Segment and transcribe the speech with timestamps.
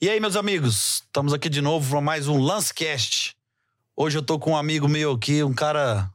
[0.00, 3.34] E aí, meus amigos, estamos aqui de novo para mais um Lancecast.
[3.96, 6.08] Hoje eu tô com um amigo meu aqui, um cara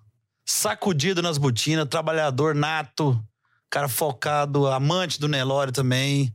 [0.46, 3.22] sacudido nas botinas, trabalhador nato,
[3.70, 6.34] cara focado, amante do Nelore também.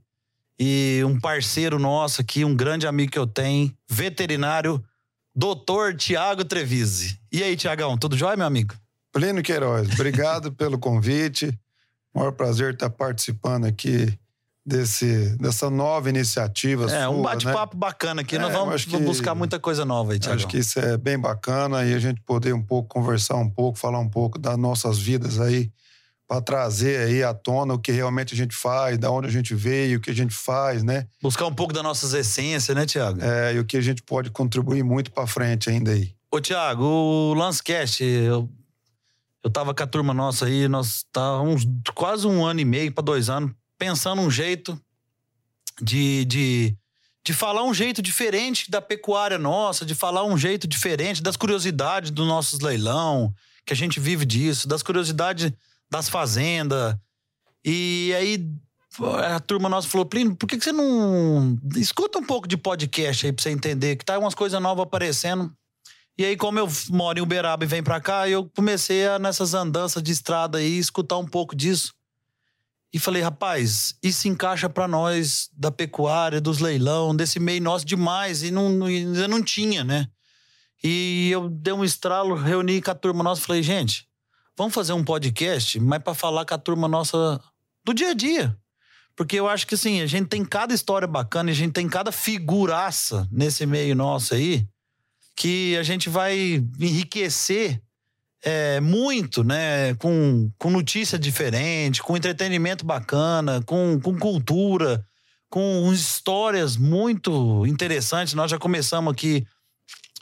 [0.61, 4.85] E um parceiro nosso aqui, um grande amigo que eu tenho, veterinário,
[5.35, 7.19] doutor Tiago Trevise.
[7.33, 8.75] E aí, Tiagão, tudo jóia, meu amigo?
[9.11, 11.59] Plínio Queiroz, obrigado pelo convite.
[12.15, 14.19] Maior prazer estar participando aqui
[14.69, 16.85] desse, dessa nova iniciativa.
[16.85, 17.81] É, sua, um bate-papo né?
[17.81, 18.37] bacana aqui.
[18.37, 20.37] É, Nós vamos que- buscar muita coisa nova aí, Tiagão.
[20.37, 23.79] Acho que isso é bem bacana e a gente poder um pouco conversar um pouco,
[23.79, 25.73] falar um pouco das nossas vidas aí,
[26.29, 29.55] para trazer aí à tona o que realmente a gente faz, da onde a gente
[29.55, 31.07] veio, o que a gente faz, né?
[31.23, 33.19] Buscar um pouco das nossas essências, né, Tiago?
[33.23, 36.13] É, e o que a gente pode contribuir muito para frente ainda aí.
[36.31, 38.47] Ô, Tiago, o Lancecast, eu,
[39.43, 42.93] eu tava com a turma nossa aí, nós tá uns quase um ano e meio
[42.93, 44.79] para dois anos, pensando um jeito
[45.81, 46.77] de, de,
[47.25, 52.11] de falar um jeito diferente da pecuária nossa, de falar um jeito diferente das curiosidades
[52.11, 53.33] dos nossos leilão,
[53.65, 55.53] que a gente vive disso, das curiosidades
[55.91, 56.97] das fazendas.
[57.65, 58.45] E aí
[59.35, 63.33] a turma nossa falou, Plínio, por que, você não escuta um pouco de podcast aí
[63.33, 65.53] pra você entender que tá umas coisas novas aparecendo?
[66.17, 69.55] E aí, como eu moro em Uberaba e venho pra cá, eu comecei a, nessas
[69.55, 71.95] andanças de estrada aí, escutar um pouco disso.
[72.93, 78.43] E falei, rapaz, isso encaixa pra nós da pecuária, dos leilão, desse meio nosso demais.
[78.43, 80.09] E não, ainda não tinha, né?
[80.83, 84.09] E eu dei um estralo, reuni com a turma nossa falei, gente,
[84.57, 87.41] vamos fazer um podcast, mas pra falar com a turma nossa
[87.85, 88.57] do dia a dia.
[89.17, 92.13] Porque eu acho que assim, a gente tem cada história bacana, a gente tem cada
[92.13, 94.67] figuraça nesse meio nosso aí,
[95.37, 97.83] que a gente vai enriquecer
[98.43, 99.95] é, muito, né?
[99.95, 105.05] Com, com notícia diferente, com entretenimento bacana, com, com cultura,
[105.51, 108.35] com histórias muito interessantes.
[108.35, 109.47] Nós já começamos aqui,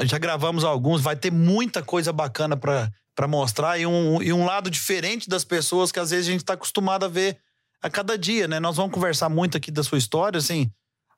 [0.02, 4.70] já gravamos alguns, vai ter muita coisa bacana para mostrar e um, e um lado
[4.70, 7.38] diferente das pessoas que às vezes a gente está acostumado a ver
[7.82, 8.58] a cada dia, né?
[8.60, 10.70] Nós vamos conversar muito aqui da sua história, assim.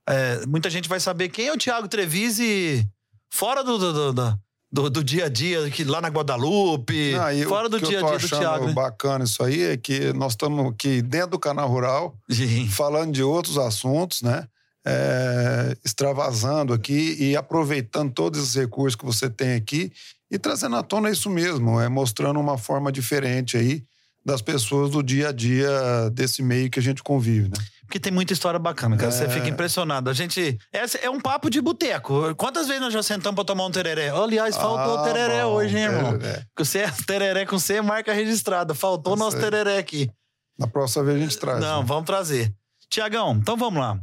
[0.09, 2.85] é, muita gente vai saber quem é o Tiago Trevise
[3.31, 7.33] fora do, do, do, do- do- do dia a dia, aqui, lá na Guadalupe, Ah,
[7.35, 8.67] e o fora do que dia a dia do Tiago.
[8.67, 8.73] Né?
[8.73, 12.69] bacana isso aí é que nós estamos aqui dentro do canal rural, Sim.
[12.69, 14.47] falando de outros assuntos, né?
[14.87, 19.93] É, extravasando aqui e aproveitando todos esses recursos que você tem aqui
[20.31, 23.83] e trazendo à tona isso mesmo, é mostrando uma forma diferente aí
[24.25, 25.71] das pessoas do dia a dia
[26.13, 27.57] desse meio que a gente convive, né?
[27.89, 29.11] Porque tem muita história bacana, cara.
[29.11, 29.29] Você É.
[29.31, 30.11] fica impressionado.
[30.11, 30.59] A gente.
[30.71, 32.35] essa É um papo de boteco.
[32.37, 34.11] Quantas vezes nós já sentamos pra tomar um tereré?
[34.11, 36.19] Aliás, faltou Ah, tereré bom, hoje, hein, irmão?
[36.19, 36.45] tereré.
[36.55, 38.75] Que Você é tereré com C, marca registrada.
[38.75, 39.45] Faltou o nosso certo.
[39.51, 40.11] tereré aqui.
[40.59, 41.61] Na próxima vez a gente traz.
[41.61, 41.87] Não, né?
[41.89, 42.53] vamos trazer.
[42.91, 43.99] Tiagão, então vamos lá.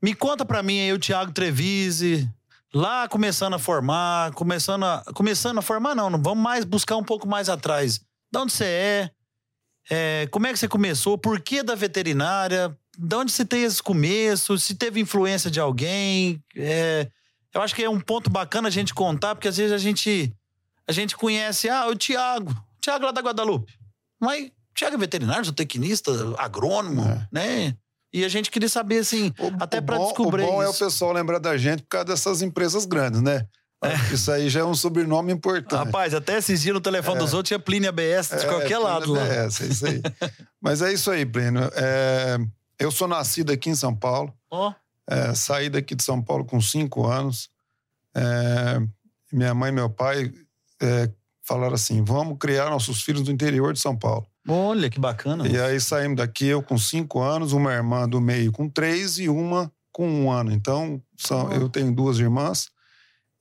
[0.00, 2.30] Me conta pra mim aí o Thiago Trevise,
[2.72, 7.02] lá começando a formar, começando a, começando a formar não, não, vamos mais buscar um
[7.02, 7.98] pouco mais atrás.
[8.32, 9.10] De onde você é?
[9.90, 11.18] É, como é que você começou?
[11.18, 12.76] Por que da veterinária?
[12.98, 14.62] De onde você tem esses começos?
[14.64, 16.42] Se teve influência de alguém?
[16.56, 17.08] É,
[17.54, 20.32] eu acho que é um ponto bacana a gente contar, porque às vezes a gente
[20.86, 23.72] a gente conhece, ah, o Tiago, o Tiago lá da Guadalupe.
[24.20, 27.28] Mas Tiago é veterinário, zootecnista, agrônomo, É.
[27.32, 27.74] né?
[28.12, 30.84] E a gente queria saber, assim, O- até bom- descobrir O bom é o isso.
[30.84, 33.46] pessoal lembrar da gente por causa dessas empresas grandes, né?
[34.12, 35.84] Isso aí já é um sobrenome importante.
[35.86, 39.12] Rapaz, até esses dias no telefone dos outros tinha Plínio ABS de É, qualquer lado
[39.12, 39.22] lá.
[39.26, 40.00] É, é isso aí.
[40.60, 41.62] Mas é isso aí, Plínio.
[42.84, 44.32] Eu sou nascido aqui em São Paulo.
[44.50, 44.72] Ó,
[45.08, 47.50] É, saí daqui de São Paulo com cinco anos.
[48.14, 48.80] É,
[49.32, 50.32] minha mãe e meu pai
[50.80, 51.10] é,
[51.42, 54.26] falaram assim: vamos criar nossos filhos do interior de São Paulo.
[54.48, 55.46] olha que bacana.
[55.48, 59.28] E aí saímos daqui, eu com cinco anos, uma irmã do meio com três e
[59.28, 60.52] uma com um ano.
[60.52, 61.52] Então, são, Oh.
[61.52, 62.68] eu tenho duas irmãs.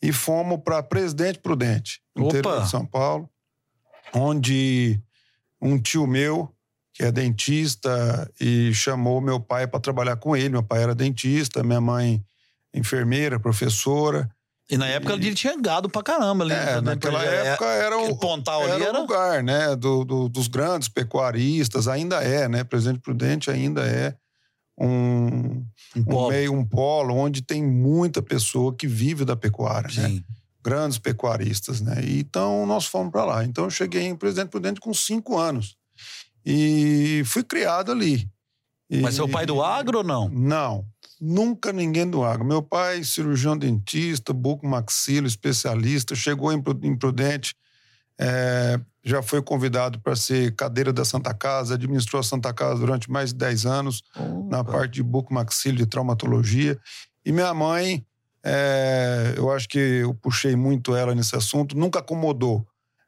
[0.01, 2.37] E fomos para Presidente Prudente, no Opa!
[2.37, 3.29] interior de São Paulo,
[4.13, 5.01] onde
[5.61, 6.53] um tio meu,
[6.93, 10.49] que é dentista, e chamou meu pai para trabalhar com ele.
[10.49, 12.23] Meu pai era dentista, minha mãe
[12.73, 14.29] enfermeira, professora.
[14.69, 16.53] E na época ele tinha gado pra caramba ali.
[16.53, 16.81] É, né?
[16.81, 20.47] naquela É, época era o, pontal ali era era- o lugar, né, do, do- dos
[20.47, 24.15] grandes pecuaristas, ainda é, né, Presidente Prudente ainda é
[24.77, 25.65] um, um
[25.97, 26.29] um polo.
[26.29, 30.23] meio, um polo onde tem muita pessoa que vive da pecuária, né, Sim.
[30.63, 33.43] grandes pecuaristas, né, e então nós fomos para lá.
[33.43, 35.75] Então eu cheguei em Presidente Prudente com cinco anos
[36.45, 38.29] e fui criado ali.
[38.89, 40.29] E- Mas seu pai do agro ou não?
[40.29, 40.85] Não,
[41.19, 42.45] nunca ninguém do agro.
[42.45, 47.55] Meu pai, cirurgião dentista, bucomaxilo, especialista, chegou em Pru- em Prudente,
[48.19, 53.09] é, já foi convidado para ser cadeira da Santa Casa, administrou a Santa Casa durante
[53.09, 54.01] mais de 10 anos,
[54.49, 56.79] na parte de bucomaxilo de traumatologia.
[57.25, 58.05] E minha mãe,
[58.45, 62.65] é, eu acho que eu puxei muito ela nesse assunto, nunca acomodou.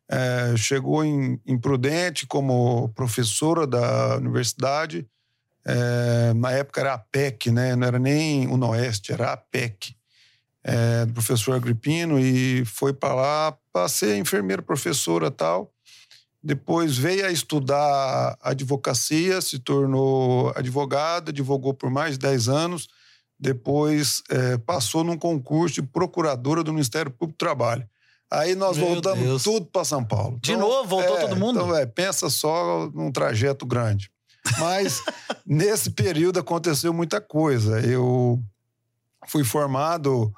[0.09, 5.07] É, chegou em, em Prudente como professora da universidade.
[5.65, 7.75] É, na época era a PEC, né?
[7.75, 9.95] não era nem o Noeste, era a PEC,
[10.63, 15.71] é, do professor Agripino, e foi para lá para ser enfermeira, professora tal.
[16.45, 22.87] Depois veio a estudar advocacia, se tornou advogada, advogou por mais de 10 anos.
[23.39, 27.89] Depois é, passou num concurso de procuradora do Ministério Público do Trabalho.
[28.39, 29.43] Aí nós Meu voltamos Deus.
[29.43, 30.37] tudo para São Paulo.
[30.41, 30.87] De novo?
[30.89, 31.59] Voltou é, todo mundo?
[31.61, 34.09] Então, é, pensa só num trajeto grande.
[34.59, 35.01] Mas
[35.45, 37.79] nesse período aconteceu muita coisa.
[37.81, 38.41] Eu
[39.27, 40.31] fui formado,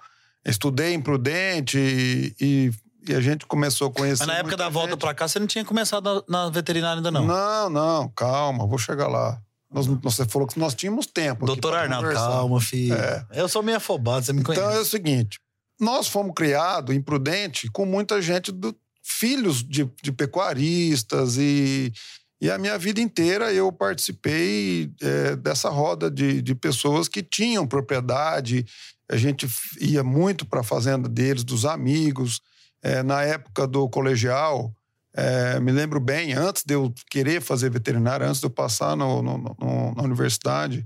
[0.45, 2.71] estudei em Prudente e, e-
[3.09, 4.25] e a gente começou a conhecer.
[4.25, 7.09] Mas na época da volta pra cá, você não tinha começado na, na veterinária ainda,
[7.09, 7.25] não.
[7.25, 9.39] Não, não, calma, vou chegar lá.
[9.71, 11.45] Nós- você falou que nós tínhamos tempo.
[11.45, 12.27] Doutor Arnaldo, conversar.
[12.29, 12.93] calma, filho.
[12.95, 13.25] É.
[13.33, 14.61] Eu sou meio afobado, você me conhece.
[14.65, 15.39] Então é o seguinte:
[15.79, 21.93] nós fomos criados em Prudente com muita gente, do, filhos de, de pecuaristas, e,
[22.41, 27.65] e a minha vida inteira eu participei é, dessa roda de, de pessoas que tinham
[27.65, 28.65] propriedade.
[29.09, 29.47] A gente
[29.79, 32.41] ia muito para a fazenda deles, dos amigos.
[32.83, 34.71] É, na época do colegial,
[35.15, 39.21] é, me lembro bem, antes de eu querer fazer veterinária, antes de eu passar no-
[39.23, 40.85] no- no- na universidade,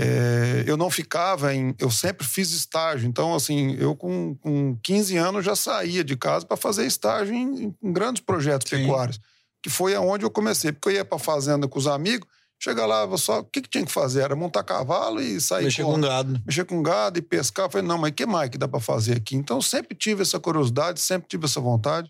[0.00, 1.74] é, eu não ficava em.
[1.76, 3.08] Eu sempre fiz estágio.
[3.08, 7.74] Então, assim, eu com, com 15 anos já saía de casa para fazer estágio em,
[7.82, 8.76] em grandes projetos Sim.
[8.82, 9.18] pecuários,
[9.60, 10.70] que foi aonde eu comecei.
[10.70, 12.28] Porque eu ia para fazenda com os amigos,
[12.60, 13.40] chega lá, só.
[13.40, 14.20] O que, que tinha que fazer?
[14.20, 16.40] Era montar cavalo e sair Mexer com- com gado.
[16.46, 17.66] mexer com gado e pescar.
[17.66, 19.34] Eu falei, não, mas o que mais que dá para fazer aqui?
[19.34, 22.08] Então, eu sempre tive essa curiosidade, sempre tive essa vontade.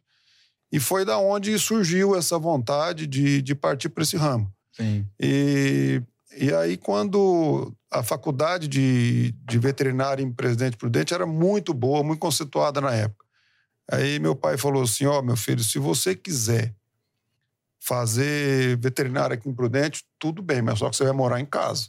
[0.70, 4.52] E foi da onde surgiu essa vontade de, de partir para esse ramo.
[4.76, 5.06] Sim.
[5.18, 6.02] E,
[6.40, 12.20] e aí, quando a faculdade de, de veterinária em Presidente Prudente era muito boa, muito
[12.20, 13.24] conceituada na época.
[13.90, 16.74] Aí meu pai falou assim: Ó, meu filho, se você quiser
[17.78, 21.88] fazer veterinária aqui em Prudente, tudo bem, mas só que você vai morar em casa.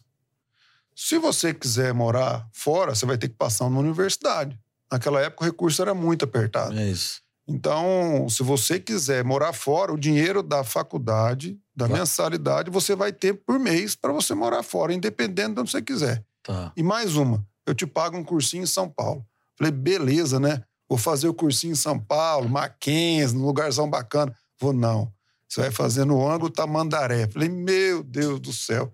[0.95, 4.59] Se você quiser morar fora, você vai ter que passar numa universidade.
[4.91, 6.77] Naquela época o recurso era muito apertado.
[6.77, 7.21] É isso.
[7.49, 11.99] Então, se você quiser morar fora, o dinheiro da faculdade, da Claro.
[12.01, 16.23] mensalidade, você vai ter por mês para você morar fora, independente de onde você quiser.
[16.43, 16.71] Tá.
[16.77, 19.25] E mais uma, eu te pago um cursinho em São Paulo.
[19.57, 20.63] Falei, beleza, né?
[20.87, 24.33] Vou fazer o cursinho em São Paulo, Mackenzie, num lugarzão bacana.
[24.59, 25.11] Vou, não.
[25.47, 27.27] Você vai fazer no ângulo Tamandaré.
[27.27, 28.93] Falei, meu Deus do céu.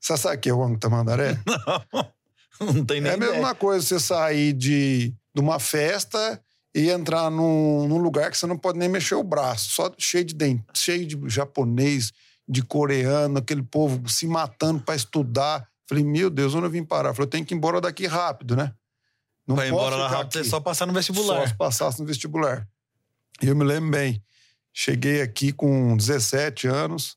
[0.00, 1.38] Você sabe o que é o ângulo Tamandaré?
[2.60, 3.32] Não tem nem É a ideia.
[3.32, 6.40] mesma coisa você sair de, de uma festa
[6.74, 10.24] e entrar num, num lugar que você não pode nem mexer o braço, só cheio
[10.24, 12.12] de dente, cheio de japonês,
[12.48, 15.68] de coreano, aquele povo se matando para estudar.
[15.86, 17.12] Falei, meu Deus, onde eu vim parar?
[17.14, 18.72] Falei, eu tenho que ir embora daqui rápido, né?
[19.46, 20.50] Não Vai posso embora lá rápido, é aqui.
[20.50, 21.48] só passar no Só vestibular.
[21.48, 22.68] se passasse no vestibular.
[23.42, 24.22] E eu me lembro bem.
[24.72, 27.16] Cheguei aqui com 17 anos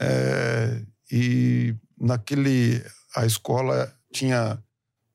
[0.00, 2.84] é, e naquele...
[3.14, 4.58] A escola tinha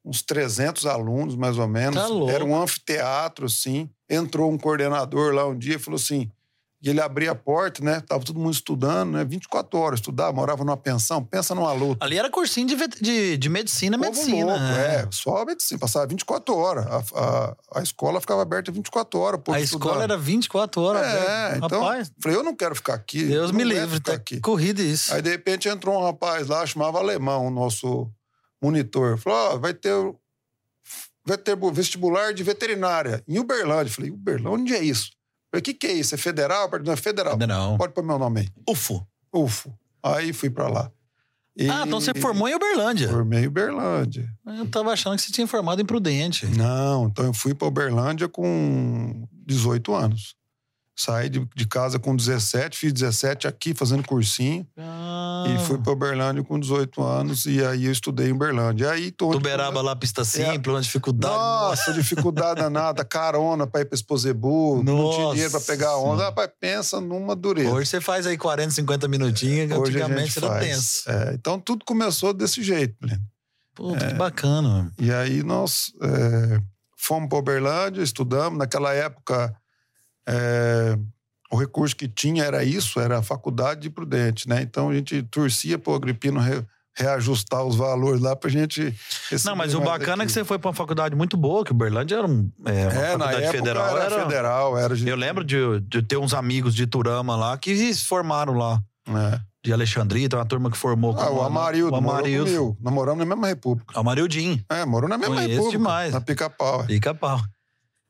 [0.07, 1.95] uns 300 alunos, mais ou menos.
[1.95, 2.31] Tá louco.
[2.31, 3.89] Era um anfiteatro, assim.
[4.09, 6.31] Entrou um coordenador lá um dia e falou assim...
[6.79, 8.01] E ele abria a porta, né?
[8.01, 9.25] Tava todo mundo estudando, né?
[9.25, 11.23] 24 horas estudar, morava numa pensão.
[11.23, 12.05] Pensa numa luta.
[12.05, 14.45] Ali era cursinho de, de, de medicina, Povo medicina.
[14.45, 14.95] louco, né?
[14.95, 16.85] é, só medicina, passava 24 horas.
[16.85, 19.41] A, a, a escola ficava aberta 24 horas.
[19.47, 20.03] A escola estudando.
[20.03, 21.01] era 24 horas.
[21.01, 21.65] É, velho.
[21.65, 23.23] então, Rapaz, falei, eu não quero ficar aqui.
[23.23, 23.99] Deus eu me livre.
[23.99, 24.39] Tá aqui.
[24.39, 25.11] corrida isso.
[25.15, 28.07] Aí, de repente, entrou um rapaz lá, chamava Alemão, o nosso
[28.61, 29.17] monitor.
[29.17, 30.15] Falou, ó, vai ter, o-
[31.25, 33.93] vai ter vestibular de veterinária em Uberlândia.
[33.93, 35.11] Falei, Uberlândia, onde é isso?
[35.51, 36.13] Falei, o que, que é isso?
[36.15, 36.69] É federal?
[36.83, 37.37] Não, é federal.
[37.37, 37.77] Não.
[37.77, 38.49] Pode pôr meu nome aí.
[38.67, 39.05] Ufo.
[39.33, 39.73] UFO.
[40.03, 40.91] Aí fui pra lá.
[41.55, 43.09] E- Ah, então você formou em Uberlândia.
[43.09, 44.31] Formei em Uberlândia.
[44.45, 46.45] Eu tava achando que você tinha formado em Prudente.
[46.45, 50.35] Não, então eu fui para Uberlândia com 18 anos.
[50.99, 55.93] Saí de, de casa com 17, fiz 17 aqui fazendo cursinho Ah, e fui para
[55.93, 58.89] Uberlândia com 18 anos e aí eu estudei em Uberlândia.
[58.89, 61.35] Aí tô Tuberaba lá, pista simples, uma dificuldade.
[61.35, 66.23] Nossa, dificuldade danada, carona para ir para Esposebu, não tinha dinheiro para pegar a onda.
[66.23, 67.69] Rapaz, pensa numa dureza.
[67.69, 71.07] Hoje você faz aí 40, 50 minutinhos, que Hoje antigamente era tenso.
[71.07, 73.21] É, então tudo começou desse jeito, Pleno.
[73.75, 74.67] Puta, que bacana.
[74.67, 74.91] mano.
[74.99, 76.59] E aí nós é,
[76.97, 78.57] fomos para Uberlândia, estudamos.
[78.57, 79.55] Naquela época,
[80.27, 80.97] é,
[81.51, 84.61] o recurso que tinha era isso, era a faculdade de Prudente, né?
[84.61, 86.63] Então a gente torcia para o Agripino re-
[86.95, 88.93] reajustar os valores lá para a gente...
[89.45, 90.33] Não, mas o bacana é que daqui.
[90.33, 93.51] você foi pra uma faculdade muito boa, que Uberlândia era um, é, uma É, faculdade
[93.51, 93.97] federal.
[93.97, 94.97] era, federal, era...
[94.97, 99.39] Eu lembro de, de ter uns amigos de Turama lá que se formaram lá, É.
[99.63, 102.75] de Alexandria, uma turma que formou Ah, o Amarildo, o Amarildo.
[102.81, 103.95] Namoramos na mesma república.
[103.95, 104.59] O Amarildinho.
[104.69, 105.77] É, morou na mesma Conheço república.
[105.77, 106.13] demais.
[106.13, 106.81] Na Pica-Pau.
[106.81, 106.85] é.
[106.87, 107.39] Pica-pau.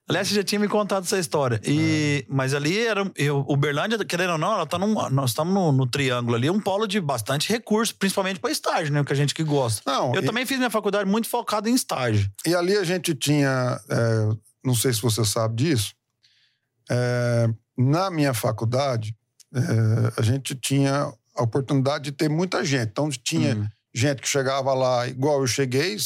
[0.09, 1.59] Aliás, você já tinha me contado essa história.
[1.65, 2.33] E, É.
[2.33, 3.11] Mas ali era.
[3.15, 6.59] Eu, Uberlândia, querendo ou não, ela tá num, nós estamos no, no triângulo ali, um
[6.61, 9.03] polo de bastante recurso, principalmente para estágio, né?
[9.03, 9.81] Que a gente que gosta.
[9.85, 12.29] Não, Eu e, também fiz minha faculdade muito focada em estágio.
[12.45, 14.29] e ali a gente tinha, é,
[14.63, 15.93] não sei se você sabe disso,
[16.89, 19.15] é, na minha faculdade,
[19.53, 19.61] é,
[20.17, 22.89] a gente tinha a oportunidade de ter muita gente.
[22.89, 23.67] Então tinha Hum.
[23.93, 25.97] gente que chegava lá, igual eu cheguei,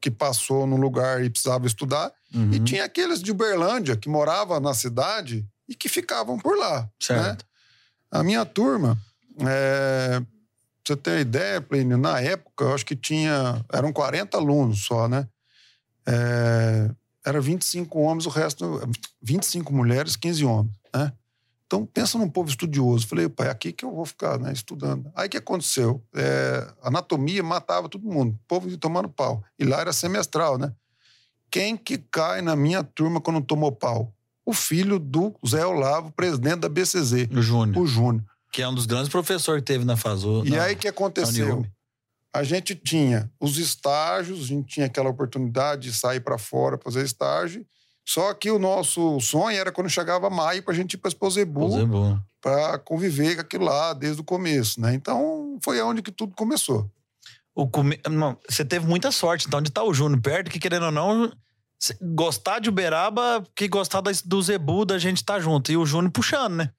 [0.00, 2.52] que passou num lugar e precisava estudar, Uhum.
[2.52, 6.82] e tinha aqueles de Uberlândia que moravam na cidade e que ficavam por lá.
[6.82, 6.88] Né?
[7.00, 7.44] Certo.
[8.10, 8.96] A minha turma,
[9.40, 10.26] é, pra
[10.86, 13.64] você ter ideia, Plínio, na época, eu acho que tinha.
[13.72, 15.26] Eram 40 alunos só, né?
[16.06, 16.90] É,
[17.24, 18.80] era 25 homens, o resto.
[19.22, 21.12] 25 mulheres, 15 homens, né?
[21.70, 23.06] Então, pensa num povo estudioso.
[23.06, 25.08] Falei, pai, aqui que eu vou ficar, né, estudando.
[25.14, 26.02] Aí o que aconteceu?
[26.12, 29.44] É, anatomia matava todo mundo, o povo tomando pau.
[29.56, 30.72] E lá era semestral, né?
[31.48, 34.12] Quem que cai na minha turma quando tomou pau?
[34.44, 38.24] O filho do Zé Olavo, presidente da BCZ, O Júnior, o Júnior.
[38.52, 40.42] que é um dos grandes professores que teve na Fazu.
[40.44, 41.64] E na- aí o que aconteceu?
[42.32, 47.04] A gente tinha os estágios, a gente tinha aquela oportunidade de sair para fora fazer
[47.04, 47.64] estágio.
[48.10, 51.78] Só que o nosso sonho era quando chegava maio para a gente ir para Exposebu
[51.78, 54.92] é, para conviver com aquilo lá desde o começo, né?
[54.92, 56.90] Então foi onde que tudo começou.
[57.54, 58.00] O come...
[58.10, 61.32] não, você teve muita sorte, então, de estar o Júnior perto, que querendo ou não,
[62.02, 65.70] gostar de Uberaba, que gostar do Zebu, da gente estar junto.
[65.70, 66.70] E o Júnior puxando, né?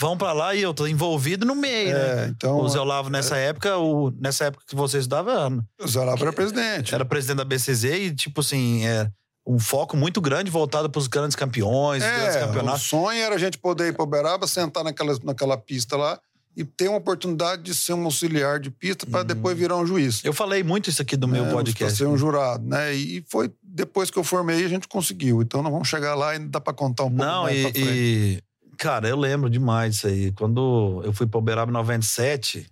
[0.00, 2.24] Vão pra lá e eu tô envolvido no meio, né?
[2.24, 4.10] É, então O Zé Olavo, nessa época, o...
[4.12, 6.94] nessa época que você estudava, o Zé Olavo era presidente.
[6.94, 9.10] era presidente da BCZ e, tipo assim, é
[9.48, 12.82] um foco muito grande voltado para os grandes campeões, os grandes É, o campeonatos.
[12.82, 16.20] sonho era a gente poder ir para Uberaba, sentar naquela, naquela pista lá
[16.54, 20.22] e ter uma oportunidade de ser um auxiliar de pista para depois virar um juiz.
[20.22, 21.96] Eu falei muito isso aqui do meu né, podcast.
[21.96, 22.92] Pra ser um jurado, né?
[22.94, 25.40] E foi depois que eu formei a gente conseguiu.
[25.40, 27.72] Então nós vamos chegar lá e dá para contar um pouco Não, mais e, pra
[27.72, 27.88] frente.
[27.90, 28.42] e,
[28.76, 30.30] Cara, eu lembro demais disso aí.
[30.32, 32.66] Quando eu fui pra Uberaba em 97,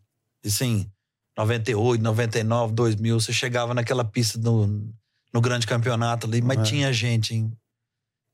[0.45, 0.90] e sim,
[1.38, 4.88] 98, 99, 2000, você chegava naquela pista no,
[5.36, 6.62] no grande campeonato ali, mas É.
[6.62, 7.52] tinha gente, hein?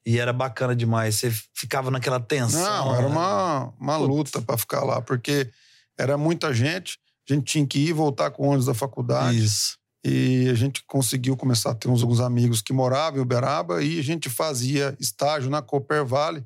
[0.07, 1.17] E era bacana demais.
[1.17, 2.63] Você ficava naquela tensão.
[2.63, 3.09] Não, era né?
[3.09, 5.51] uma, uma luta para ficar lá, porque
[5.99, 9.45] era muita gente, a gente tinha que ir voltar com ônibus da faculdade.
[9.45, 9.79] Isso.
[10.05, 13.99] E a gente conseguiu começar a ter uns alguns amigos que moravam em Uberaba e
[13.99, 16.45] a gente fazia estágio na Cooper Vale,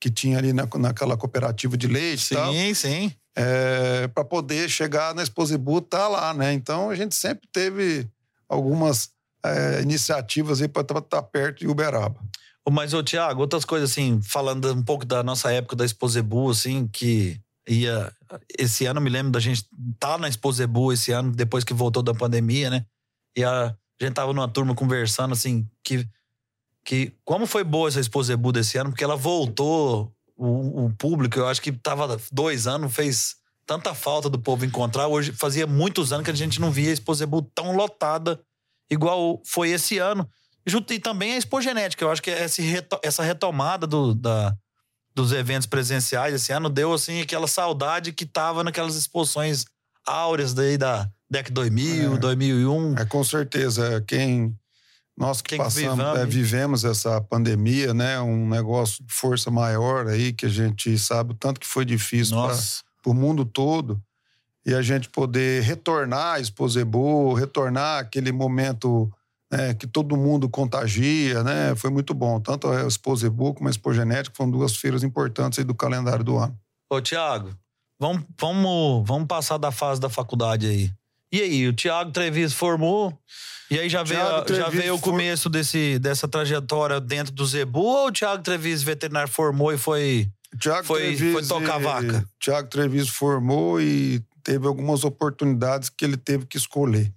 [0.00, 2.52] que tinha ali na, naquela cooperativa de leite e tal.
[2.52, 3.12] Sim, sim.
[4.14, 6.54] para poder chegar na Exposibu tá lá, né?
[6.54, 8.06] Então a gente sempre teve
[8.48, 9.10] algumas
[9.44, 12.20] é, iniciativas aí para estar perto de Uberaba.
[12.70, 16.86] Mas, ô, Tiago, outras coisas, assim, falando um pouco da nossa época da Exposebu, assim,
[16.86, 18.12] que ia.
[18.58, 19.66] Esse ano, me lembro da gente
[19.98, 22.86] tá na Exposebu esse ano, depois que voltou da pandemia, né?
[23.36, 26.06] E a gente tava numa turma conversando, assim, que.
[26.84, 31.48] que como foi boa essa Exposebu desse ano, porque ela voltou o, o público, eu
[31.48, 35.08] acho que tava dois anos, fez tanta falta do povo encontrar.
[35.08, 38.40] Hoje fazia muitos anos que a gente não via a Exposebu tão lotada
[38.90, 40.28] igual foi esse ano.
[40.66, 42.04] Junto- E também a Expogenética.
[42.04, 44.54] Eu acho que reto- essa retomada do- da-
[45.14, 49.64] dos eventos presenciais esse ano deu assim aquela saudade que tava naquelas exposições
[50.06, 52.18] áureas daí da DEC 2000, É.
[52.18, 52.94] 2001.
[52.98, 54.56] É com certeza quem
[55.16, 58.18] nós que Quem que passamos, vivamos, é, vivemos essa pandemia, né?
[58.20, 62.36] Um negócio de força maior aí que a gente sabe o tanto que foi difícil
[62.36, 64.00] para o mundo todo
[64.64, 69.10] e a gente poder retornar a Exposebu, retornar aquele momento
[69.52, 71.74] né, que todo mundo contagia, né?
[71.76, 72.40] Foi muito bom.
[72.40, 76.56] Tanto a Exposebu como a Expogenética foram duas feiras importantes aí do calendário do ano.
[76.90, 77.50] Ô, Tiago,
[78.00, 80.90] vamos, vamos, vamos passar da fase da faculdade aí.
[81.30, 83.18] E aí, o Tiago Treviso formou,
[83.70, 87.44] e aí já veio, Thiago já veio o for- começo desse, dessa trajetória dentro do
[87.46, 90.30] Zebu, ou o Tiago Treviso, veterinário, formou e foi.
[90.86, 92.24] Foi- foi tocar a vaca.
[92.38, 97.12] Tiago Treviso formou e teve algumas oportunidades que ele teve que escolher.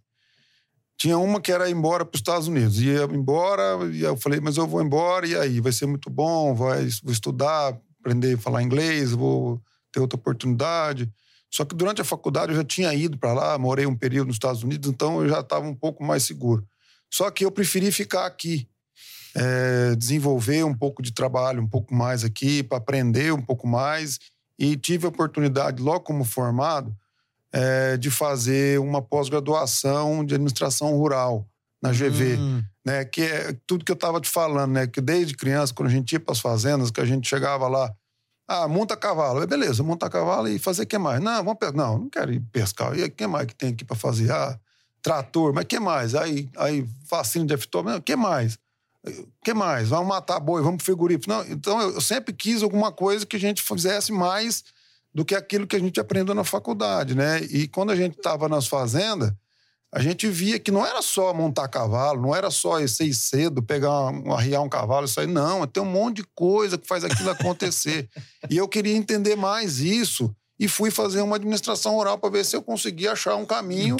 [0.97, 2.79] Tinha uma que era ir embora para os Estados Unidos.
[2.79, 5.59] Ia embora, e eu falei, mas eu vou embora, e aí?
[5.59, 11.11] Vai ser muito bom, vai, vou estudar, aprender a falar inglês, vou ter outra oportunidade.
[11.51, 14.35] Só que durante a faculdade eu já tinha ido para lá, morei um período nos
[14.35, 16.65] Estados Unidos, então eu já estava um pouco mais seguro.
[17.11, 18.67] Só que eu preferi ficar aqui,
[19.35, 24.19] é, desenvolver um pouco de trabalho, um pouco mais aqui, para aprender um pouco mais.
[24.57, 26.95] E tive a oportunidade, logo como formado,
[27.55, 31.47] é, de fazer uma pós-graduação de administração rural
[31.81, 33.05] na GV, Hum, né?
[33.05, 34.87] Que é tudo que eu estava te falando, né?
[34.87, 37.93] Que desde criança, quando a gente ia para as fazendas, que a gente chegava lá
[38.47, 39.45] Ah, monta cavalo.
[39.47, 41.19] Beleza, monta cavalo e fazer o que mais?
[41.19, 41.57] Não, vamos.
[41.73, 42.95] Não, não quero ir pescar.
[42.97, 44.31] E que mais que tem aqui para fazer?
[44.31, 44.59] Ah,
[45.01, 46.13] trator, mas o que mais?
[46.13, 48.59] Aí, aí vacina de aftosa, o que mais?
[49.43, 49.89] Que mais?
[49.89, 51.29] Vamos matar boi, vamos pro frigorífico.
[51.29, 54.63] Não, então eu sempre quis alguma coisa que a gente fizesse mais
[55.15, 57.41] do que aquilo que a gente aprendeu na faculdade, né?
[57.43, 59.31] E quando a gente estava nas fazendas,
[59.89, 64.09] a gente via que não era só montar cavalo, não era só ir cedo, pegar,
[64.11, 65.27] um, arriar um cavalo e sair.
[65.27, 68.09] Não, tem um monte de coisa que faz aquilo acontecer.
[68.49, 72.57] e eu queria entender mais isso e fui fazer uma administração oral para ver se
[72.57, 73.95] eu conseguia achar um caminho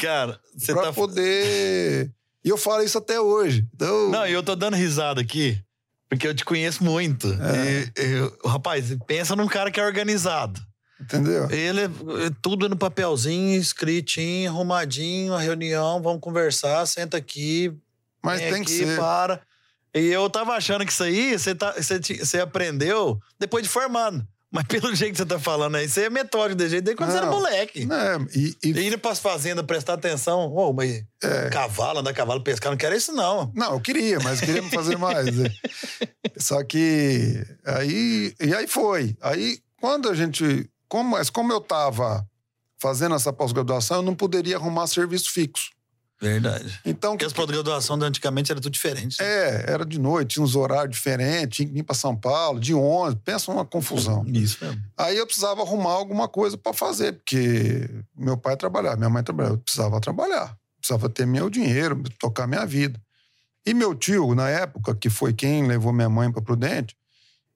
[0.65, 0.91] para tá...
[0.91, 2.11] poder.
[2.43, 3.65] E eu falo isso até hoje.
[3.73, 4.09] Então...
[4.09, 5.57] Não, e eu tô dando risada aqui,
[6.09, 7.25] porque eu te conheço muito.
[7.41, 7.89] É.
[7.97, 10.59] E, e, rapaz, pensa num cara que é organizado.
[10.99, 11.49] Entendeu?
[11.51, 11.89] Ele é
[12.41, 17.73] tudo no papelzinho, escritinho, arrumadinho, a reunião, vamos conversar, senta aqui.
[18.23, 18.97] Mas tem aqui, que ser.
[18.97, 19.41] para.
[19.93, 24.25] E eu tava achando que isso aí você, tá, você, você aprendeu depois de formado.
[24.51, 27.09] Mas pelo jeito que você tá falando aí, você é metódico de jeito desde quando
[27.09, 27.87] não, você era moleque.
[27.91, 28.71] É, e, e...
[28.71, 30.47] e indo pras fazendas prestar atenção.
[30.47, 31.49] Ô, oh, mas é.
[31.49, 33.51] cavalo, andar cavalo, pescar, não quero isso não.
[33.53, 35.35] Não, eu queria, mas queria fazer mais.
[35.35, 35.49] Né?
[36.37, 38.33] Só que aí...
[38.39, 39.15] E aí foi.
[39.21, 42.25] Aí, quando a gente como, mas como eu estava
[42.77, 45.71] fazendo essa pós-graduação, eu não poderia arrumar serviço fixo.
[46.21, 46.79] Verdade.
[46.85, 49.17] Então, Porque as pós-graduações de antigamente era tudo diferente.
[49.19, 49.27] Né?
[49.27, 52.73] É, era de noite, tinha uns horários diferentes, tinha que vir para São Paulo, de
[52.73, 54.23] 11, pensa uma confusão.
[54.31, 54.81] Isso mesmo.
[54.95, 59.55] Aí eu precisava arrumar alguma coisa para fazer, porque meu pai trabalhava, minha mãe trabalhava,
[59.55, 62.97] eu precisava trabalhar, precisava ter meu dinheiro, tocar minha vida.
[63.65, 66.95] E meu tio, na época, que foi quem levou minha mãe para Prudente,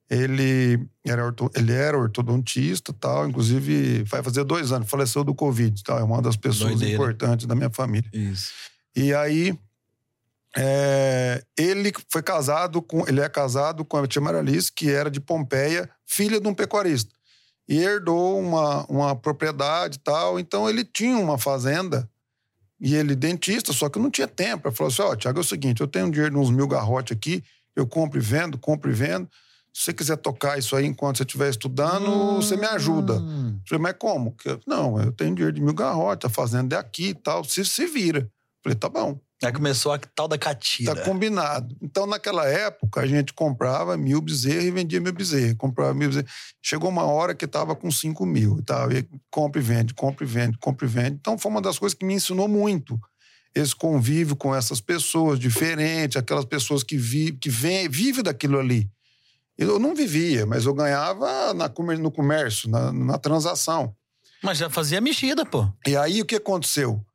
[0.10, 1.22] ele era,
[1.56, 6.22] ele era ortodontista tal, inclusive vai fazer dois anos, faleceu do Covid, tal, é uma
[6.22, 6.96] das pessoas Doideira.
[6.96, 8.10] importantes da minha família.
[8.12, 8.52] Isso.
[8.96, 9.58] E aí,
[10.58, 15.20] é, ele foi casado com, ele é casado com a tia Maralice, que era de
[15.20, 17.14] Pompeia, filha de um pecuarista.
[17.68, 22.10] E herdou uma, uma propriedade tal, então ele tinha uma fazenda
[22.82, 24.68] e ele dentista, só que não tinha tempo.
[24.68, 26.68] Ele falou assim, ó, oh, Tiago, é o seguinte, eu tenho dinheiro de uns mil
[26.68, 27.44] garrotes aqui,
[27.76, 29.30] eu compro e vendo, compro e vendo
[29.74, 32.36] se você quiser tocar isso aí enquanto você estiver estudando, hum.
[32.36, 33.14] você me ajuda.
[33.14, 34.36] Eu falei, mas como?
[34.68, 37.86] Não, eu tenho dinheiro de mil garrotes, a fazenda é aqui e tal, se, se
[37.86, 38.20] vira.
[38.22, 38.30] Eu
[38.64, 39.20] falei, tá bom.
[39.42, 40.94] Aí começou a tal da catira.
[40.94, 41.74] Tá combinado.
[41.82, 45.56] Então, naquela época, a gente comprava mil bezerros e vendia mil bezerros.
[45.58, 46.30] Comprava mil bezerros.
[46.62, 48.62] Chegou uma hora que estava com cinco mil.
[48.64, 48.86] Tá?
[48.92, 51.18] E compra e vende, compra e vende, compra e vende.
[51.22, 53.00] Então, foi uma das coisas que me ensinou muito.
[53.56, 58.92] Esse convívio com essas pessoas diferentes, aquelas pessoas que, vi, que vem, vivem daquilo ali.
[59.60, 61.68] Eu não vivia, mas eu ganhava na,
[62.00, 63.94] no comércio, na, na transação.
[64.42, 65.70] Mas já fazia mexida, pô.
[65.86, 67.06] E aí o que aconteceu?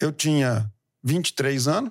[0.00, 1.90] Eu tinha 23 anos,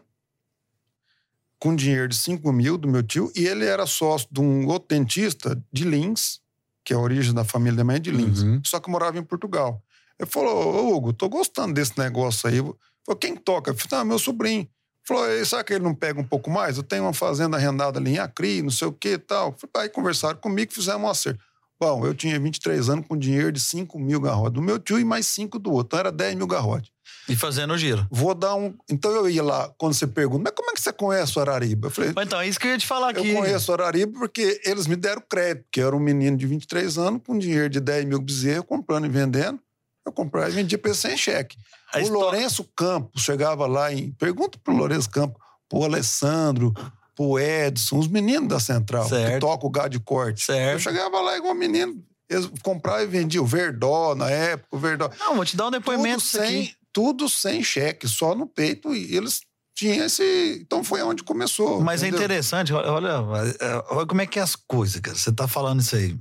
[1.59, 4.87] com dinheiro de 5 mil do meu tio, e ele era sócio de um outro
[4.87, 6.39] dentista de Lins,
[6.85, 8.61] que é a origem da família da mãe de Lins, uhum.
[8.65, 9.83] só que morava em Portugal.
[10.17, 12.57] Ele falou: Ô, Hugo, tô gostando desse negócio aí.
[13.05, 13.71] Falei, quem toca?
[13.71, 14.67] Eu falei, ah, meu sobrinho.
[15.05, 16.77] Falou, será que ele não pega um pouco mais?
[16.77, 19.55] Eu tenho uma fazenda arrendada ali em Acri, não sei o que e tal.
[19.75, 21.39] Aí conversaram comigo e fizemos um acerto.
[21.79, 25.03] Bom, eu tinha 23 anos com dinheiro de 5 mil garrotes do meu tio e
[25.03, 25.87] mais 5 do outro.
[25.87, 26.89] Então era 10 mil garrotes.
[27.27, 28.07] E fazendo o giro.
[28.09, 28.73] Vou dar um.
[28.89, 31.87] Então eu ia lá, quando você pergunta, mas como é que você conhece o Arariba?
[31.87, 32.13] Eu falei.
[32.15, 33.29] Mas então, é isso que eu ia te falar aqui.
[33.29, 36.47] Eu conheço o Arariba porque eles me deram crédito, que eu era um menino de
[36.47, 39.59] 23 anos com dinheiro de 10 mil bezerros, comprando e vendendo.
[40.05, 41.57] Eu comprava e vendia para sem cheque.
[41.93, 42.23] A o história...
[42.23, 44.11] Lourenço Campos chegava lá em.
[44.11, 46.73] Pergunta pro Lourenço Campos, pro Alessandro,
[47.15, 49.33] pro Edson, os meninos da Central, certo.
[49.33, 50.43] que tocam o gado de corte.
[50.43, 50.73] Certo.
[50.73, 52.03] Eu chegava lá igual menino.
[52.29, 55.09] Eles compravam e vendiam o Verdó na época, o Verdó.
[55.19, 56.75] Não, vou te dar um depoimento tudo sem, aqui.
[56.91, 58.93] Tudo sem cheque, só no peito.
[58.93, 59.41] E eles
[59.75, 60.59] tinham esse.
[60.61, 61.81] Então foi onde começou.
[61.81, 62.21] Mas é entendeu?
[62.21, 65.17] é interessante, olha, olha como é que é as coisas, cara.
[65.17, 66.17] Você tá falando isso aí.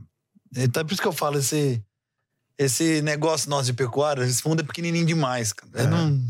[0.55, 1.83] Então é por isso que eu falo esse
[2.59, 5.71] esse negócio nosso de pecuária, esse mundo é pequenininho demais, cara.
[5.75, 5.87] É.
[5.87, 6.21] Não,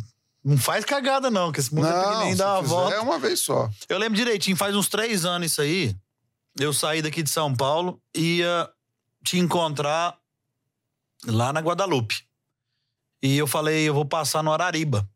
[0.44, 2.94] não faz cagada, não, que esse mundo é não, é pequenininho, dá uma volta.
[2.94, 3.70] É uma vez só.
[3.88, 5.96] Eu lembro direitinho, faz uns três anos isso aí.
[6.58, 8.68] Eu saí daqui de São Paulo e ia
[9.24, 10.16] te encontrar
[11.26, 12.16] lá na Guadalupe.
[13.22, 15.08] E eu falei, eu vou passar no Arariba.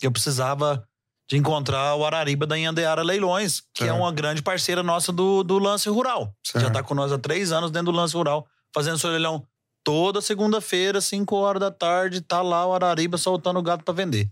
[0.00, 0.86] Eu precisava
[1.28, 3.90] de encontrar o Arariba da Inhandeara Leilões, que certo.
[3.90, 6.34] é uma grande parceira nossa do, do lance rural.
[6.44, 6.62] Certo.
[6.62, 9.46] Já está com nós há três anos dentro do lance rural, fazendo seu leilão
[9.88, 14.30] toda segunda-feira, 5 horas da tarde, tá lá o Arariba soltando o gato para vender.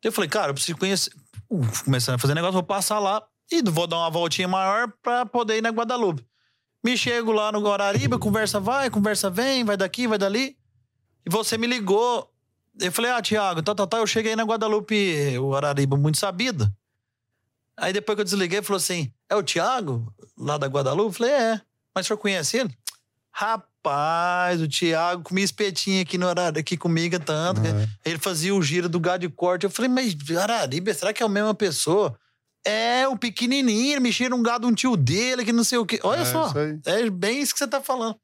[0.00, 1.12] Eu falei, cara, eu preciso conhecer.
[1.50, 3.20] Uh, começando a fazer negócio, vou passar lá
[3.50, 6.24] e vou dar uma voltinha maior para poder ir na Guadalupe.
[6.84, 10.56] Me chego lá no Arariba, conversa vai, conversa vem, vai daqui, vai dali.
[11.26, 12.32] E você me ligou.
[12.78, 13.96] Eu falei, ah, Tiago, tá, tá, tá.
[13.96, 16.72] Eu cheguei na Guadalupe, o Arariba, muito sabido.
[17.76, 21.08] Aí depois que eu desliguei, falou assim: é o Tiago, lá da Guadalupe?
[21.08, 21.60] Eu falei, é.
[21.92, 22.78] Mas o senhor conhece ele?
[23.32, 27.60] Rapaz, o Thiago comia espetinho aqui no horário, aqui comigo tanto.
[27.62, 27.88] É.
[28.04, 29.64] Ele fazia o giro do gado de corte.
[29.64, 32.16] Eu falei, mas Arariba, será que é a mesma pessoa?
[32.64, 35.98] É, o pequenininho, mexia num gado, um tio dele, que não sei o quê.
[36.04, 36.52] Olha É, só,
[36.86, 38.16] é bem isso que você tá falando.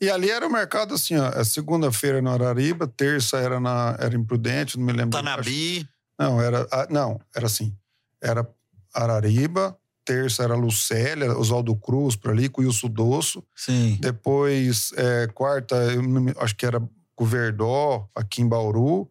[0.00, 1.28] E ali era o mercado assim, ó.
[1.28, 5.10] é Segunda-feira na Arariba, terça era na era Imprudente, não me lembro.
[5.10, 5.86] Tanabi,
[6.18, 6.66] Não, era.
[6.70, 7.74] ah, Não, era assim.
[8.22, 8.48] Era
[8.94, 13.44] Arariba, terça era Lucélia, Oswaldo Cruz por ali, com o Wilson Dosso.
[13.54, 13.96] sim.
[14.00, 16.82] Depois, é, quarta, eu me- acho que era
[17.16, 19.08] Goverdó, aqui em Bauru.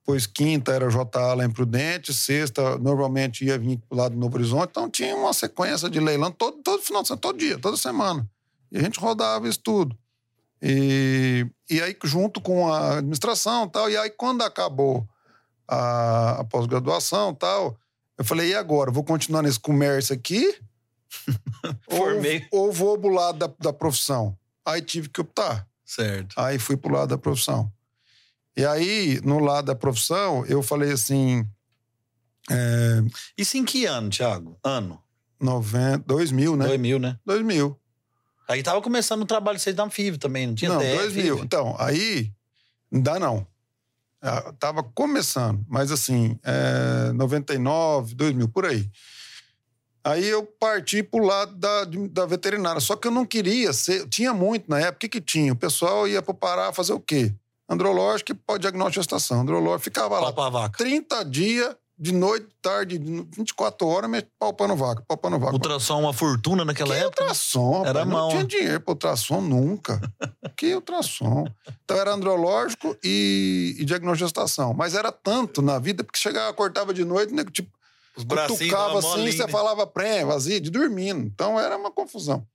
[0.00, 1.34] Depois, quinta era J.
[1.34, 2.12] lá em Prudente.
[2.12, 4.70] Sexta, normalmente ia vir lado do Novo Horizonte.
[4.70, 8.28] Então, tinha uma sequência de leilão todo, todo final de semana, todo dia, toda semana.
[8.72, 9.96] E a gente rodava isso tudo.
[10.60, 13.90] E, e aí, junto com a administração e tal.
[13.90, 15.06] E aí, quando acabou
[15.68, 17.78] a, a pós-graduação e tal,
[18.22, 18.90] eu falei, e agora?
[18.90, 20.56] Vou continuar nesse comércio aqui?
[21.88, 22.46] ou, Formei.
[22.52, 24.38] ou vou pro lado da, da profissão?
[24.64, 25.66] Aí tive que optar.
[25.84, 26.38] Certo.
[26.38, 27.70] Aí fui pro lado da profissão.
[28.56, 31.44] E aí, no lado da profissão, eu falei assim,
[32.48, 33.02] é,
[33.36, 34.56] Isso em que ano, Thiago?
[34.62, 35.02] Ano?
[35.40, 36.66] 90, 2000, né?
[36.66, 37.18] 2000, né?
[37.26, 37.80] 2000.
[38.48, 41.34] Aí tava começando o trabalho de vocês da FIV também, não tinha não, TF, 2000.
[41.34, 41.44] FIV?
[41.44, 42.32] Então, aí,
[42.92, 43.44] ainda não.
[44.22, 48.88] Ah, Tava começando, mas assim, é, 99, 2000, por aí.
[50.04, 52.80] Aí eu parti pro lado da, da veterinária.
[52.80, 54.08] Só que eu não queria ser.
[54.08, 54.96] Tinha muito na época.
[54.96, 55.52] O que, que tinha?
[55.52, 57.32] O pessoal ia pro Pará fazer o quê?
[57.68, 59.40] Andrológico e diagnóstico de gestação.
[59.42, 60.78] Andrológico ficava lá Pau pra vaca.
[60.78, 65.52] 30 dias, de noite, tarde, 24 horas, me palpando vaca, palpando vaca.
[65.52, 67.22] Ultrassom uma fortuna naquela que época?
[67.22, 67.88] ultrassom, rapaz?
[67.96, 68.48] Era não mão, tinha né?
[68.48, 70.00] dinheiro para ultrassom nunca.
[70.62, 71.44] que ultrassom?
[71.84, 74.72] Então era andrológico e, e diagnóstico de gestação.
[74.72, 77.76] Mas era tanto na vida, porque chegava, cortava de noite, né, tipo,
[78.16, 81.26] Os cutucava assim, você falava pré, vazio, de dormindo.
[81.26, 82.46] Então era uma confusão.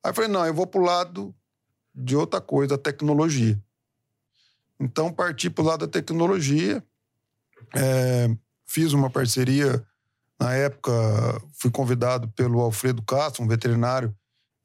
[0.00, 1.34] Aí eu falei, não, eu vou pro lado
[1.92, 3.60] de outra coisa, da tecnologia.
[4.78, 6.82] Então parti pro lado da tecnologia,
[7.74, 8.30] é,
[8.64, 9.84] fiz uma parceria,
[10.38, 10.92] na época
[11.54, 14.16] fui convidado pelo Alfredo Castro, um veterinário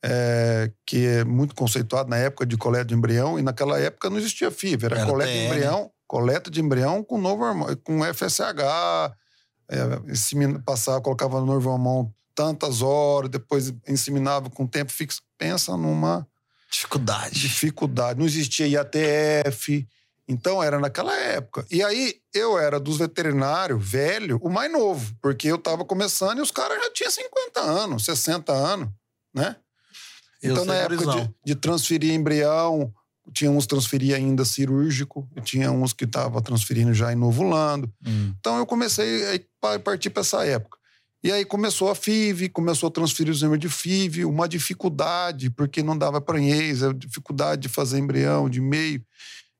[0.07, 4.17] é, que é muito conceituado na época de coleta de embrião, e naquela época não
[4.17, 9.13] existia FIV, era, Era coleta de embrião, coleta de embrião com novo hormônio, com FSH,
[9.69, 15.21] é, insemina- passava, colocava no novo hormônio tantas horas, depois inseminava com tempo fixo.
[15.37, 16.27] Pensa numa
[16.69, 17.39] Dificuldade.
[17.39, 18.19] dificuldade.
[18.19, 19.87] Não existia IATF.
[20.27, 21.65] Então era naquela época.
[21.71, 26.41] E aí eu era dos veterinários velho, o mais novo, porque eu tava começando e
[26.41, 28.89] os caras já tinham 50 anos, 60 anos,
[29.33, 29.55] né?
[30.43, 32.93] Então, na época de, de transferir embrião,
[33.33, 37.91] tinha uns transferir ainda cirúrgico, e tinha uns que estavam transferindo já em novulando.
[38.05, 38.33] Hum.
[38.39, 40.77] Então eu comecei a partir para essa época.
[41.23, 45.81] E aí começou a FIV, começou a transferir os números de FIV, uma dificuldade, porque
[45.81, 49.03] não dava pranhês, a dificuldade de fazer embrião, de meio.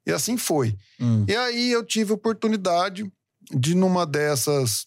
[0.05, 0.77] E assim foi.
[0.99, 1.25] Hum.
[1.27, 3.11] E aí eu tive a oportunidade
[3.51, 4.85] de, numa dessas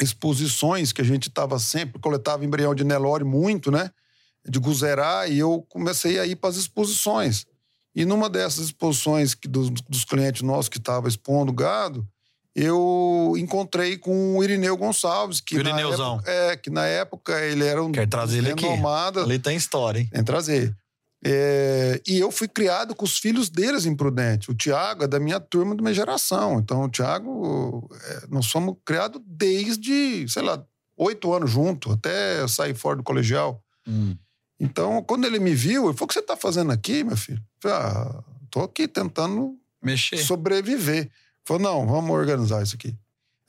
[0.00, 3.90] exposições que a gente estava sempre, coletava embrião de Nelore muito, né?
[4.48, 7.46] De Guzerá, e eu comecei a ir para as exposições.
[7.94, 12.06] E numa dessas exposições que dos, dos clientes nossos que estavam expondo gado,
[12.54, 17.64] eu encontrei com o Irineu Gonçalves, que, O na época, é, que na época ele
[17.64, 18.64] era um Quero trazer ele aqui.
[19.22, 20.08] Ali tem história, hein?
[20.12, 20.76] tem trazer.
[21.22, 24.50] É, e eu fui criado com os filhos deles em Prudente.
[24.50, 26.58] O Tiago é da minha turma, da minha geração.
[26.58, 30.64] Então, o Tiago, é, nós somos criados desde, sei lá,
[30.96, 33.62] oito anos junto, até sair fora do colegial.
[33.86, 34.16] Hum.
[34.60, 37.38] Então, quando ele me viu, ele falou: O que você está fazendo aqui, meu filho?
[37.64, 40.18] Eu falei: Ah, tô aqui tentando Mexer.
[40.18, 41.04] sobreviver.
[41.04, 41.10] Ele
[41.46, 42.94] Falou: Não, vamos organizar isso aqui.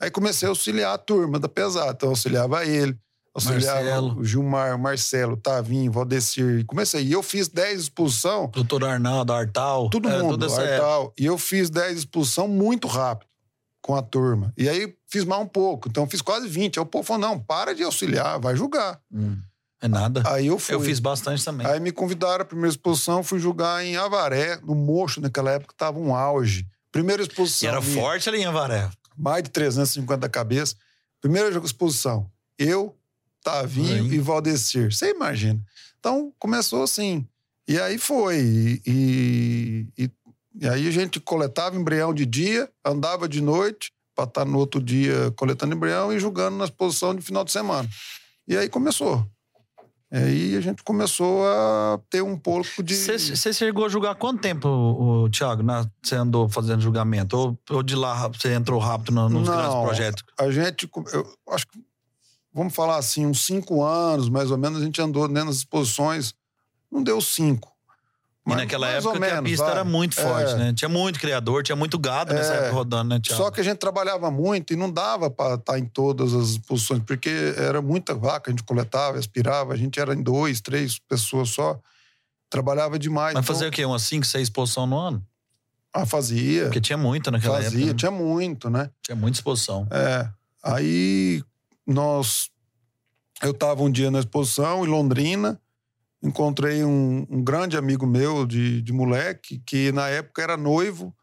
[0.00, 1.92] Aí comecei a auxiliar a turma da pesada.
[1.92, 2.98] Então, eu auxiliava ele,
[3.34, 4.18] auxiliava Marcelo.
[4.18, 6.64] o Gilmar, o Marcelo, o Tavinho, o Valdecir.
[6.66, 7.04] Comecei.
[7.04, 9.90] E eu fiz 10 expulsão, Doutor Arnaldo, Artal.
[9.90, 10.44] todo mundo.
[10.46, 11.12] Artal.
[11.16, 13.28] E eu fiz 10 expulsão muito rápido
[13.82, 14.52] com a turma.
[14.56, 15.88] E aí fiz mais um pouco.
[15.88, 16.78] Então, fiz quase 20.
[16.78, 18.98] Aí o povo falou: Não, para de auxiliar, vai julgar.
[19.12, 19.36] Hum.
[19.82, 20.22] É nada.
[20.26, 20.74] Aí eu fui.
[20.74, 21.66] Eu fiz bastante também.
[21.66, 25.98] Aí me convidaram a primeira exposição, fui julgar em Avaré, no Mocho, naquela época tava
[25.98, 26.66] um auge.
[26.92, 27.68] Primeira E exposição.
[27.70, 28.88] era minha, forte ali em Avaré.
[29.16, 30.76] Mais de 350 cabeças.
[31.20, 32.30] Primeira exposição.
[32.58, 32.96] Eu,
[33.42, 34.92] Tavinho e Valdecir.
[34.94, 35.60] Você imagina.
[35.98, 37.26] Então, começou assim.
[37.66, 38.38] E aí foi.
[38.40, 40.10] E, e, e-
[40.60, 44.82] e aí a gente coletava embrião de dia, andava de noite, para estar no outro
[44.82, 47.88] dia coletando embrião e julgando na exposição de final de semana.
[48.46, 49.26] E aí começou.
[50.14, 52.94] Aí a gente começou a ter um pouco de.
[52.94, 55.62] Você chegou a julgar quanto tempo, o, Thiago?
[56.02, 57.34] Você andou fazendo julgamento?
[57.34, 59.56] Ou, ou de lá você entrou rápido no- nos Não.
[59.56, 60.22] grandes projetos?
[60.38, 61.80] A gente, eu acho que,
[62.52, 66.34] vamos falar assim, uns cinco anos, mais ou menos, a gente andou né, nas exposições.
[66.90, 67.71] Não deu cinco.
[68.44, 69.74] E naquela época menos, a pista vai.
[69.74, 70.56] era muito forte, é.
[70.56, 70.72] né?
[70.72, 72.56] Tinha muito criador, tinha muito gado nessa é.
[72.56, 73.40] época rodando, né, Thiago?
[73.40, 76.58] Só que a gente trabalhava muito e não dava para estar tá em todas as
[76.58, 80.98] posições, porque era muita vaca, a gente coletava, aspirava, a gente era em dois, três
[80.98, 81.78] pessoas só.
[82.50, 83.32] Trabalhava demais.
[83.32, 83.54] Mas então...
[83.54, 83.84] fazia o quê?
[83.84, 85.24] Umas cinco, seis exposições no ano?
[85.94, 86.64] Ah, fazia.
[86.64, 87.78] Porque tinha muito naquela fazia, época.
[87.78, 87.98] Fazia, né?
[87.98, 88.90] tinha muito, né?
[89.02, 89.86] Tinha muita exposição.
[89.90, 90.28] É.
[90.64, 91.44] Aí
[91.86, 92.50] nós.
[93.40, 95.60] Eu estava um dia na exposição em Londrina
[96.22, 101.14] encontrei um, um, grande amigo meu de, de moleque, que na época era noivo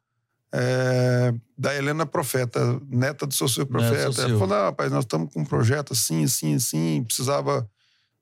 [0.52, 4.24] é, da Helena Profeta, neta do Socio Profeta.
[4.24, 7.70] Ele falou: rapaz, nós estamos com um projeto assim, assim, assim, precisava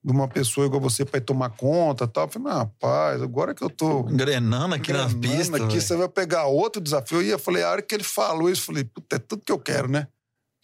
[0.04, 2.26] de uma pessoa igual você para tomar conta e tal.
[2.26, 4.08] Eu falei, rapaz, agora que eu tô.
[4.10, 5.58] Engrenando aqui engrenando na pista.
[5.58, 7.22] Aqui, você vai pegar outro desafio.
[7.22, 9.52] E eu falei, a hora que ele falou isso, eu falei, puta, é tudo que
[9.52, 10.08] eu quero, né?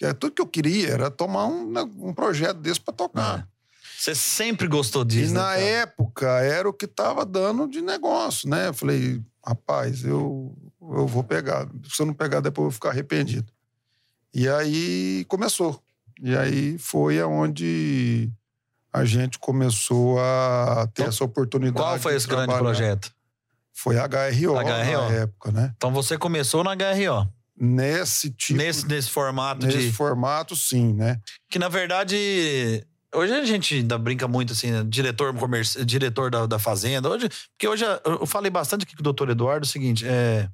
[0.02, 3.40] É tudo que eu queria, era tomar um, né, um projeto desse para tocar.
[3.40, 3.53] É.
[4.04, 5.32] Você sempre gostou disso.
[5.32, 5.62] E na cara?
[5.62, 8.68] época era o que tava dando de negócio, né?
[8.68, 11.70] Eu falei, rapaz, eu, eu vou pegar.
[11.90, 13.50] Se eu não pegar, depois eu vou ficar arrependido.
[14.34, 15.82] E aí começou.
[16.22, 18.30] E aí foi aonde
[18.92, 21.78] a gente começou a ter então, essa oportunidade.
[21.78, 23.10] Qual foi esse grande projeto?
[23.72, 25.74] Foi a HRO, HRO na época, né?
[25.78, 27.26] Então você começou na HRO.
[27.56, 28.58] Nesse tipo.
[28.58, 29.86] Nesse, nesse formato nesse de.
[29.86, 31.22] Nesse formato, sim, né?
[31.50, 34.84] Que na verdade Hoje a gente ainda brinca muito assim, né?
[34.86, 35.84] diretor comerci...
[35.86, 37.10] diretor da, da fazenda.
[37.10, 40.50] Hoje, porque hoje eu falei bastante aqui com o doutor Eduardo o seguinte: é,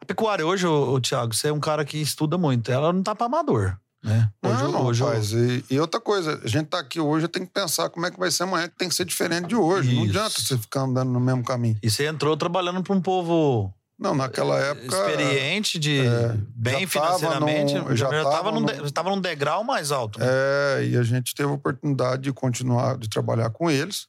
[0.00, 2.70] a pecuária hoje, o, o Thiago, você é um cara que estuda muito.
[2.70, 3.78] Ela não tá para amador.
[4.02, 4.30] Né?
[4.44, 5.44] Hoje, não, hoje rapaz, eu...
[5.44, 8.18] e, e, outra coisa, a gente tá aqui hoje, tem que pensar como é que
[8.18, 9.88] vai ser amanhã, que tem que ser diferente de hoje.
[9.88, 9.96] Isso.
[9.96, 11.76] Não adianta você ficar andando no mesmo caminho.
[11.82, 14.96] E você entrou trabalhando para um povo não, naquela época.
[14.96, 17.74] Experiente, de é, bem financeiramente.
[17.74, 20.20] Num, já estava num, num, num degrau mais alto.
[20.20, 20.26] Né?
[20.28, 24.06] É, e a gente teve a oportunidade de continuar, de trabalhar com eles.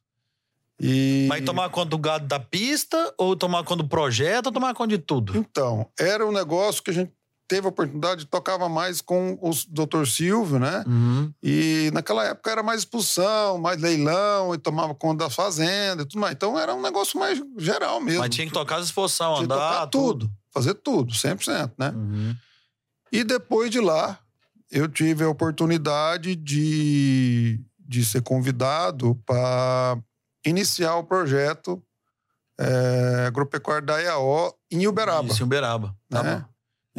[0.80, 1.25] E...
[1.28, 4.89] Mas tomar conta do gado da pista, ou tomar conta do projeto, ou tomar conta
[4.89, 5.36] de tudo?
[5.36, 7.12] Então, era um negócio que a gente
[7.49, 10.83] teve a oportunidade, tocava mais com o doutor Silvio, né?
[10.85, 11.33] Uhum.
[11.41, 16.19] E naquela época era mais expulsão, mais leilão, e tomava conta da fazenda e tudo
[16.19, 16.35] mais.
[16.35, 18.19] Então era um negócio mais geral mesmo.
[18.19, 20.27] Mas tinha que tocar as exposição, tinha andar, tudo.
[20.27, 20.31] tudo.
[20.53, 21.89] Fazer tudo, 100%, né?
[21.89, 22.35] Uhum.
[23.12, 24.19] E depois de lá,
[24.71, 29.97] eu tive a oportunidade de, de ser convidado para
[30.45, 31.81] iniciar o projeto
[32.59, 35.29] é, agropecuário da EAO em Uberaba.
[35.29, 35.95] Isso, em Uberaba.
[36.09, 36.45] Tá né?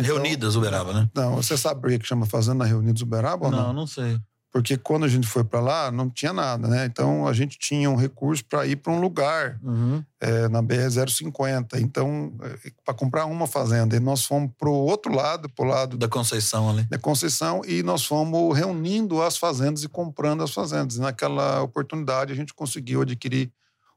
[0.00, 1.10] Então, Reunidas Uberaba, né?
[1.14, 3.68] Não, você sabe por que chama Fazenda Reunidas Uberaba ou não?
[3.68, 4.20] Não, não sei.
[4.52, 6.84] Porque quando a gente foi para lá, não tinha nada, né?
[6.84, 10.02] Então a gente tinha um recurso para ir para um lugar uhum.
[10.20, 11.80] é, na BR-050.
[11.80, 13.94] Então, é, para comprar uma fazenda.
[13.94, 15.96] E nós fomos para o outro lado, para o lado.
[15.96, 16.82] Da Conceição ali.
[16.90, 20.96] Da Conceição, e nós fomos reunindo as fazendas e comprando as fazendas.
[20.96, 23.52] E naquela oportunidade a gente conseguiu adquirir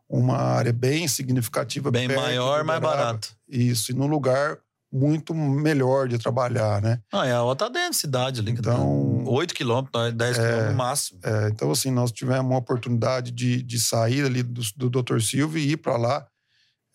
[0.08, 1.90] uma área bem significativa.
[1.90, 3.36] Bem maior, mais barato.
[3.50, 4.60] Isso, e num lugar
[4.94, 7.00] muito melhor de trabalhar, né?
[7.12, 8.52] Ah, é a outra densidade ali.
[8.52, 11.20] Então, 8 quilômetros, 10 é, quilômetros no máximo.
[11.24, 15.20] É, então, assim, nós tivemos uma oportunidade de, de sair ali do, do Dr.
[15.20, 16.28] Silvio e ir para lá.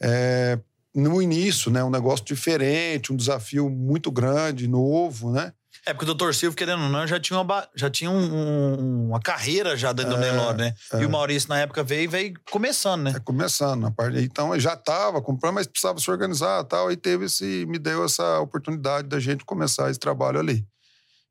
[0.00, 0.60] É,
[0.94, 1.82] no início, né?
[1.82, 5.52] Um negócio diferente, um desafio muito grande, novo, né?
[5.86, 9.06] É, porque o doutor Silvio, querendo ou não, já tinha uma, já tinha um, um,
[9.08, 10.74] uma carreira já dentro é, do Nelore, né?
[10.92, 11.02] É.
[11.02, 13.12] E o Maurício, na época, veio e veio começando, né?
[13.16, 13.90] É, começando.
[13.92, 16.92] Parte, então, já estava comprando, mas precisava se organizar e tal.
[16.92, 20.66] E teve esse, me deu essa oportunidade da gente começar esse trabalho ali.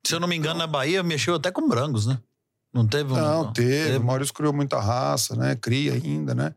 [0.06, 2.18] Se eu não me engano, então, na Bahia, mexeu até com brangos, né?
[2.72, 3.16] Não teve um...
[3.16, 3.84] Não, não teve.
[3.84, 3.96] teve.
[3.98, 5.56] O Maurício criou muita raça, né?
[5.56, 6.54] Cria ainda, né?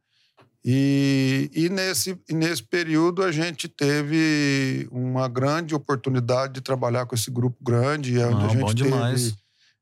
[0.64, 7.16] E, e, nesse, e nesse período a gente teve uma grande oportunidade de trabalhar com
[7.16, 9.34] esse grupo grande, onde Não, a gente teve demais.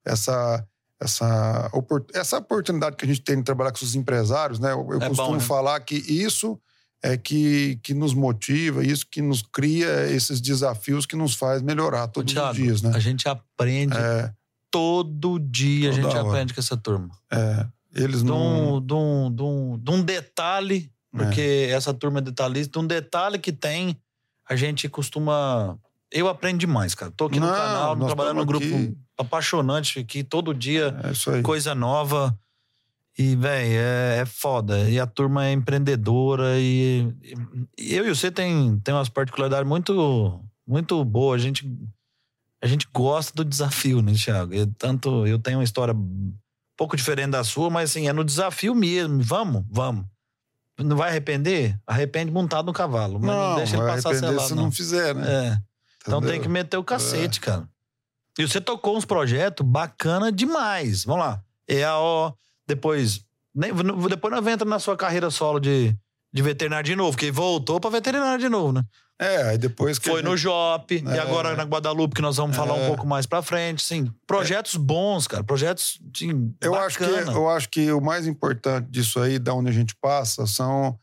[0.06, 0.66] essa,
[1.02, 1.72] essa,
[2.14, 4.72] essa oportunidade que a gente tem de trabalhar com os empresários, né?
[4.72, 5.42] Eu, eu é costumo bom, né?
[5.42, 6.58] falar que isso
[7.04, 12.08] é que, que nos motiva, isso que nos cria esses desafios que nos faz melhorar
[12.08, 12.92] todos Thiago, os dias, né?
[12.94, 14.32] A gente aprende é,
[14.72, 16.22] todo dia, a gente hora.
[16.22, 17.10] aprende com essa turma.
[17.32, 17.66] É.
[17.94, 18.82] Eles um, não.
[18.82, 21.72] De um, de um, de um detalhe, porque é.
[21.72, 23.98] essa turma é detalhista, de um detalhe que tem,
[24.48, 25.78] a gente costuma.
[26.12, 27.12] Eu aprendo demais, cara.
[27.12, 28.98] Tô aqui no canal, trabalhando no grupo aqui.
[29.18, 32.38] apaixonante aqui, todo dia, é coisa nova.
[33.18, 34.90] E, velho, é, é foda.
[34.90, 36.58] E a turma é empreendedora.
[36.58, 37.14] E,
[37.78, 41.42] e, eu e você tem, tem umas particularidades muito, muito boas.
[41.42, 41.70] A gente,
[42.62, 44.54] a gente gosta do desafio, né, Thiago?
[44.54, 45.94] Eu, tanto eu tenho uma história
[46.80, 49.22] pouco diferente da sua, mas assim, é no desafio mesmo.
[49.22, 50.06] Vamos, vamos.
[50.80, 51.78] Não vai arrepender?
[51.86, 53.20] Arrepende montado no cavalo.
[53.20, 54.48] Mas não, não deixa ele passar selado.
[54.48, 54.64] se não.
[54.64, 55.28] não fizer, né?
[55.28, 55.58] É.
[56.02, 57.42] Então tem que meter o cacete, é.
[57.42, 57.70] cara.
[58.38, 61.04] E você tocou uns projetos bacana demais.
[61.04, 61.44] Vamos lá.
[61.68, 62.34] EAO,
[62.66, 63.26] depois.
[63.54, 63.74] Nem,
[64.08, 65.94] depois nós entra na sua carreira solo de,
[66.32, 68.84] de veterinário de novo, que voltou pra veterinário de novo, né?
[69.22, 70.08] É, aí depois que.
[70.10, 70.30] Foi gente...
[70.30, 71.16] no Jop, É.
[71.16, 72.88] e agora na Guadalupe, que nós vamos falar um É.
[72.88, 73.82] pouco mais pra frente.
[73.84, 75.44] Sim, projetos bons, cara.
[75.44, 77.32] Projetos, sim, Eu acho, que, bacana.
[77.34, 80.98] eu acho que o mais importante disso aí, da onde a gente passa, são.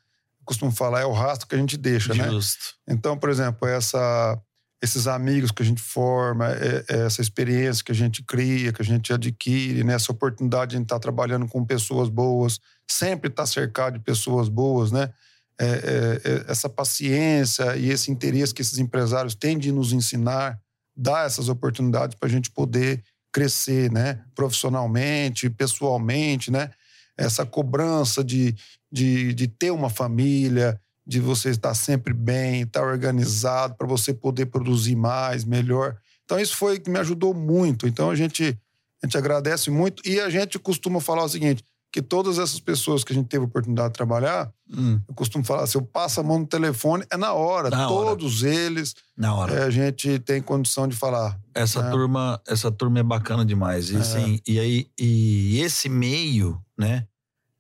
[0.47, 2.31] Costumo falar, é o rastro que a gente deixa, né?
[2.31, 2.77] Justo.
[2.89, 4.41] Então, por exemplo, essa,
[4.83, 8.83] esses amigos que a gente forma, é- é essa experiência que a gente cria, que
[8.83, 9.95] a gente adquire, né?
[9.95, 15.11] essa oportunidade de estar trabalhando com pessoas boas, sempre estar cercado de pessoas boas, né?
[15.59, 20.61] É, é, é, essa paciência e esse interesse que esses empresários têm de nos ensinar,
[20.95, 24.23] dar essas oportunidades para a gente poder crescer, né?
[24.35, 26.71] Profissionalmente, pessoalmente, né?
[27.17, 28.55] Essa cobrança de,
[28.93, 34.47] de, de ter uma família, de você estar sempre bem, estar organizado para você poder
[34.47, 35.97] produzir mais, melhor.
[36.25, 37.87] Então, isso foi que me ajudou muito.
[37.87, 38.59] Então, a gente,
[39.03, 43.05] a gente agradece muito e a gente costuma falar o seguinte: que todas essas pessoas
[43.05, 46.19] que a gente teve a oportunidade de trabalhar, Hum, eu costumo falar, se eu passo
[46.19, 47.71] a mão no telefone, é na hora.
[47.71, 48.09] Na hora.
[48.11, 49.55] todos eles, na hora.
[49.55, 51.39] é, a gente tem condição de falar.
[51.55, 51.91] Essa É.
[51.93, 53.91] turma, essa turma é bacana demais.
[53.91, 53.99] E, É.
[54.01, 57.07] assim, e aí, e esse meio, né,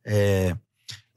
[0.05, 0.57] é,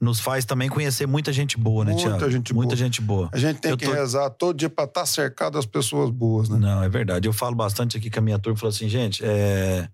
[0.00, 2.30] nos faz também conhecer muita gente boa, né, Muita Tiago?
[2.30, 2.76] gente muita boa.
[2.76, 3.28] gente boa.
[3.32, 6.48] A gente tem Eu que tô- rezar todo dia para estar cercado das pessoas boas,
[6.48, 6.58] né?
[6.58, 7.28] Não, é verdade.
[7.28, 9.88] Eu falo bastante aqui com a minha turma, falo assim, gente, é,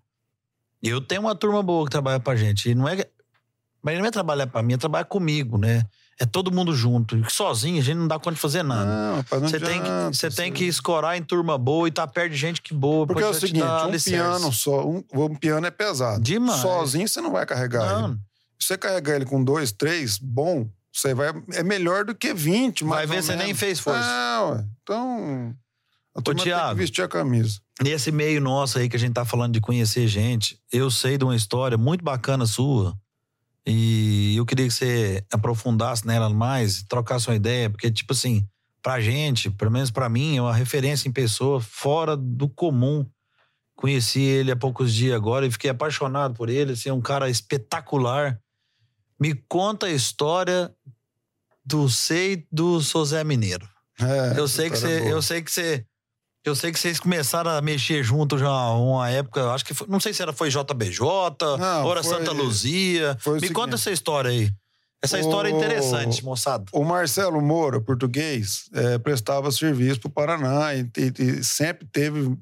[0.83, 2.71] eu tenho uma turma boa que trabalha pra gente.
[2.71, 3.05] E não é,
[3.83, 5.83] mas não é trabalhar pra mim, é trabalhar comigo, né?
[6.19, 7.21] É todo mundo junto.
[7.31, 8.87] Sozinho a gente não dá conta de fazer nada.
[8.87, 12.31] Não, não Você tem, que, você tem que escorar em turma boa e tá perto
[12.33, 13.07] de gente que boa.
[13.07, 14.11] Porque é o seguinte, um alicerce.
[14.13, 16.23] piano só, um, um piano é pesado.
[16.23, 16.61] Demais.
[16.63, 18.03] Sozinho você não vai carregar ele.
[18.03, 18.19] Não, Se
[18.59, 23.07] você carregar ele com dois, três, bom, você vai é melhor do que 20, Vai
[23.07, 24.01] mais ver, você nem fez força.
[24.01, 24.65] Ué.
[24.83, 25.55] Então,
[26.15, 26.71] a turma tem Thiago.
[26.71, 27.61] que vestir a camisa.
[27.83, 31.25] Nesse meio nosso aí que a gente tá falando de conhecer gente, eu sei de
[31.25, 32.97] uma história muito bacana sua.
[33.67, 38.49] E eu queria que você aprofundasse nela mais, trocasse uma ideia, porque, tipo assim,
[38.81, 43.05] pra gente, pelo menos pra mim, é uma referência em pessoa fora do comum.
[43.75, 46.73] Conheci ele há poucos dias agora e fiquei apaixonado por ele.
[46.73, 48.41] Assim, é um cara espetacular.
[49.19, 50.73] Me conta a história
[51.65, 53.69] do Sei do José Mineiro.
[54.01, 55.11] É, Eu sei que você, boa.
[55.11, 55.85] eu sei que você,
[56.45, 59.99] eu sei que vocês começaram a mexer junto já uma época, acho que foi- não
[59.99, 61.01] sei se era foi JBJ,
[61.59, 63.15] Não, ou era foi- Santa Luzia.
[63.15, 63.53] Me seguinte.
[63.53, 64.51] conta essa história aí.
[65.03, 66.65] Essa história é O- interessante, moçada.
[66.73, 72.37] O Marcelo Moura, português, é, prestava serviço para o Paraná e, e- e sempre teve.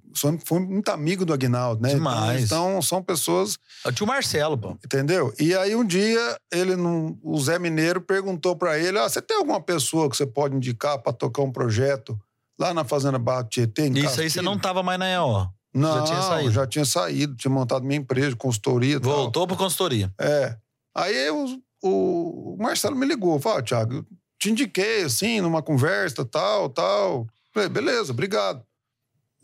[0.44, 1.90] Foi muito amigo do Aguinaldo, né?
[1.94, 2.44] Demais.
[2.44, 4.70] Então, então, são pessoas É o tio Marcelo, pô.
[4.84, 5.34] Entendeu?
[5.38, 9.36] E aí um dia ele não, o Zé Mineiro perguntou pra ele: ah, você tem
[9.36, 12.18] alguma pessoa que você pode indicar pra tocar um projeto
[12.58, 13.86] lá na Fazenda Barra do Tietê?
[13.88, 15.48] em Isso aí Castilho?" você não tava mais na EO.
[15.74, 16.50] Não, já tinha saído.
[16.52, 19.00] já tinha saído, tinha montado minha empresa, consultoria.
[19.00, 20.10] Voltou pro consultoria.
[20.20, 20.56] É.
[20.94, 21.46] Aí eu-
[21.86, 24.06] o, Marcelo me ligou, falou: ah, Thiago, eu
[24.38, 27.26] te indiquei assim, numa conversa, tal, tal.
[27.52, 28.64] Falei, beleza, obrigado.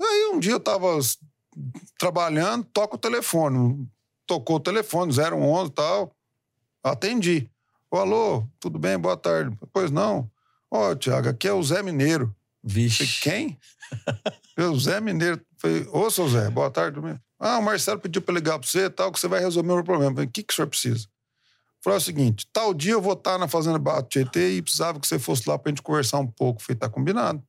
[0.00, 0.98] Aí um dia eu tava
[1.98, 3.87] trabalhando, toca o telefone.
[4.26, 6.16] Tocou o telefone, 011 e tal.
[6.83, 7.50] Atendi.
[7.90, 8.96] Ô, alô, tudo bem?
[8.96, 9.57] Boa tarde.
[9.72, 10.31] Pois não.
[10.70, 12.35] Ó, Thiago, aqui é o Zé Mineiro.
[12.62, 13.20] Falei, Vixe.
[13.20, 13.59] quem?
[14.57, 15.40] Eu, Zé Mineiro.
[15.59, 17.00] Falei, ô, seu Zé, boa tarde.
[17.38, 19.74] Ah, o Marcelo pediu pra ligar pra você e tal, que você vai resolver o
[19.74, 20.12] meu problema.
[20.12, 21.07] Falei, o que, que o senhor precisa?
[21.82, 25.00] Falei o seguinte, tal dia eu vou estar na Fazenda Barra do Tietê e precisava
[25.00, 26.60] que você fosse lá pra gente conversar um pouco.
[26.62, 27.42] Falei, tá combinado.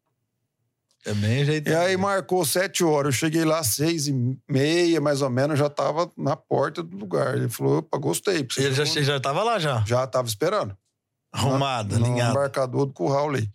[1.05, 1.67] É bem jeito.
[1.69, 3.15] E aí marcou sete horas.
[3.15, 6.95] Eu cheguei lá às seis e meia, mais ou menos, já tava na porta do
[6.95, 7.35] lugar.
[7.35, 8.47] Ele falou, opa, gostei.
[8.57, 9.83] Ele já, chegou- já tava lá já.
[9.85, 10.77] já tava esperando.
[11.33, 12.31] Arrumado, no alinhado.
[12.31, 13.49] embarcador do curral ali.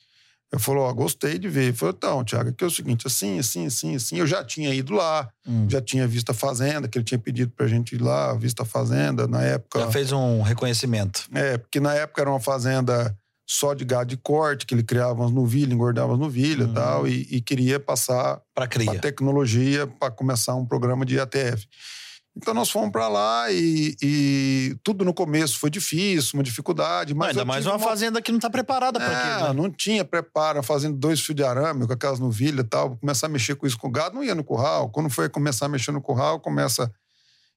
[0.52, 1.64] Eu falou, ó, gostei de ver.
[1.64, 4.16] Ele falou, então, Tiago, aqui é o seguinte, assim, assim, assim, assim.
[4.16, 5.66] Eu já tinha ido lá, Hum.
[5.68, 8.64] já tinha visto a fazenda, que ele tinha pedido pra gente ir lá, visto a
[8.64, 9.80] fazenda na época.
[9.80, 11.24] Já fez um reconhecimento.
[11.34, 13.16] É, porque na época era uma fazenda
[13.48, 16.74] só de gado de corte, que ele criava umas novilhas, engordava as novilhas e Uhum.
[16.74, 21.66] tal, e, e queria passar Pra a tecnologia para começar um programa de ATF.
[22.36, 27.30] Então nós fomos para lá e, e tudo no começo foi difícil, uma dificuldade, mas
[27.30, 29.48] Ainda mais tive uma fazenda que não tá preparada pra é, aquilo.
[29.48, 29.62] né?
[29.62, 33.30] não tinha preparo, fazendo dois fios de arame com aquelas novilhas e tal, começar a
[33.30, 34.90] mexer com isso com o gado, não ia no curral.
[34.90, 36.92] Quando foi começar a mexer no curral, começa.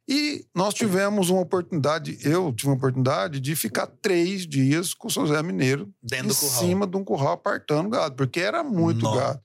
[0.08, 5.12] E nós tivemos uma oportunidade, eu tive uma oportunidade de ficar três dias com o
[5.12, 6.60] seu Zé Mineiro Dentro em do curral.
[6.60, 9.16] cima de um curral apartando gado, porque era muito Nó.
[9.16, 9.40] gado.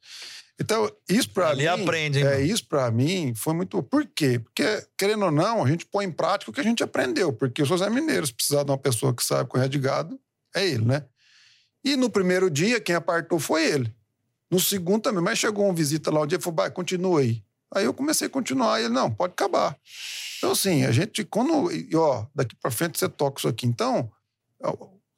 [0.61, 1.67] Então, isso para mim.
[1.67, 2.45] aprende, hein, é, mano?
[2.45, 3.83] isso para mim foi muito.
[3.83, 4.39] Por quê?
[4.39, 7.33] Porque, querendo ou não, a gente põe em prática o que a gente aprendeu.
[7.33, 10.19] Porque o seu Zé Mineiro, se precisar de uma pessoa que sabe correr de gado,
[10.55, 11.05] é ele, né?
[11.85, 13.95] E no primeiro dia, quem apartou foi ele.
[14.51, 17.43] No segundo também, mas chegou uma visita lá um dia e falou: vai, continua aí.
[17.75, 19.77] Aí eu comecei a continuar e ele, não, pode acabar.
[20.39, 21.73] Então, assim, a gente, quando.
[21.73, 23.67] E, ó, daqui para frente você toca isso aqui.
[23.67, 24.11] Então,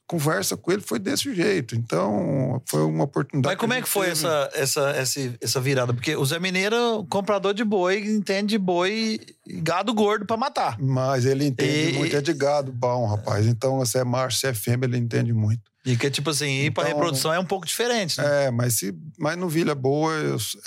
[0.06, 1.74] conversa com ele foi desse jeito.
[1.74, 3.54] Então, foi uma oportunidade.
[3.54, 5.92] Mas como é que foi essa, essa, essa, essa virada?
[5.92, 10.78] Porque o Zé Mineiro, comprador de boi, entende de boi e gado gordo para matar.
[10.80, 11.98] Mas ele entende e...
[11.98, 13.46] muito, é de gado bom, rapaz.
[13.46, 15.60] Então, se é macho, se é fêmea, ele entende muito.
[15.84, 18.46] E que, tipo assim, ir então, pra reprodução é um pouco diferente, né?
[18.46, 20.12] É, mas, se, mas novilha boa,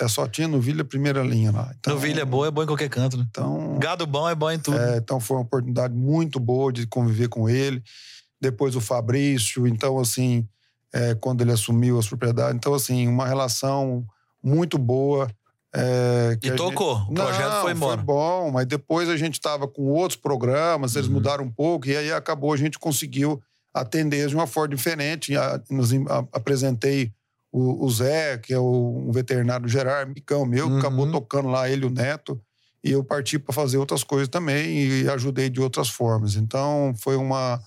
[0.00, 1.70] é só tinha novilha primeira linha lá.
[1.78, 3.26] Então, novilha boa é boa em qualquer canto, né?
[3.28, 4.78] Então, Gado bom é bom em tudo.
[4.78, 7.82] É, então foi uma oportunidade muito boa de conviver com ele.
[8.40, 10.48] Depois o Fabrício, então assim,
[10.92, 12.56] é, quando ele assumiu as propriedades.
[12.56, 14.04] Então, assim, uma relação
[14.42, 15.28] muito boa.
[15.72, 17.10] É, e tocou, gente...
[17.10, 17.96] o projeto Não, foi embora.
[17.96, 21.14] Foi bom, mas depois a gente estava com outros programas, eles uhum.
[21.14, 23.40] mudaram um pouco, e aí acabou, a gente conseguiu
[23.72, 25.32] atender de uma forma diferente.
[25.68, 25.90] Nos
[26.32, 27.12] apresentei
[27.52, 30.72] o, o Zé, que é o, um veterinário geral, amigão meu, uhum.
[30.72, 32.40] que acabou tocando lá ele o Neto.
[32.82, 36.34] E eu parti para fazer outras coisas também e ajudei de outras formas.
[36.34, 37.60] Então foi uma,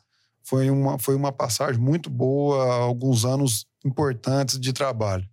[0.44, 5.28] foi uma, foi uma passagem muito boa, alguns anos importantes de trabalho.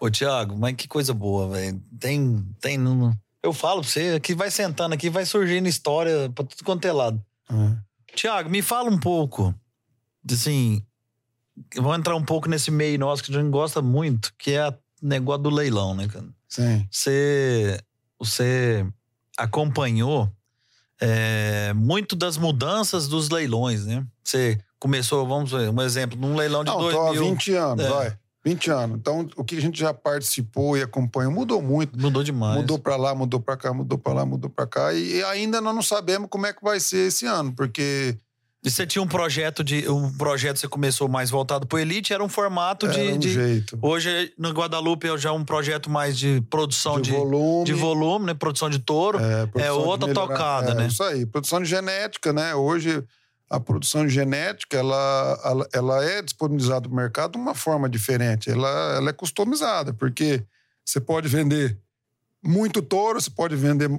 [0.00, 1.82] Ô, Tiago, mas que coisa boa, velho.
[1.98, 2.78] Tem, tem.
[3.42, 6.92] Eu falo pra você, que vai sentando aqui, vai surgindo história pra tudo quanto é
[6.92, 7.22] lado.
[7.50, 7.76] Uhum.
[8.14, 9.54] Tiago, me fala um pouco
[10.30, 10.84] assim,
[11.76, 14.74] vamos entrar um pouco nesse meio nosso que a gente gosta muito, que é o
[15.02, 16.28] negócio do leilão, né, cara?
[16.48, 16.86] Sim.
[16.90, 17.78] Você,
[18.18, 18.86] você
[19.36, 20.30] acompanhou
[21.00, 24.04] é, muito das mudanças dos leilões, né?
[24.22, 27.00] Você começou, vamos ver, um exemplo, num leilão de Não, 2000...
[27.00, 27.88] Tô há 20 anos, é.
[27.88, 28.18] vai.
[28.44, 28.98] 20 anos.
[28.98, 31.98] Então, o que a gente já participou e acompanhou mudou muito.
[31.98, 32.56] Mudou demais.
[32.56, 34.92] Mudou para lá, mudou para cá, mudou para lá, mudou para cá.
[34.94, 38.16] E ainda nós não sabemos como é que vai ser esse ano, porque
[38.68, 39.88] e você tinha um projeto de.
[39.88, 43.12] Um projeto você começou mais voltado para Elite, era um formato era de.
[43.12, 43.78] Um de jeito.
[43.80, 47.64] Hoje, no Guadalupe, é já um projeto mais de produção de, de volume.
[47.64, 48.34] De volume, né?
[48.34, 49.18] Produção de touro.
[49.18, 50.86] É, é outra tocada, é, né?
[50.86, 51.24] Isso aí.
[51.24, 52.54] Produção de genética, né?
[52.54, 53.02] Hoje,
[53.48, 58.50] a produção de genética, ela, ela é disponibilizada no mercado de uma forma diferente.
[58.50, 60.44] Ela, ela é customizada, porque
[60.84, 61.78] você pode vender
[62.44, 63.90] muito touro, você pode vender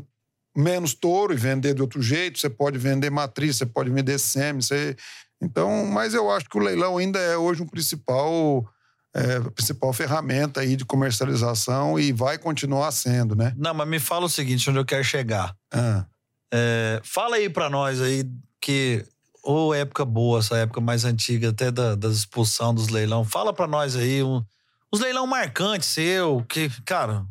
[0.55, 4.61] menos touro e vender de outro jeito, você pode vender matriz, você pode vender semi,
[4.61, 4.95] você...
[5.41, 8.67] Então, mas eu acho que o leilão ainda é hoje um principal
[9.13, 13.53] é, principal ferramenta aí de comercialização e vai continuar sendo, né?
[13.57, 15.55] Não, mas me fala o seguinte, onde eu quero chegar.
[15.71, 16.05] Ah.
[16.53, 18.23] É, fala aí para nós aí
[18.61, 19.05] que
[19.41, 23.23] ou época boa, essa época mais antiga, até da, da expulsão dos leilão.
[23.23, 24.43] Fala para nós aí um,
[24.91, 27.25] os leilão marcantes seu, que, cara,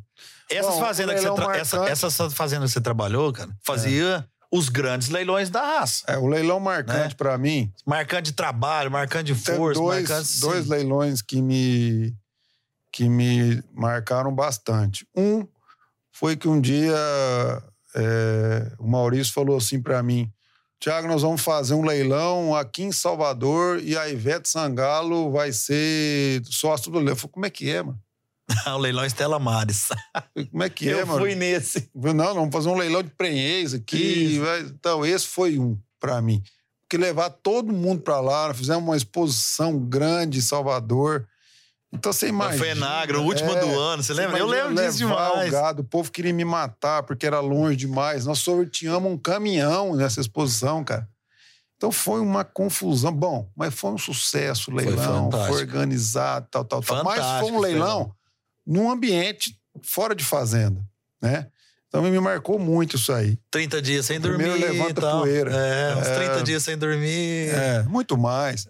[0.50, 1.56] essas Bom, fazendas que você tra...
[1.56, 6.04] essa, essas fazendas que você trabalhou, cara, fazia os grandes leilões da raça.
[6.06, 7.14] É, o leilão marcante né?
[7.16, 7.72] para mim.
[7.86, 12.14] Marcante de trabalho, marcante de força, dois, marcante dois leilões que me
[12.90, 15.06] que me marcaram bastante.
[15.14, 15.46] Um
[16.10, 16.96] foi que um dia
[17.94, 20.32] é, o Maurício falou assim para mim:
[20.80, 26.42] Tiago, nós vamos fazer um leilão aqui em Salvador e a Ivete Sangalo vai ser
[26.46, 27.12] sócio do leilão.
[27.12, 28.00] Eu falei, como é que é, mano?
[28.66, 29.88] o leilão Estela Mares.
[30.50, 31.20] Como é que é, Eu mano?
[31.20, 31.90] Eu fui nesse.
[31.94, 34.40] Não, vamos fazer um leilão de prenhez aqui.
[34.66, 36.42] Então, esse foi um para mim.
[36.82, 41.28] Porque levar todo mundo para lá, fizemos uma exposição grande em Salvador.
[41.92, 42.58] Então você imagina.
[42.58, 44.38] Foi Enagra, o último é, do ano, você lembra?
[44.38, 45.48] Eu lembro disso demais.
[45.48, 48.24] O, gado, o povo queria me matar porque era longe demais.
[48.24, 51.08] Nós sorteamos um caminhão nessa exposição, cara.
[51.76, 53.12] Então foi uma confusão.
[53.12, 57.04] Bom, mas foi um sucesso o leilão, foi, foi organizado, tal, tal, tal.
[57.04, 58.14] Mas foi um leilão
[58.68, 60.84] num ambiente fora de fazenda,
[61.22, 61.46] né?
[61.88, 63.38] Então me marcou muito isso aí.
[63.50, 64.44] 30 dias sem dormir.
[64.44, 65.22] Primeiro levanta tal.
[65.22, 65.50] poeira.
[65.50, 67.48] É, uns 30 é, dias sem dormir.
[67.48, 68.68] É, muito mais.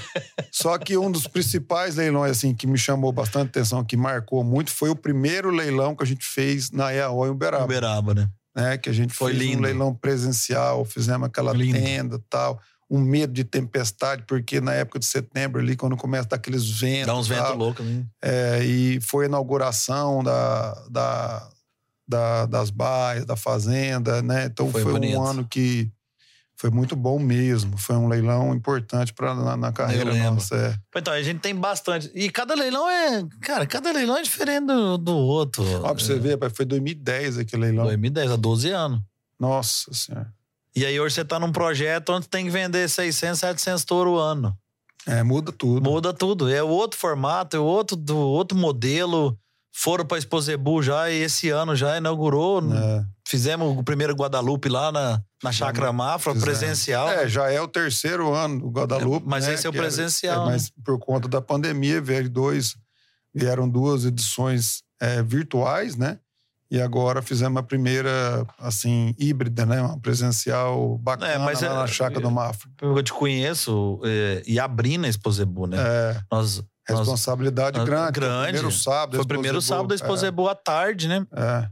[0.50, 4.70] Só que um dos principais leilões assim que me chamou bastante atenção, que marcou muito,
[4.70, 7.64] foi o primeiro leilão que a gente fez na EAO em Uberaba.
[7.64, 8.30] Uberaba, né?
[8.56, 8.78] né?
[8.78, 9.58] Que a gente foi fez lindo.
[9.58, 11.78] um leilão presencial, fizemos aquela lindo.
[11.78, 12.58] tenda e tal
[12.90, 16.68] um medo de tempestade, porque na época de setembro, ali, quando começa a dar aqueles
[16.68, 17.06] ventos.
[17.06, 18.04] Dá uns ventos loucos, né?
[18.22, 21.50] É, e foi a inauguração da, da,
[22.06, 24.46] da, das baias, da fazenda, né?
[24.46, 25.90] Então foi, foi um ano que
[26.56, 27.76] foi muito bom mesmo.
[27.76, 30.54] Foi um leilão importante para na, na, carreira nossa.
[30.56, 30.98] É.
[30.98, 32.10] Então, a gente tem bastante.
[32.14, 33.24] E cada leilão é.
[33.40, 35.64] Cara, cada leilão é diferente do, do outro.
[35.82, 37.84] Ó, pra você ver, foi 2010 aquele leilão.
[37.86, 39.00] 2010, há 12 anos.
[39.38, 40.32] Nossa Senhora.
[40.76, 44.56] E aí hoje você tá num projeto onde tem que vender 600, 700 touro ano.
[45.06, 45.82] É, muda tudo.
[45.82, 46.52] Muda tudo.
[46.52, 49.38] É outro formato, é outro, do, outro modelo.
[49.76, 52.60] Foram para Exposebu já e esse ano já inaugurou.
[52.72, 53.04] É.
[53.26, 56.58] Fizemos o primeiro Guadalupe lá na, na Chácara Mafra, Fizemos.
[56.58, 57.08] presencial.
[57.08, 59.26] É, já é o terceiro ano do Guadalupe.
[59.26, 60.48] É, mas né, esse é o presencial.
[60.48, 62.76] É, mas por conta da pandemia, vieram, dois,
[63.34, 66.18] vieram duas edições é, virtuais, né?
[66.74, 69.80] E agora fizemos a primeira, assim, híbrida, né?
[69.80, 72.68] Uma presencial bacana É, mas lá é- na Chácara do Mafra.
[72.82, 75.76] Eu te conheço é, e abri na Exposebu, né?
[75.78, 78.12] É, Nós, responsabilidade nós- grande.
[78.12, 78.44] Grande.
[78.52, 79.16] primeiro sábado.
[79.16, 81.24] foi o primeiro sábado da Exposebu à tarde, né?
[81.32, 81.68] É,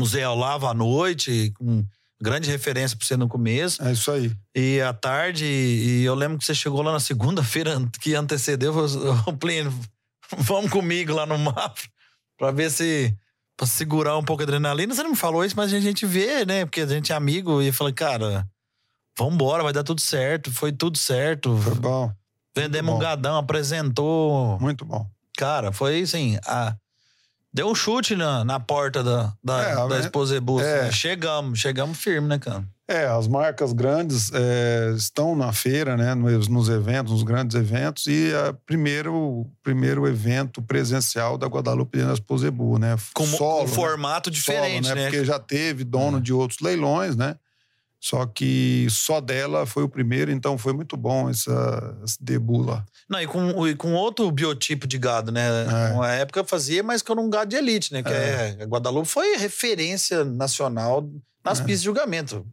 [0.00, 1.84] O Zé Olavo à noite, com
[2.20, 3.82] grande referência pra você no começo.
[3.82, 4.32] é, é isso aí.
[4.54, 9.36] E à tarde, e eu lembro que você chegou lá na segunda-feira que antecedeu, falou,
[9.38, 9.72] Plínio,
[10.38, 11.80] vamos comigo lá no mapa
[12.36, 13.14] pra ver se.
[13.60, 14.94] Pra segurar um pouco a adrenalina.
[14.94, 16.64] Você não me falou isso, mas a gente vê, né?
[16.64, 18.48] Porque a gente é amigo e fala, cara,
[19.18, 20.50] vambora, vai dar tudo certo.
[20.50, 21.54] Foi tudo certo.
[21.58, 22.10] Foi bom,
[22.56, 24.58] Vendemos um gadão, apresentou.
[24.58, 25.06] muito bom.
[25.36, 26.38] Cara, foi assim.
[26.46, 26.74] A...
[27.52, 30.00] Deu um chute na, na porta da, da, É, da né?
[30.00, 30.58] Exposebu.
[30.60, 30.80] É.
[30.88, 32.64] assim, Chegamos, chegamos firme, né, cara?
[32.90, 38.08] É, as marcas grandes é, estão na feira, né, nos, nos eventos, nos grandes eventos,
[38.08, 42.96] e é primeiro primeiro evento presencial da Guadalupe na Exposebu, né?
[43.14, 43.74] Com, Solo, com né?
[43.76, 45.04] formato diferente, Solo, né?
[45.04, 46.20] Porque já teve dono É.
[46.20, 47.36] de outros leilões, né?
[48.00, 52.84] Só que só dela foi o primeiro, então foi muito bom essa, esse debut lá.
[53.10, 55.42] Não, e com, e com outro biotipo de gado, né?
[55.90, 55.92] É.
[55.94, 58.02] Uma época fazia, mas que era um gado de elite, né?
[58.04, 58.56] Que é.
[58.60, 61.10] a Guadalupe foi referência nacional
[61.44, 61.64] nas É.
[61.64, 62.46] pistas de julgamento.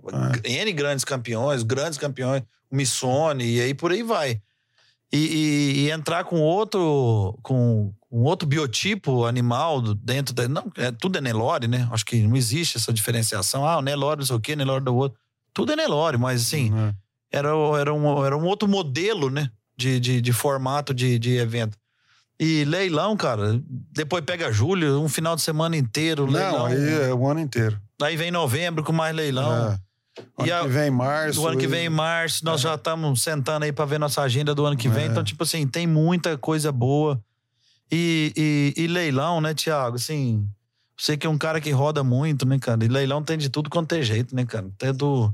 [0.43, 2.41] N grandes campeões, grandes campeões,
[2.71, 4.41] o Missone, e aí por aí vai.
[5.13, 10.47] E, e- e entrar com outro com um outro biotipo animal dentro da.
[10.47, 11.87] Não, é, tudo é Nelore, né?
[11.91, 13.65] Acho que não existe essa diferenciação.
[13.65, 15.19] Ah, o Nelore, não sei o quê, Nelore do outro.
[15.53, 16.93] Tudo é Nelore, mas assim Né?
[17.31, 17.49] era,
[17.79, 19.49] era, um, era um outro modelo, né?
[19.77, 21.77] De, de, de formato de, de evento.
[22.39, 23.61] E leilão, cara,
[23.91, 26.59] depois pega julho, um final de semana inteiro, leilão.
[26.59, 27.79] Não, aí é o ano inteiro.
[28.01, 29.51] Aí vem novembro com mais leilão.
[29.73, 29.79] É.
[30.39, 31.39] Ano E a- que vem, março.
[31.41, 34.21] Do ano que e- vem, em março, nós já estamos sentando aí pra ver nossa
[34.21, 35.03] agenda do ano que vem.
[35.05, 35.07] É.
[35.07, 37.21] Então, tipo assim, tem muita coisa boa.
[37.91, 38.33] E,
[38.75, 39.95] e, e leilão, né, Tiago?
[39.95, 40.47] Assim,
[40.97, 42.83] você que é um cara que roda muito, né, cara?
[42.83, 44.67] E leilão tem de tudo quanto é jeito, né, cara?
[44.77, 45.33] Tem do.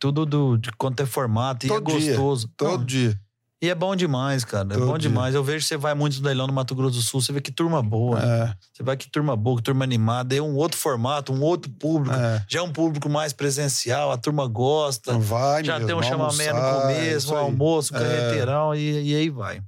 [0.00, 1.66] Tudo do, de quanto é formato.
[1.66, 2.48] E Todo é dia, gostoso.
[2.56, 3.18] Todo Não, dia.
[3.60, 4.68] E é bom demais, cara.
[4.70, 5.08] É Todo bom dia.
[5.08, 5.34] demais.
[5.34, 7.40] Eu vejo que você vai muito no leilão no Mato Grosso do Sul, você vê
[7.40, 8.20] que turma boa.
[8.22, 10.36] É, Você vai que turma boa, que turma animada.
[10.36, 12.14] É um outro formato, um outro público.
[12.16, 12.44] é.
[12.48, 15.18] Já é um público mais presencial, a turma gosta.
[15.18, 18.00] Vai Já tem um chamamento no começo, um almoço, um É.
[18.00, 19.60] carreteirão e, e aí vai.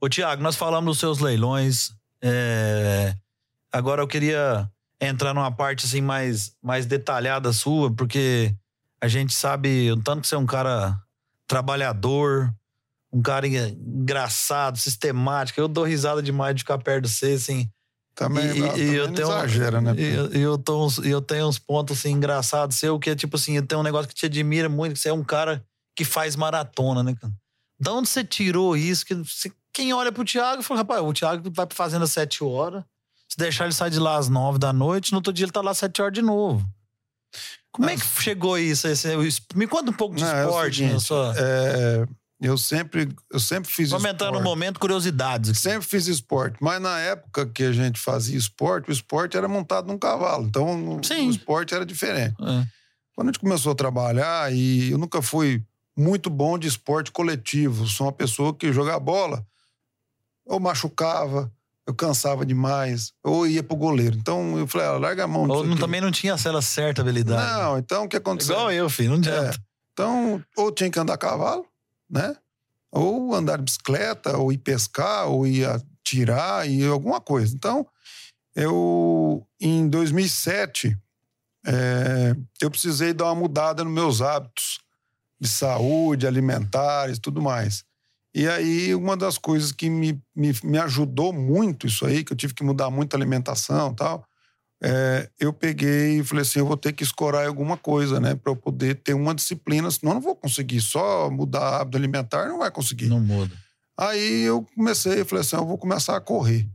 [0.00, 1.90] Ô, Tiago, nós falamos dos seus leilões.
[2.22, 3.14] é,
[3.72, 4.68] Agora eu queria
[5.00, 8.54] entrar numa parte assim mais, mais detalhada sua, porque
[9.00, 10.98] a gente sabe o tanto que você é um cara
[11.50, 12.52] trabalhador,
[13.12, 15.60] um cara en- engraçado, sistemático.
[15.60, 17.68] Eu dou risada demais de ficar perto de você, assim.
[18.14, 19.94] Também, E- não, e também eu tenho- exagera, né?
[19.96, 23.36] E eu, eu, tô uns- eu tenho uns pontos assim, engraçados seu, que é tipo
[23.36, 25.64] assim, eu tenho um negócio que te admira muito, que você é um cara
[25.96, 27.32] que faz maratona, né, cara?
[27.80, 29.04] Da onde você tirou isso?
[29.04, 32.84] Que você- quem olha pro Thiago fala, rapaz, o Thiago vai fazendo às sete horas,
[33.28, 35.60] se deixar ele sair de lá às nove da noite, no outro dia ele tá
[35.60, 36.64] lá às sete horas de novo.
[37.72, 38.86] Como é que chegou isso?
[38.88, 39.08] Esse-
[39.54, 40.88] me conta um pouco de Não, é esporte, né?
[40.88, 41.34] seguinte, Sua...
[41.36, 42.06] É,
[42.40, 44.42] eu sempre, eu sempre fiz entrar no esporte.
[44.42, 45.50] momento curiosidades.
[45.50, 45.58] aqui.
[45.60, 49.86] Sempre fiz esporte, mas na época que a gente fazia esporte, o esporte era montado
[49.86, 51.28] num cavalo, então o- Sim.
[51.28, 52.34] o esporte era diferente.
[52.42, 52.66] É.
[53.14, 55.62] Quando a gente começou a trabalhar, e eu nunca fui
[55.96, 59.46] muito bom de esporte coletivo, sou uma pessoa que jogava bola,
[60.46, 61.52] ou machucava,
[61.90, 64.16] eu cansava demais, ou ia pro goleiro.
[64.16, 67.52] Então eu falei, ah, larga a mão Ou não- também não tinha aquela certa habilidade.
[67.52, 68.54] Não, então o que aconteceu?
[68.54, 69.58] Igual eu, filho, não adianta.
[69.92, 71.66] Então, ou tinha que andar a cavalo,
[72.08, 72.34] né?
[72.92, 75.66] Ou andar de bicicleta, ou ir pescar, ou ir
[76.02, 77.54] tirar, e alguma coisa.
[77.54, 77.86] Então,
[78.54, 80.96] eu, em 2007,
[81.66, 84.78] é, eu precisei dar uma mudada nos meus hábitos
[85.40, 87.84] de saúde, alimentares e tudo mais.
[88.34, 92.36] E aí, uma das coisas que me, me, me ajudou muito isso aí, que eu
[92.36, 94.24] tive que mudar muito a alimentação e tal,
[94.82, 98.34] é, eu peguei e falei assim, eu vou ter que escorar alguma coisa, né?
[98.34, 100.80] Para eu poder ter uma disciplina, senão eu não vou conseguir.
[100.80, 103.06] Só mudar hábito alimentar não vai conseguir.
[103.06, 103.54] Não muda.
[103.98, 106.66] Aí eu comecei, eu falei assim, eu vou começar a correr.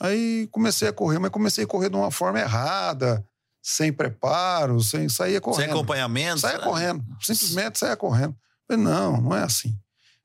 [0.00, 3.24] Aí comecei a correr, mas comecei a correr de uma forma errada,
[3.60, 5.62] sem preparo, sem sair correndo.
[5.62, 6.40] Sem acompanhamento.
[6.40, 6.64] Saia né?
[6.64, 7.04] correndo.
[7.20, 8.36] Simplesmente saia correndo.
[8.68, 9.76] Falei, não, não é assim.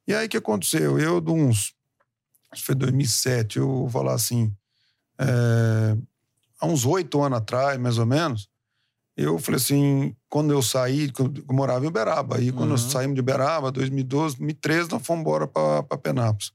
[0.08, 1.00] E aí o que aconteceu?
[1.00, 1.74] Eu, de uns.
[2.52, 4.54] Acho que foi 2007, eu vou falar assim.
[5.18, 5.96] é,
[6.60, 8.50] há uns oito anos atrás, mais ou menos,
[9.16, 10.16] eu falei assim.
[10.30, 12.36] Quando eu saí, eu morava em Uberaba.
[12.38, 12.70] Aí quando Uhum.
[12.72, 16.52] nós saímos de Uberaba, 2012, 2013, nós fomos embora para Penápolis.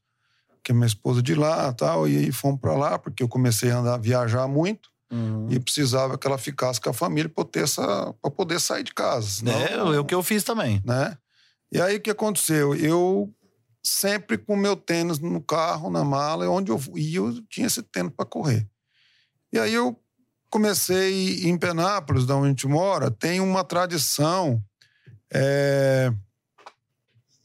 [0.57, 2.07] Porque minha esposa de lá tal.
[2.07, 5.49] E aí fomos para lá, porque eu comecei a andar, viajar muito Uhum.
[5.51, 9.27] e precisava que ela ficasse com a família para poder sair de casa.
[9.29, 10.83] senão- É, é o que eu fiz também.
[10.85, 11.17] né?
[11.73, 12.75] E aí o que aconteceu?
[12.75, 13.33] Eu
[13.83, 17.83] sempre com meu tênis no carro, na mala, e onde eu ia, eu tinha esse
[17.83, 18.69] tênis para correr.
[19.53, 19.99] E aí eu
[20.51, 24.63] comecei em Penápolis, da onde a gente mora, tem uma tradição
[25.33, 26.13] é,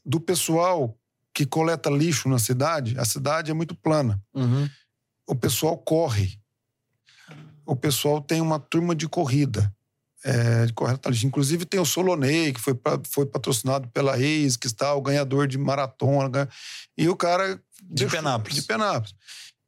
[0.04, 0.98] do pessoal
[1.32, 2.98] que coleta lixo na cidade.
[2.98, 4.22] A cidade é muito plana.
[4.34, 4.68] Uhum.
[5.26, 6.40] O pessoal corre.
[7.64, 9.74] O pessoal tem uma turma de corrida.
[10.28, 11.24] É, de.
[11.24, 15.46] Inclusive tem o Solonei, que foi, pra, foi patrocinado pela Reis, que está o ganhador
[15.46, 16.48] de maratona.
[16.98, 17.62] E o cara.
[17.80, 18.56] De deixou, Penápolis.
[18.56, 19.14] De Penápolis.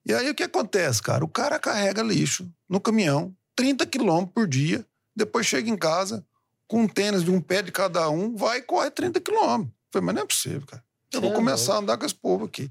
[0.04, 1.24] E aí o que acontece, cara?
[1.24, 4.84] O cara carrega lixo no caminhão, 30 quilômetros por dia,
[5.14, 6.26] depois chega em casa,
[6.66, 9.72] com um tênis de um pé de cada um, vai e corre 30 quilômetros.
[9.92, 10.82] Falei, mas não é possível, cara.
[11.12, 12.68] Eu vou é começar a andar com esse povo aqui.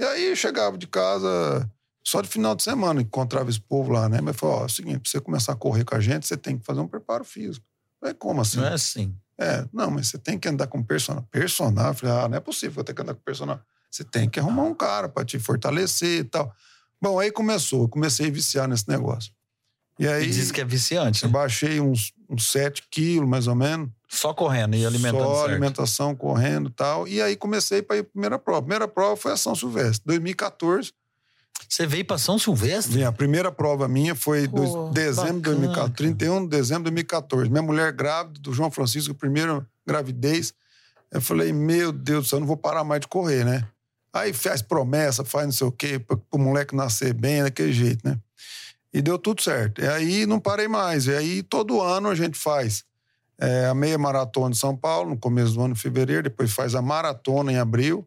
[0.00, 1.70] E aí eu chegava de casa
[2.04, 4.20] só de final de semana, encontrava esse povo lá, né?
[4.20, 6.36] Mas falou: ó, é o seguinte, pra você começar a correr com a gente, você
[6.36, 7.64] tem que fazer um preparo físico.
[7.98, 8.58] Falei, como assim?
[8.58, 9.16] Não é assim.
[9.38, 11.26] É, não, mas você tem que andar com personal.
[11.30, 11.94] Personal?
[11.94, 13.60] falei, ah, não é possível eu ter que andar com personal.
[13.90, 16.54] Você tem que arrumar um cara para te fortalecer e tal.
[17.00, 19.32] Bom, aí começou, eu comecei a viciar nesse negócio.
[19.98, 20.24] E aí.
[20.24, 21.22] E diz que é viciante.
[21.22, 21.32] Eu né?
[21.32, 23.88] baixei uns, uns 7 quilos, mais ou menos.
[24.08, 25.50] Só correndo e alimentando Só certo.
[25.50, 27.08] alimentação, correndo e tal.
[27.08, 28.62] E aí comecei para ir para a primeira prova.
[28.62, 30.92] Primeira prova foi a São Silvestre, 2014.
[31.68, 32.98] Você veio para São Silvestre?
[32.98, 33.02] Vim.
[33.02, 37.50] A primeira prova minha foi Pô, dezembro de 2014, 31 de dezembro de 2014.
[37.50, 40.54] Minha mulher grávida, do João Francisco, primeira gravidez.
[41.10, 43.66] Eu falei, meu Deus do céu, não vou parar mais de correr, né?
[44.12, 48.08] Aí faz promessa, faz não sei o quê, para o moleque nascer bem, daquele jeito,
[48.08, 48.18] né?
[48.92, 49.82] E deu tudo certo.
[49.82, 51.06] E aí não parei mais.
[51.06, 52.84] E aí todo ano a gente faz
[53.38, 56.76] é, a meia maratona de São Paulo, no começo do ano, em fevereiro, depois faz
[56.76, 58.06] a maratona em abril,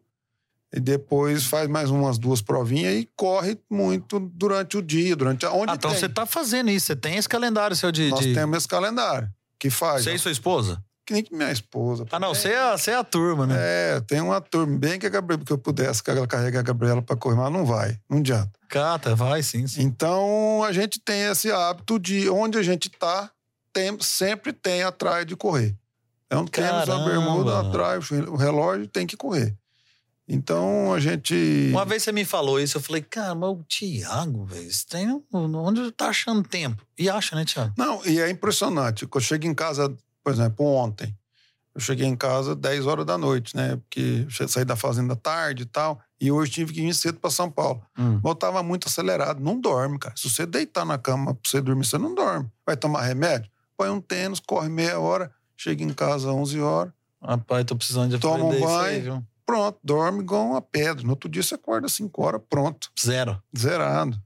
[0.72, 5.52] e depois faz mais umas duas provinhas e corre muito durante o dia, durante a,
[5.52, 5.98] onde ah, Então tem.
[5.98, 8.10] você está fazendo isso, você tem esse calendário seu de.
[8.10, 8.34] Nós de...
[8.34, 10.04] temos esse calendário que faz.
[10.04, 10.82] Você e sua esposa?
[11.06, 12.04] Que nem minha esposa.
[12.12, 13.56] Ah, não, você é, você é a turma, né?
[13.58, 16.62] É, tem uma turma, bem que a Gabriela, que eu pudesse que ela carregue a
[16.62, 18.52] Gabriela para correr, mas não vai, não adianta.
[18.68, 19.82] Cata, vai sim, sim.
[19.82, 23.30] Então a gente tem esse hábito de onde a gente tá,
[23.72, 25.74] tem, sempre tem atrás de correr.
[26.28, 29.56] É um tênis, a bermuda, atrás, o relógio tem que correr.
[30.28, 31.70] Então a gente.
[31.70, 35.90] Uma vez você me falou isso, eu falei, cara, mas o Thiago, velho, tem onde
[35.92, 36.86] tá achando tempo?
[36.98, 37.72] E acha, né, Thiago?
[37.78, 39.08] Não, e é impressionante.
[39.10, 39.96] Eu chego em casa
[40.28, 41.16] por exemplo, ontem,
[41.74, 43.76] eu cheguei em casa 10 horas da noite, né?
[43.76, 45.98] Porque eu saí da fazenda tarde e tal.
[46.20, 47.82] E hoje tive que ir cedo para São Paulo.
[47.98, 48.20] Hum.
[48.22, 49.40] Eu tava muito acelerado.
[49.40, 50.14] Não dorme, cara.
[50.18, 52.46] Se você deitar na cama pra você dormir, você não dorme.
[52.66, 53.50] Vai tomar remédio?
[53.74, 56.92] Põe um tênis, corre meia hora, chega em casa 11 horas.
[57.22, 59.14] Rapaz, tô precisando de Toma um banho.
[59.14, 61.02] Aí, pronto, dorme igual uma pedra.
[61.02, 62.90] No outro dia você acorda 5 horas, pronto.
[63.00, 63.42] Zero.
[63.58, 64.20] Zerado.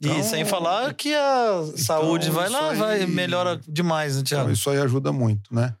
[0.00, 4.24] Então, e sem falar que a então, saúde vai lá, aí, vai melhora demais, né,
[4.24, 4.42] Tiago?
[4.42, 5.74] Então, isso aí ajuda muito, né?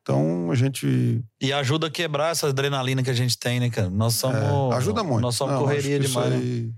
[0.00, 1.22] Então a gente.
[1.40, 3.90] E ajuda a quebrar essa adrenalina que a gente tem, né, cara?
[3.90, 4.72] Nós somos.
[4.72, 5.20] É, ajuda muito.
[5.20, 6.32] Nós somos Não, correria demais.
[6.32, 6.62] Aí...
[6.62, 6.72] Né?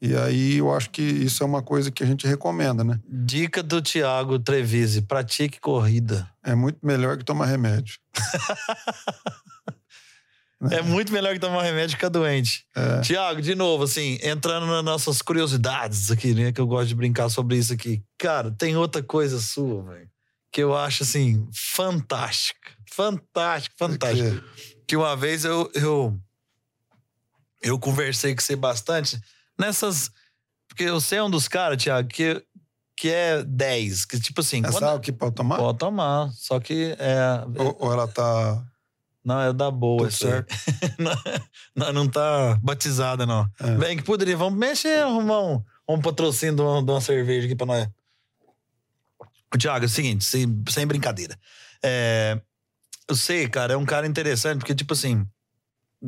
[0.00, 3.00] E aí eu acho que isso é uma coisa que a gente recomenda, né?
[3.08, 6.30] Dica do Tiago Trevise: pratique corrida.
[6.44, 7.98] É muito melhor que tomar remédio.
[10.70, 12.64] É muito melhor que tomar remédio que ficar doente.
[12.74, 13.00] É.
[13.00, 16.52] Tiago, de novo, assim, entrando nas nossas curiosidades aqui, né?
[16.52, 18.02] Que eu gosto de brincar sobre isso aqui.
[18.18, 20.10] Cara, tem outra coisa sua, velho,
[20.52, 22.72] que eu acho, assim, fantástica.
[22.90, 24.44] Fantástica, fantástica.
[24.86, 26.18] Que uma vez eu, eu,
[27.62, 29.20] eu conversei com você bastante
[29.58, 30.10] nessas.
[30.68, 32.42] Porque você é um dos caras, Tiago, que,
[32.96, 34.04] que é 10.
[34.06, 34.62] Que tipo assim.
[34.64, 35.00] Essa quando...
[35.00, 35.56] que pode tomar?
[35.56, 36.30] Pode tomar.
[36.32, 37.44] Só que é.
[37.56, 38.64] Ou, ou ela tá
[39.28, 40.10] não, é da boa.
[40.10, 40.54] Certo.
[41.76, 43.46] não, não tá batizada, não.
[43.60, 43.74] É.
[43.76, 44.34] Bem, que poderia.
[44.38, 47.88] Vamos mexer, arrumar um, um patrocínio de uma, de uma cerveja aqui pra nós.
[49.58, 51.38] Tiago, é o seguinte, sem, sem brincadeira.
[51.84, 52.40] É,
[53.06, 55.26] eu sei, cara, é um cara interessante, porque, tipo assim,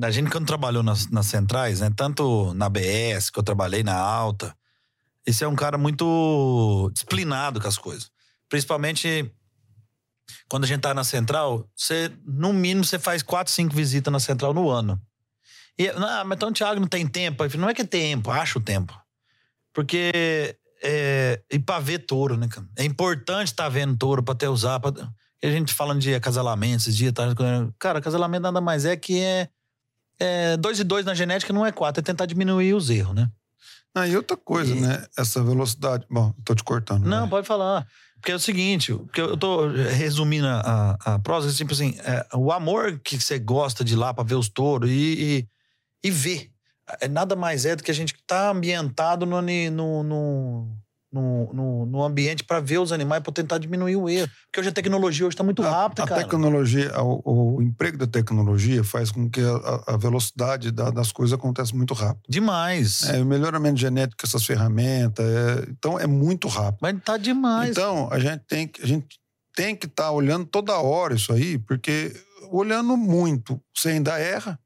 [0.03, 1.91] a gente quando trabalhou nas, nas centrais, né?
[1.95, 4.57] Tanto na BS, que eu trabalhei na alta,
[5.27, 8.11] esse é um cara muito disciplinado com as coisas.
[8.49, 9.31] Principalmente
[10.49, 14.21] quando a gente tá na central, você, no mínimo, você faz quatro, cinco visitas na
[14.21, 15.01] central no ano.
[15.79, 17.45] E, não, mas então o Thiago não tem tempo.
[17.57, 18.95] Não é que é tempo, acho o tempo.
[19.73, 20.57] Porque.
[20.83, 22.67] É, e pra ver touro, né, cara?
[22.77, 24.81] É importante estar tá vendo touro pra ter usar.
[24.81, 24.93] Pra,
[25.43, 27.25] a gente falando de acasalamento esses dias, tá?
[27.79, 29.49] Cara, acasalamento nada mais é que é,
[30.19, 30.57] é.
[30.57, 33.31] Dois e dois na genética não é quatro, é tentar diminuir os erros, né?
[33.95, 34.81] Ah, e outra coisa, e...
[34.81, 35.05] né?
[35.17, 36.07] Essa velocidade.
[36.11, 37.07] Bom, tô te cortando.
[37.07, 37.87] Não, pode falar.
[38.21, 42.53] Porque é o seguinte, porque eu tô resumindo a, a prosa, tipo assim, é, o
[42.53, 45.49] amor que você gosta de ir lá pra ver os touros e,
[46.03, 46.51] e, e ver.
[47.01, 50.69] É, nada mais é do que a gente tá ambientado no, no, no,
[51.13, 54.31] no, no, no ambiente para ver os animais, para tentar diminuir o erro.
[54.47, 56.23] Porque hoje a tecnologia está muito rápida, a, a cara.
[56.23, 61.37] tecnologia, o, o, emprego da tecnologia faz com que a, a velocidade da, das coisas
[61.37, 62.23] aconteça muito rápido.
[62.29, 63.03] Demais.
[63.05, 66.79] É, o melhoramento genético, essas ferramentas, é, então é muito rápido.
[66.83, 67.71] Mas tá demais.
[67.71, 69.21] Então, a gente tem que a gente
[69.55, 72.15] tem que estar tá olhando toda hora isso aí, porque
[72.51, 74.59] olhando muito, você ainda erra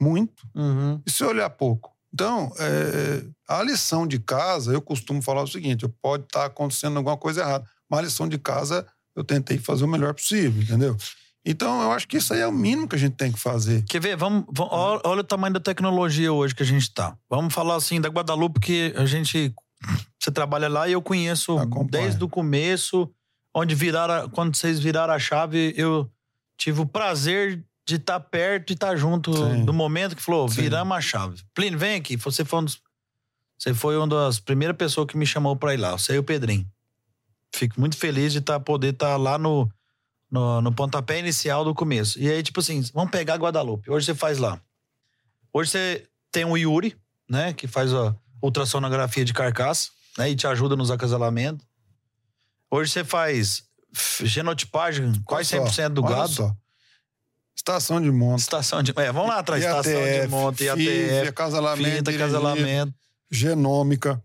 [0.00, 0.46] muito.
[0.54, 1.00] Uhum.
[1.04, 5.86] E se olhar pouco, então, é, a lição de casa, eu costumo falar o seguinte:
[6.02, 9.84] pode estar tá acontecendo alguma coisa errada, mas a lição de casa eu tentei fazer
[9.84, 10.96] o melhor possível, entendeu?
[11.44, 13.82] Então, eu acho que isso aí é o mínimo que a gente tem que fazer.
[13.84, 14.16] Quer ver?
[14.16, 17.16] Vamos, vamos olha, olha, o tamanho da tecnologia hoje que a gente está.
[17.28, 19.54] Vamos falar assim da Guadalupe, que a gente.
[20.20, 22.04] Você trabalha lá e eu conheço Acompanha.
[22.04, 23.08] desde o começo,
[23.54, 26.10] onde viraram, quando vocês viraram a chave, eu
[26.58, 29.64] tive o prazer de estar tá perto e estar tá junto Sim.
[29.64, 31.42] do momento que falou, viramos a chave.
[31.54, 32.16] Plínio, vem aqui.
[32.16, 32.82] Você foi, um dos,
[33.58, 35.92] você foi uma das primeiras pessoas que me chamou para ir lá.
[35.92, 36.70] Você e o Pedrinho.
[37.54, 39.66] Fico muito feliz de tá, poder estar tá lá no,
[40.30, 42.20] no, no, pontapé inicial do começo.
[42.20, 43.90] E aí, tipo assim, vamos pegar Guadalupe.
[43.90, 44.60] Hoje você faz lá.
[45.50, 46.94] Hoje você tem o Yuri,
[47.28, 47.54] né?
[47.54, 50.28] Que faz a ultrassonografia de carcaça, né?
[50.28, 51.66] E te ajuda nos acasalamentos.
[52.70, 53.62] Hoje você faz
[54.22, 56.28] genotipagem, quase 100% do gado.
[56.28, 56.54] Só.
[57.58, 58.40] Estação de monta.
[58.40, 58.92] Estação de.
[58.96, 59.62] É, vamos lá atrás.
[59.62, 60.84] IATF, Estação de monta, IATF.
[60.84, 62.10] FIV, acasalamento.
[62.10, 62.94] FIV, acasalamento.
[63.30, 64.22] Genômica.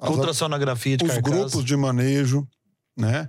[0.00, 1.34] Ultrassonografia de Os carcaça.
[1.36, 2.48] grupos de manejo,
[2.96, 3.28] né?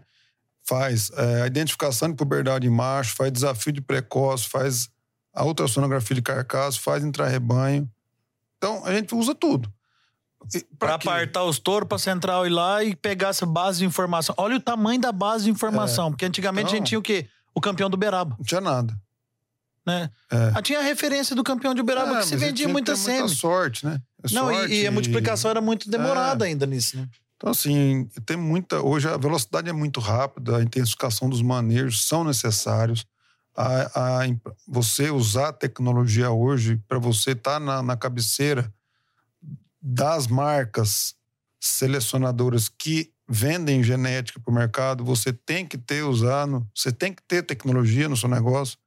[0.63, 4.89] Faz é, a identificação de puberdade em macho, faz desafio de precoce, faz
[5.33, 7.89] a ultrassonografia de carcaça, faz intrarrebanho.
[8.57, 9.71] Então, a gente usa tudo.
[10.79, 14.33] Para apartar os touros para central ir lá e pegar essa base de informação.
[14.37, 16.07] Olha o tamanho da base de informação.
[16.07, 16.09] É.
[16.11, 17.27] Porque antigamente então, a gente tinha o quê?
[17.53, 18.35] O campeão do Beraba.
[18.37, 18.95] Não tinha nada
[19.85, 20.09] né?
[20.31, 20.51] É.
[20.55, 23.21] Ah, tinha a referência do campeão de Uberaba, é, que se vendia muita sempre.
[23.21, 24.01] Muita sorte, né?
[24.23, 25.51] É Não, sorte, e, e, a multiplicação e...
[25.51, 26.49] era muito demorada é.
[26.49, 27.07] ainda nisso, né?
[27.37, 28.81] Então, assim, tem muita.
[28.81, 33.05] Hoje a velocidade é muito rápida, a intensificação dos manejos são necessários.
[33.57, 34.27] A, a
[34.67, 38.73] você usar a tecnologia hoje para você estar tá na, na cabeceira
[39.81, 41.15] das marcas
[41.59, 47.23] selecionadoras que vendem genética para o mercado, você tem que ter usando, você tem que
[47.23, 48.77] ter tecnologia no seu negócio.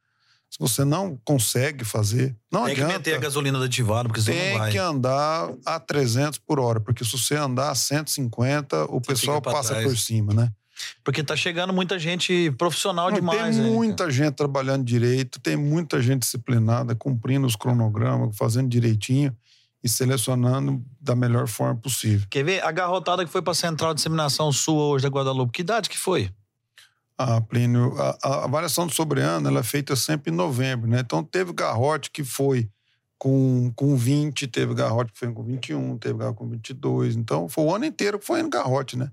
[0.59, 2.95] Se você não consegue fazer, não tem adianta.
[2.95, 4.71] Tem que meter a gasolina aditivada, porque você não vai.
[4.71, 9.13] Tem que andar a 300 por hora, porque se você andar a 150, o você
[9.13, 9.85] pessoal passa trás.
[9.85, 10.51] por cima, né?
[11.05, 13.57] Porque tá chegando muita gente profissional não, demais.
[13.57, 19.37] Tem muita né, gente trabalhando direito, tem muita gente disciplinada, cumprindo os cronogramas, fazendo direitinho
[19.83, 22.27] e selecionando da melhor forma possível.
[22.29, 22.65] Quer ver?
[22.65, 25.89] A garrotada que foi para a central de disseminação sua hoje da Guadalupe, que idade
[25.89, 26.31] que foi?
[27.19, 31.01] Ah, Plínio, a, a avaliação do sobreano ela é feita sempre em novembro, né?
[31.01, 32.71] Então teve garrote que foi
[33.19, 37.17] com, com 20, teve garrote que foi com 21, teve garrote com 22.
[37.17, 39.11] Então foi o ano inteiro que foi no garrote, né?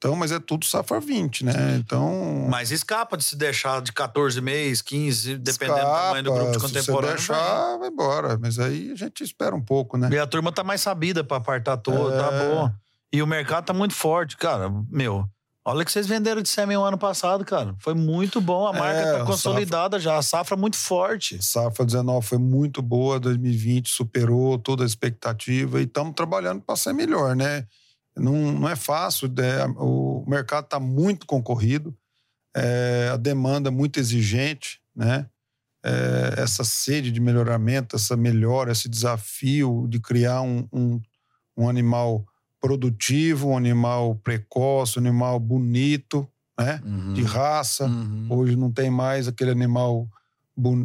[0.00, 1.52] Então, mas é tudo safra 20, né?
[1.76, 2.46] Então.
[2.48, 6.52] Mas escapa de se deixar de 14 meses, 15, dependendo escapa, do tamanho do grupo
[6.52, 7.18] de contemporâneo.
[7.18, 8.38] Se deixar, vai embora.
[8.38, 10.08] Mas aí a gente espera um pouco, né?
[10.10, 12.20] E a turma tá mais sabida para apartar todo, tá é...
[12.22, 12.72] tá bom.
[13.12, 14.72] E o mercado tá muito forte, cara.
[14.88, 15.28] Meu,
[15.64, 17.74] Olha que vocês venderam de sêmen o ano passado, cara.
[17.80, 18.66] Foi muito bom.
[18.66, 20.16] A marca é, tá consolidada safra, já.
[20.16, 21.42] A safra muito forte.
[21.44, 23.20] Safra 19 foi muito boa.
[23.20, 25.78] 2020 superou toda a expectativa.
[25.78, 27.66] E estamos trabalhando para ser melhor, né?
[28.16, 29.28] Não, não é fácil.
[29.28, 29.66] Né?
[29.76, 31.94] O mercado está muito concorrido.
[32.56, 35.26] É, a demanda muito exigente, né?
[35.84, 41.00] É, essa sede de melhoramento, essa melhora, esse desafio de criar um, um,
[41.56, 42.24] um animal
[42.60, 46.80] produtivo, um animal precoce, um animal bonito, né?
[46.84, 47.14] Uhum.
[47.14, 47.86] De raça.
[47.86, 48.26] Uhum.
[48.30, 50.08] Hoje não tem mais aquele animal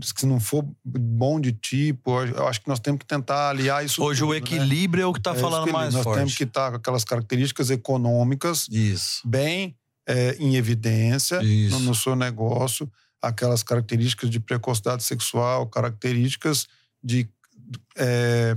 [0.01, 4.01] se não for bom de tipo, eu acho que nós temos que tentar aliar isso.
[4.01, 4.37] Hoje tudo, o né?
[4.37, 5.03] equilíbrio né?
[5.03, 6.15] é o que está é falando mais nós forte.
[6.15, 9.27] Nós temos que estar com aquelas características econômicas isso.
[9.27, 9.75] bem
[10.07, 12.89] é, em evidência no, no, seu negócio,
[13.21, 16.67] aquelas características de precocidade sexual, características
[17.03, 17.27] de
[17.97, 18.55] é,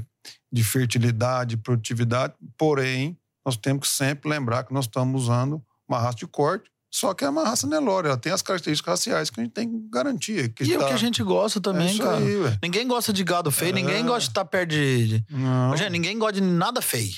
[0.51, 6.19] de fertilidade, produtividade, porém, nós temos que sempre lembrar que nós estamos usando uma raça
[6.19, 9.45] de corte, só que é uma raça Nelore, ela tem as características raciais que a
[9.45, 10.49] gente tem que garantir.
[10.55, 12.17] Que e é o que a gente gosta também, é cara.
[12.17, 13.75] Aí, ninguém gosta de gado feio, é...
[13.75, 15.23] ninguém gosta de estar perto de.
[15.31, 15.77] Não.
[15.77, 17.15] Gente, ninguém gosta de nada feio.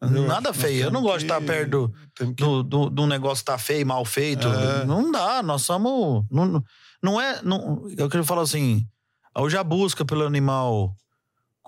[0.00, 0.84] Nada feio.
[0.84, 1.26] Eu não gosto que...
[1.26, 2.24] de estar perto do, que...
[2.26, 4.46] do, do, do, negócio estar tá feio, mal feito.
[4.46, 4.84] É...
[4.84, 6.24] Não dá, nós somos.
[6.30, 6.62] Não,
[7.02, 7.42] não é.
[7.42, 8.86] Não, eu queria falar assim:
[9.36, 10.94] hoje a busca pelo animal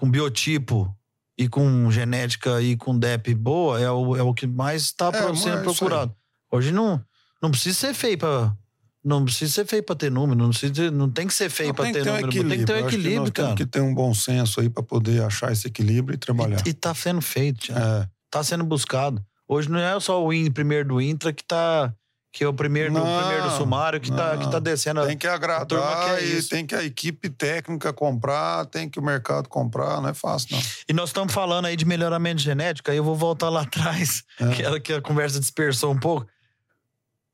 [0.00, 0.90] com biotipo
[1.36, 5.34] e com genética e com DEP boa é o, é o que mais está é,
[5.34, 6.16] sendo procurado.
[6.50, 7.04] Hoje não,
[7.42, 8.56] não precisa ser feio para
[9.02, 11.86] não precisa ser feio para ter número, não, precisa, não tem que ser feio para
[11.86, 13.48] ter, ter número, um tem que ter um equilíbrio, cara.
[13.48, 16.62] Tem que ter um bom senso aí para poder achar esse equilíbrio e trabalhar.
[16.66, 17.78] E, e tá sendo feito, já.
[17.78, 18.08] É.
[18.30, 19.24] Tá sendo buscado.
[19.48, 21.94] Hoje não é só o in, primeiro do Intra que tá.
[22.32, 24.60] Que é o primeiro, Não, primeiro do sumário que, tá, que tá não.
[24.60, 25.04] descendo.
[25.04, 26.48] Tem que turma agradar quer e isso.
[26.48, 30.62] tem que a equipe técnica comprar, tem que o mercado comprar, não é fácil, não.
[30.88, 34.48] E nós estamos falando aí de melhoramento genético, aí eu vou voltar lá atrás, É.
[34.54, 36.24] que, a, que a conversa dispersou um pouco.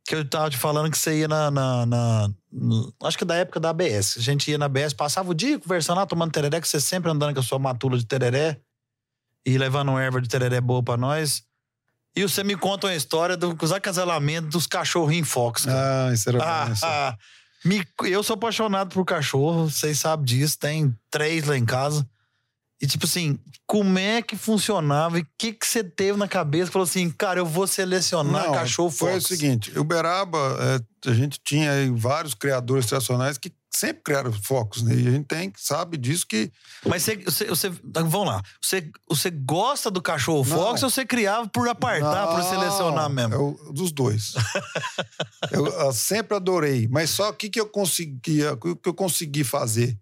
[0.08, 2.28] Que eu tava te falando que você ia na, na- na-
[3.02, 4.16] Acho que da época da ABS.
[4.16, 7.10] A gente ia na ABS, passava o dia conversando lá, tomando tereré, que você sempre
[7.10, 8.58] andando com a sua matula de tereré
[9.44, 11.42] e levando um erva de tereré boa pra nós.
[12.16, 15.66] E você me conta uma história do- dos acasalamentos dos cachorrinhos Fox.
[15.66, 16.08] cara.
[16.08, 16.72] Ah, isso era Ah, bom.
[16.72, 16.86] isso.
[16.86, 17.16] ah,
[17.64, 22.06] me- eu sou apaixonado por cachorro, vocês sabem disso, tem três lá em casa.
[22.80, 26.70] E tipo assim, como é que funcionava e o que que você teve na cabeça?
[26.70, 29.24] Falou assim, cara, eu vou selecionar Não, cachorro foi Fox.
[29.24, 30.38] o seguinte, Uberaba,
[31.04, 34.94] é, a gente tinha aí vários criadores tradicionais que sempre criaram focos, né?
[34.94, 36.50] E a gente tem, sabe disso que
[36.86, 40.44] Mas você, você, você- vamos lá, você, você gosta do cachorro.
[40.44, 43.34] Fox ou você criava por apartar, por Não, selecionar mesmo?
[43.34, 44.34] É o, dos dois.
[45.50, 46.88] eu, eu sempre adorei.
[46.88, 49.96] Mas só o que, que eu conseguia, o que eu consegui fazer?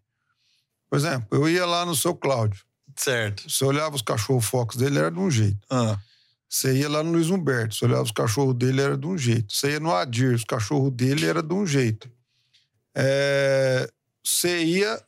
[0.89, 2.63] Por exemplo, eu ia lá no seu Cláudio.
[2.97, 3.51] Certo.
[3.51, 5.59] Você olhava os cachorros focos dele, era de um jeito.
[5.69, 5.99] Ah,
[6.49, 9.53] Você ia lá no Luiz Humberto, você olhava os cachorros dele, era de um jeito.
[9.53, 12.09] Você ia no Adir, os cachorros dele era de um jeito.
[12.95, 13.89] É,
[14.25, 15.01] Você ia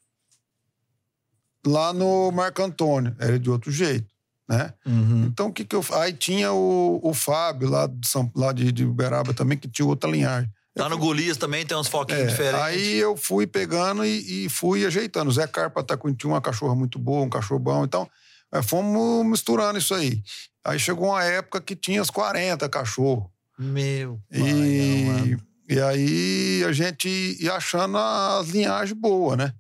[1.67, 4.07] lá no Marco Antônio, era de outro jeito,
[4.49, 4.73] né?
[4.87, 5.25] uhum.
[5.27, 5.85] Então, o que que eu...
[5.95, 9.87] Aí tinha o, o Fábio, lá de, São, lá de, de Uberaba também, que tinha
[9.87, 10.49] outra linhagem.
[10.79, 12.61] Lá no Golias também tem uns foquinhos É, diferentes.
[12.61, 15.31] aí eu fui pegando e, e fui ajeitando.
[15.31, 17.83] O Zé Carpa tá com tinha uma cachorra muito boa, um cachorro bom.
[17.83, 18.07] Então,
[18.53, 20.23] é, fomos misturando isso aí.
[20.63, 23.25] Aí chegou uma época que tinha os 40 cachorros.
[23.59, 25.46] Meu pai, E, mano.
[25.69, 27.09] E aí a gente
[27.41, 29.53] ia achando as linhagens boas, né?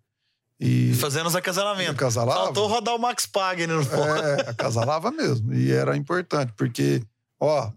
[0.58, 1.94] E Fazendo os acasalamentos.
[1.94, 2.44] acasalava.
[2.44, 3.80] Faltou rodar o Max Pag no.
[3.82, 5.52] É, acasalava mesmo.
[5.52, 7.02] E era importante, porque,
[7.38, 7.70] ó,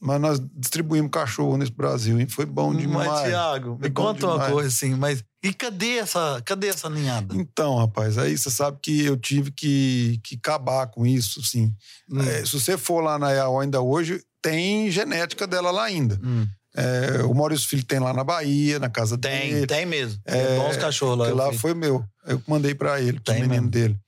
[0.00, 2.26] mas nós distribuímos cachorro nesse Brasil, hein?
[2.26, 3.08] Foi bom demais.
[3.08, 4.52] Mas, Thiago, me conta uma demais.
[4.52, 5.22] coisa assim, mas.
[5.44, 7.36] E cadê essa, cadê essa ninhada?
[7.36, 11.72] Então, rapaz, aí você sabe que eu tive que, que acabar com isso, sim.
[12.10, 16.18] Hum, É, se você for lá na EAO ainda hoje, tem genética dela lá ainda.
[16.22, 16.46] hum.
[16.76, 19.66] É, o Maurício Filho tem lá na Bahia, na casa Tem, dele.
[19.66, 20.20] tem mesmo.
[20.26, 21.32] É, É, bons cachorros lá.
[21.46, 22.04] Lá foi meu.
[22.26, 23.70] Eu mandei pra ele, pro Tem menino mesmo.
[23.70, 23.98] dele.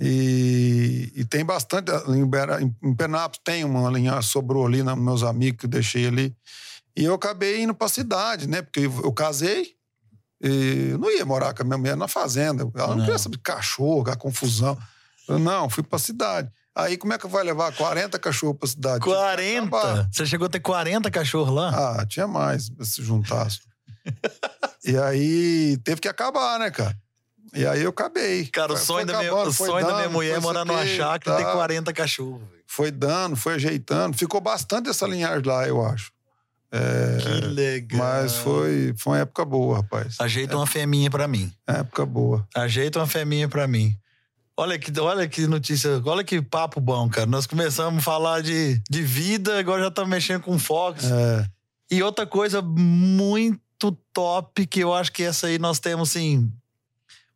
[0.00, 1.90] E, e tem bastante.
[2.08, 6.34] Em, em- Penápolis tem uma linha, sobrou ali nos meus amigos que eu deixei ali.
[6.96, 8.62] E eu acabei indo pra cidade, né?
[8.62, 9.72] Porque eu, eu casei.
[10.40, 12.62] E não ia morar com a minha mulher na fazenda.
[12.74, 13.04] Ela não, Não.
[13.04, 14.78] queria saber de cachorro, a confusão.
[15.28, 16.48] Eu, não, fui pra cidade.
[16.78, 19.00] Aí como é que vai levar 40 cachorros pra cidade?
[19.00, 19.34] Tive que acabar.
[19.36, 20.08] 40?
[20.12, 21.70] Você chegou a ter 40 cachorros lá?
[22.00, 23.60] Ah, tinha mais se juntasse.
[24.84, 26.96] e aí teve que acabar, né, cara?
[27.54, 28.46] E aí eu acabei.
[28.46, 30.64] Cara, o sonho, da minha, acabando, o foi sonho da minha dando, mulher é morar
[30.64, 31.52] numa chácara e ter tá.
[31.52, 32.40] 40 cachorros.
[32.40, 32.62] velho.
[32.66, 34.16] Foi dando, foi ajeitando.
[34.16, 36.12] Ficou bastante essa linhagem lá, eu acho.
[36.70, 37.98] É, Que legal.
[37.98, 40.16] mas foi, foi uma época boa, rapaz.
[40.20, 41.50] Ajeita uma fêminha pra mim.
[41.66, 42.46] Época boa.
[42.54, 43.96] Ajeita uma fêminha pra mim.
[44.60, 47.26] Olha que, olha que notícia, olha que papo bom, cara.
[47.26, 51.04] Nós começamos a falar de, de vida, agora já estamos mexendo com Fox.
[51.04, 51.48] É,
[51.88, 56.52] E outra coisa muito top, que eu acho que essa aí nós temos, assim,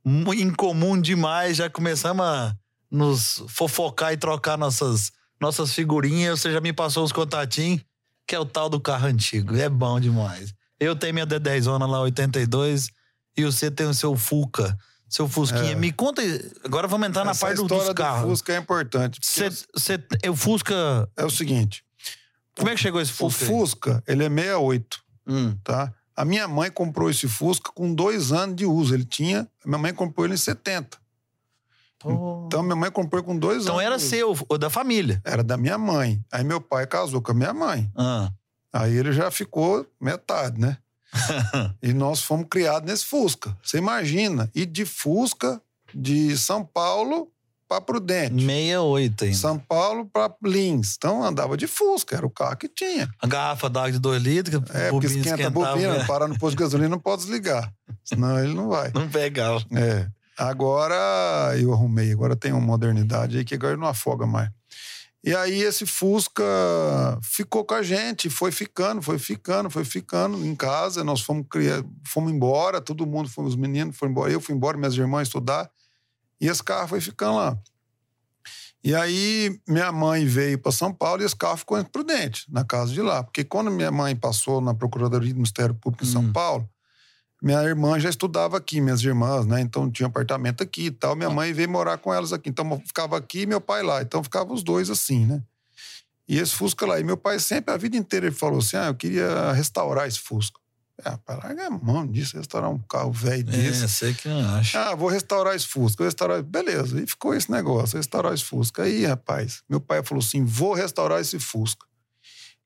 [0.04, 1.58] em comum demais.
[1.58, 2.56] Já começamos a
[2.90, 6.40] nos fofocar e trocar nossas, nossas figurinhas.
[6.40, 7.82] Você já me passou os contatinhos,
[8.26, 9.54] que é o tal do carro antigo.
[9.54, 10.52] É bom demais.
[10.80, 12.90] Eu tenho minha D10 lá, 82,
[13.36, 14.76] e você tem o seu Fuca,
[15.14, 15.72] seu Fusquinha.
[15.72, 15.74] É.
[15.74, 16.22] Me conta,
[16.64, 18.22] agora vamos entrar na essa parte do- dos do carros.
[18.30, 19.20] Fusca é importante.
[19.20, 21.84] porque Você, você, o Fusca, É o seguinte,
[22.56, 23.44] como é que chegou esse o Fusca?
[23.44, 23.48] aí?
[23.50, 25.02] Fusca, ele é 68.
[25.26, 25.56] Hum.
[25.62, 25.92] tá?
[26.16, 28.92] A minha mãe comprou esse Fusca com dois anos de uso.
[28.94, 29.48] Ele tinha.
[29.64, 30.98] Minha mãe comprou ele em 70.
[31.98, 32.44] Pô.
[32.46, 33.86] Então, minha mãe comprou com dois Então anos.
[33.86, 34.10] era de uso.
[34.10, 35.22] seu, ou da família.
[35.24, 36.22] Era da minha mãe.
[36.32, 37.90] Aí meu pai casou com a minha mãe.
[37.96, 38.30] Ah.
[38.72, 40.78] Aí ele já ficou metade, né?
[41.82, 43.56] e nós fomos criados nesse Fusca.
[43.62, 45.60] Você imagina, ir de Fusca
[45.94, 47.28] de São Paulo
[47.68, 48.34] para Prudente.
[48.34, 49.36] 68 ainda.
[49.36, 50.94] São Paulo para Lins.
[50.96, 53.08] Então andava de Fusca, era o carro que tinha.
[53.20, 56.04] A garrafa d'água de 2 litros, É, porque esquenta a bobina, né?
[56.04, 57.72] parar no posto de gasolina não pode desligar.
[58.04, 58.90] Senão ele não vai.
[58.94, 59.62] Não pegava.
[59.72, 60.06] É.
[60.36, 64.50] Agora eu arrumei, agora tem uma modernidade aí que agora não afoga mais.
[65.24, 66.42] E aí esse Fusca
[67.22, 71.04] ficou com a gente, foi ficando, foi ficando, foi ficando em casa.
[71.04, 74.32] Nós fomos criar, fomos embora, todo mundo, fomos os meninos, foram embora.
[74.32, 75.70] Eu fui embora, minhas irmãs estudar.
[76.40, 77.56] E esse carro foi ficando lá.
[78.84, 82.64] E aí minha mãe veio para São Paulo e esse carro ficou em Prudente, na
[82.64, 83.22] casa de lá.
[83.22, 86.32] Porque quando minha mãe passou na Procuradoria do Ministério Público em São Hum.
[86.32, 86.68] Paulo,
[87.42, 89.60] minha irmã já estudava aqui, minhas irmãs, né?
[89.60, 91.16] Então tinha apartamento aqui e tal.
[91.16, 92.48] Minha mãe veio morar com elas aqui.
[92.48, 94.00] Então ficava aqui e meu pai lá.
[94.00, 95.42] Então ficava os dois assim, né?
[96.28, 97.00] E esse Fusca lá.
[97.00, 100.20] E meu pai sempre, a vida inteira, ele falou assim: ah, eu queria restaurar esse
[100.20, 100.60] Fusca.
[101.04, 103.84] Ah, para larga a mão disso, restaurar um carro velho desse.
[103.84, 104.78] É, sei que não acho.
[104.78, 106.42] Ah, vou restaurar esse Fusca, vou restaurar.
[106.44, 108.84] Beleza, e ficou esse negócio, restaurar esse Fusca.
[108.84, 111.84] Aí, rapaz, meu pai falou assim: vou restaurar esse Fusca.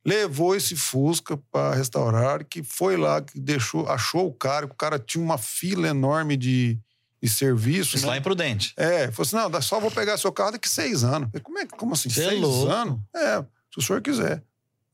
[0.06, 4.76] Levou esse Fusca para restaurar, que foi lá, que deixou, achou o cara, que o
[4.76, 6.78] cara tinha uma fila enorme de,
[7.20, 7.96] de serviço.
[7.96, 8.12] Isso né?
[8.12, 8.72] lá em Prudente.
[8.76, 11.28] É, falou assim: não, só vou pegar seu carro daqui seis anos.
[11.30, 12.08] Falei, como, é, como assim?
[12.08, 12.70] Cê é seis louco.
[12.70, 13.00] anos?
[13.14, 13.42] É,
[13.72, 14.42] se o senhor quiser.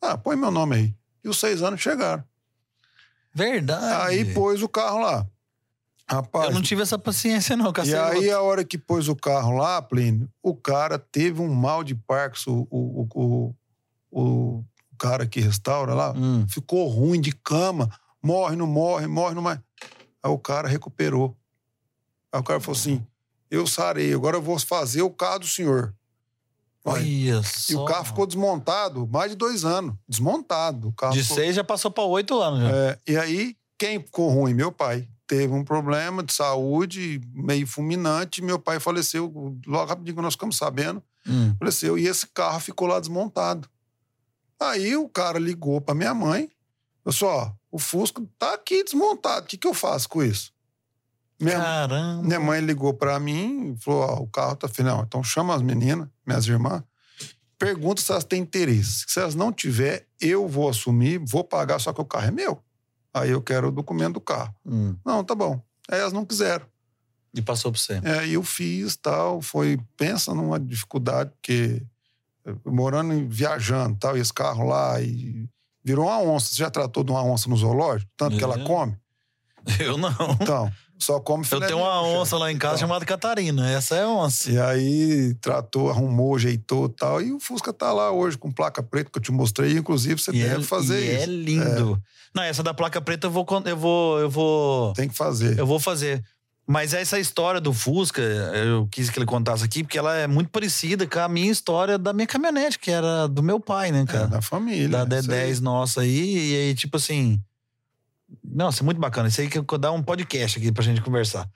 [0.00, 0.94] Ah, põe meu nome aí.
[1.22, 2.24] E os seis anos chegaram.
[3.34, 4.08] Verdade.
[4.08, 5.26] Aí pôs o carro lá.
[6.08, 6.48] Rapaz.
[6.48, 9.80] Eu não tive essa paciência, não, E aí, a hora que pôs o carro lá,
[9.80, 13.54] Plínio, o cara teve um mal de Parkinson, o, o, o,
[14.10, 14.64] o
[15.02, 16.46] cara que restaura lá, Hum.
[16.48, 17.90] ficou ruim de cama,
[18.22, 19.58] morre, não morre, morre, não mais.
[20.22, 21.36] Aí o cara recuperou.
[22.32, 23.04] Aí o cara falou assim:
[23.50, 25.92] eu sarei, agora eu vou fazer o carro do senhor.
[26.84, 29.94] Olha, Olha E o carro ficou desmontado mais de dois anos.
[30.08, 30.88] Desmontado.
[30.88, 32.60] O carro De ficou- seis já passou pra oito anos.
[32.60, 32.68] Já.
[32.76, 34.54] É, e aí, quem ficou ruim?
[34.54, 35.08] Meu pai.
[35.26, 38.42] Teve um problema de saúde meio fulminante.
[38.42, 39.32] Meu pai faleceu.
[39.66, 41.54] Logo rapidinho que nós ficamos sabendo, Hum.
[41.58, 41.96] faleceu.
[41.98, 43.68] E esse carro ficou lá desmontado.
[44.70, 46.50] Aí o cara ligou pra minha mãe.
[47.04, 49.44] Eu só, o Fusco tá aqui desmontado.
[49.44, 50.52] O que, que eu faço com isso?
[51.40, 52.22] Minha, Caramba.
[52.22, 55.02] minha mãe ligou pra mim e falou: ó, o carro tá final.
[55.02, 56.82] Então chama as meninas, minhas irmãs,
[57.58, 59.04] pergunta se elas têm interesse.
[59.08, 62.62] Se elas não tiver, eu vou assumir, vou pagar, só que o carro é meu.
[63.12, 64.54] Aí eu quero o documento do carro.
[64.64, 64.96] Hum.
[65.04, 65.60] Não, tá bom.
[65.90, 66.64] Aí elas não quiseram.
[67.34, 68.00] E passou pra você.
[68.04, 71.82] É, Aí eu fiz tal, foi, pensa numa dificuldade, porque
[72.64, 75.46] morando, e viajando tal, e esse carro lá, e
[75.84, 76.50] virou uma onça.
[76.50, 78.10] Você já tratou de uma onça no zoológico?
[78.16, 78.64] Tanto que ela É.
[78.64, 78.96] come?
[79.78, 80.10] Eu não.
[80.40, 82.88] Então, só come Eu filé tenho uma onça lá em casa Então.
[82.88, 83.70] chamada Catarina.
[83.70, 84.50] Essa é onça.
[84.50, 87.22] E aí tratou, arrumou, ajeitou e tal.
[87.22, 89.72] E o Fusca tá lá hoje com placa preta que eu te mostrei.
[89.76, 91.22] Inclusive, você E deve é, fazer e isso.
[91.22, 92.02] é lindo.
[92.34, 95.58] Não, essa da placa preta eu vou, eu vou, eu vou, Tem que fazer.
[95.58, 96.24] eu vou fazer.
[96.66, 100.48] Mas essa história do Fusca, eu quis que ele contasse aqui, porque ela é muito
[100.48, 104.06] parecida com a minha história da minha caminhonete, que era do meu pai, né, É,
[104.06, 104.26] cara?
[104.28, 105.04] da família.
[105.04, 105.52] da isso aí.
[105.52, 107.42] D10 nossa aí, e aí, tipo assim.
[108.44, 109.28] Nossa, é muito bacana.
[109.28, 111.48] Isso aí que eu dar um podcast aqui pra gente conversar.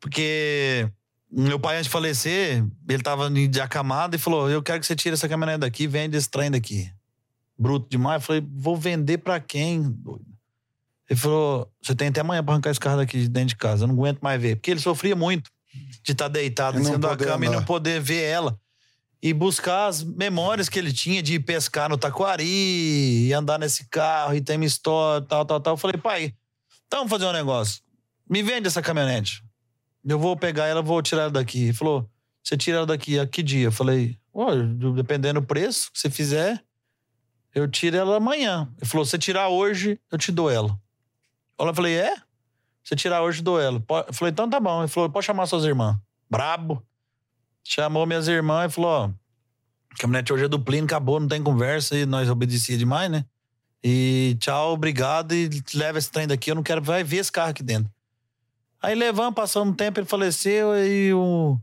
[0.00, 0.88] Porque
[1.30, 4.96] meu pai, antes de falecer, ele tava de acamado e falou: Eu quero que você
[4.96, 6.90] tire essa caminhonete daqui, vende esse trem daqui.
[7.58, 8.22] Bruto demais.
[8.22, 9.82] Eu falei: Vou vender pra quem?
[9.82, 10.24] doido?
[11.08, 13.84] Ele falou: Você tem até amanhã pra arrancar esse carro daqui de dentro de casa.
[13.84, 14.56] Eu não aguento mais ver.
[14.56, 15.50] Porque ele sofria muito
[16.02, 17.66] de estar deitado E em cima da cama e não andar.
[17.66, 18.58] poder ver ela
[19.22, 22.44] e buscar as memórias que ele tinha de ir pescar no Taquari
[23.26, 25.72] e andar nesse carro e tem uma história, tal, tal, tal.
[25.74, 26.34] Eu falei, pai,
[26.86, 27.80] então vamos fazer um negócio.
[28.28, 29.42] Me vende essa caminhonete.
[30.04, 31.64] Eu vou pegar ela, vou tirar ela daqui.
[31.64, 32.08] Ele falou,
[32.42, 33.66] você tira ela daqui a que dia?
[33.66, 34.54] Eu falei, ó,
[34.94, 36.62] dependendo do preço que você fizer,
[37.54, 38.72] eu tiro ela amanhã.
[38.80, 40.78] Ele falou, se você tirar hoje, eu te dou ela.
[41.58, 42.14] Eu falei, é?
[42.84, 43.80] Você tirar hoje, ela.
[43.80, 44.80] Po- Eu falei, então tá bom.
[44.80, 45.96] Ele falou, pode chamar suas irmãs.
[46.30, 46.82] Brabo.
[47.64, 49.10] Chamou minhas irmãs e falou: ó,
[49.98, 53.26] caminhonete hoje é do Plínio, acabou, não tem conversa, e nós obedecia demais, né?
[53.84, 57.50] E tchau, obrigado, e leva esse trem daqui, eu não quero, vai ver esse carro
[57.50, 57.92] aqui dentro.
[58.80, 61.58] Aí levamos, passou um tempo, ele faleceu, aí o.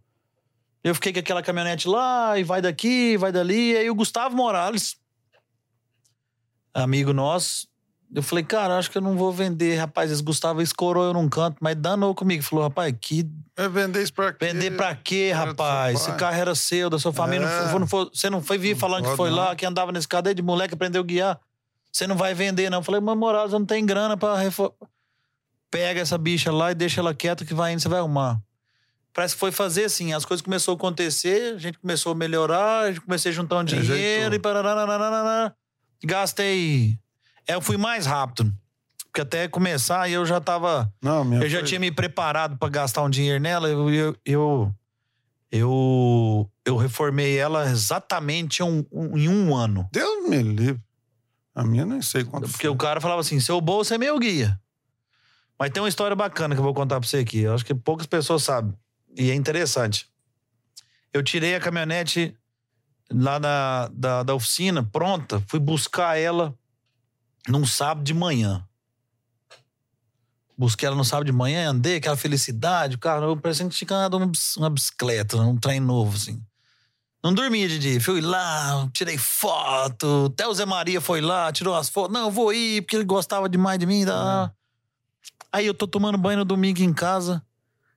[0.83, 4.35] Eu fiquei com aquela caminhonete lá, e vai daqui, vai dali, e aí o Gustavo
[4.35, 4.97] Morales,
[6.71, 7.67] amigo nosso,
[8.15, 10.09] eu falei, cara, acho que eu não vou vender, rapaz.
[10.11, 12.41] Esse Gustavo escorou eu num canto, mas danou comigo.
[12.41, 14.45] Falou, rapaz, que É vender isso pra quê?
[14.45, 15.99] Vender pra quê, rapaz?
[16.01, 17.45] Esse carro era seu, da sua família.
[17.45, 17.61] É.
[17.63, 19.37] Não foi- não foi- você não foi vir falando que foi não.
[19.37, 21.39] lá, que andava nesse carro desde moleque, aprendeu a guiar.
[21.91, 22.79] Você não vai vender, não.
[22.79, 24.35] Eu falei, mas Morales, eu não tenho grana pra.
[25.69, 28.39] Pega essa bicha lá e deixa ela quieta que vai indo, você vai arrumar.
[29.13, 32.81] Parece que foi fazer assim, as coisas começaram a acontecer, a gente começou a melhorar,
[32.81, 35.53] a gente comecei a juntar um dinheiro e parará,
[36.03, 36.99] Gastei.
[37.47, 38.53] É, eu fui mais rápido.
[39.05, 40.91] Porque até começar eu já tava.
[41.01, 43.69] Não, minha Eu já foi- tinha me preparado pra gastar um dinheiro nela.
[43.69, 44.75] Eu, eu, eu,
[45.51, 49.87] eu, eu reformei ela exatamente um- um- em um ano.
[49.91, 50.81] Deus me livre.
[51.53, 52.69] A minha nem sei quanto Porque foi.
[52.69, 54.59] o cara falava assim: seu bolso é meu guia.
[55.57, 57.39] Mas tem uma história bacana que eu vou contar pra você aqui.
[57.39, 58.73] Eu acho que poucas pessoas sabem.
[59.17, 60.09] E é interessante.
[61.13, 62.35] Eu tirei a caminhonete
[63.09, 65.41] lá da, da, da oficina, pronta.
[65.47, 66.53] Fui buscar ela
[67.47, 68.65] num sábado de manhã.
[70.57, 74.15] Busquei ela no sábado de manhã, andei, aquela felicidade, o carro, parecendo que tinha andado
[74.57, 76.41] uma, bicicleta, um trem novo, assim.
[77.21, 77.99] Não dormia de dia.
[77.99, 80.31] Fui lá, tirei foto.
[80.31, 82.13] Até o Zé Maria foi lá, tirou as fotos.
[82.13, 84.05] Não, eu vou ir, porque ele gostava demais de mim.
[84.05, 84.51] Tá?
[85.51, 87.43] Aí eu tô tomando banho no domingo em casa.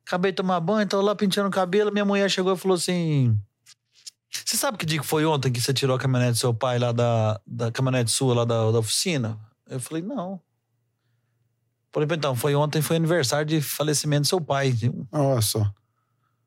[0.07, 1.93] Acabei de tomar banho, tô lá pintando o cabelo.
[1.93, 3.39] Minha mulher chegou e falou assim:
[4.31, 6.79] Você sabe que dia que foi ontem que você tirou a caminhonete do seu pai
[6.79, 9.39] lá da, da caminhonete sua lá da, da oficina?
[9.69, 10.41] Eu falei, não.
[11.91, 14.75] Falei, então, foi ontem, foi aniversário de falecimento do seu pai.
[15.11, 15.71] Olha só.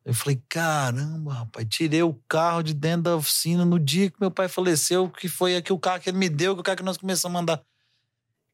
[0.04, 4.32] Eu falei, caramba, rapaz, tirei o carro de dentro da oficina no dia que meu
[4.32, 6.84] pai faleceu, que foi aqui o carro que ele me deu, que o carro que
[6.84, 7.62] nós começamos a andar.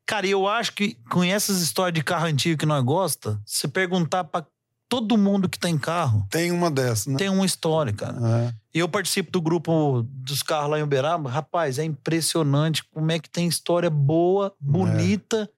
[0.05, 4.23] Cara, eu acho que com essas histórias de carro antigo que nós gosta, se perguntar
[4.25, 4.45] pra
[4.89, 7.17] todo mundo que tem carro, Tem uma dessas, né?
[7.17, 8.17] tem uma história, cara.
[8.17, 8.53] É.
[8.77, 11.31] E eu participo do grupo dos carros lá em Uberaba.
[11.31, 15.49] Rapaz, é impressionante como é que tem história boa, bonita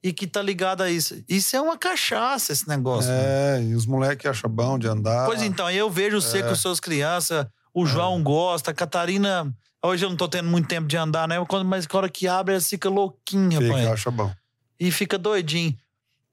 [0.00, 1.20] e que tá ligada a isso.
[1.28, 3.10] Isso é uma cachaça, esse negócio.
[3.10, 3.58] né?
[3.58, 5.26] É, e os moleques acham bom de andar.
[5.26, 7.44] Pois então, eu vejo você com suas crianças,
[7.74, 9.52] o João gosta, a Catarina.
[9.82, 11.38] Hoje eu não tô tendo muito tempo de andar, né?
[11.66, 13.58] Mas na hora que abre, ela fica louquinha.
[13.58, 14.30] Fica, acha bom.
[14.78, 15.76] E fica doidinho.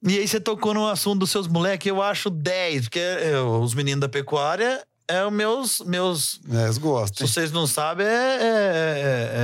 [0.08, 3.74] E aí você tocou no assunto dos seus moleques, eu acho 10, porque é, os
[3.74, 7.26] meninos da pecuária é os meus, meus É, eles gostam.
[7.26, 8.42] se vocês não sabem, é, é-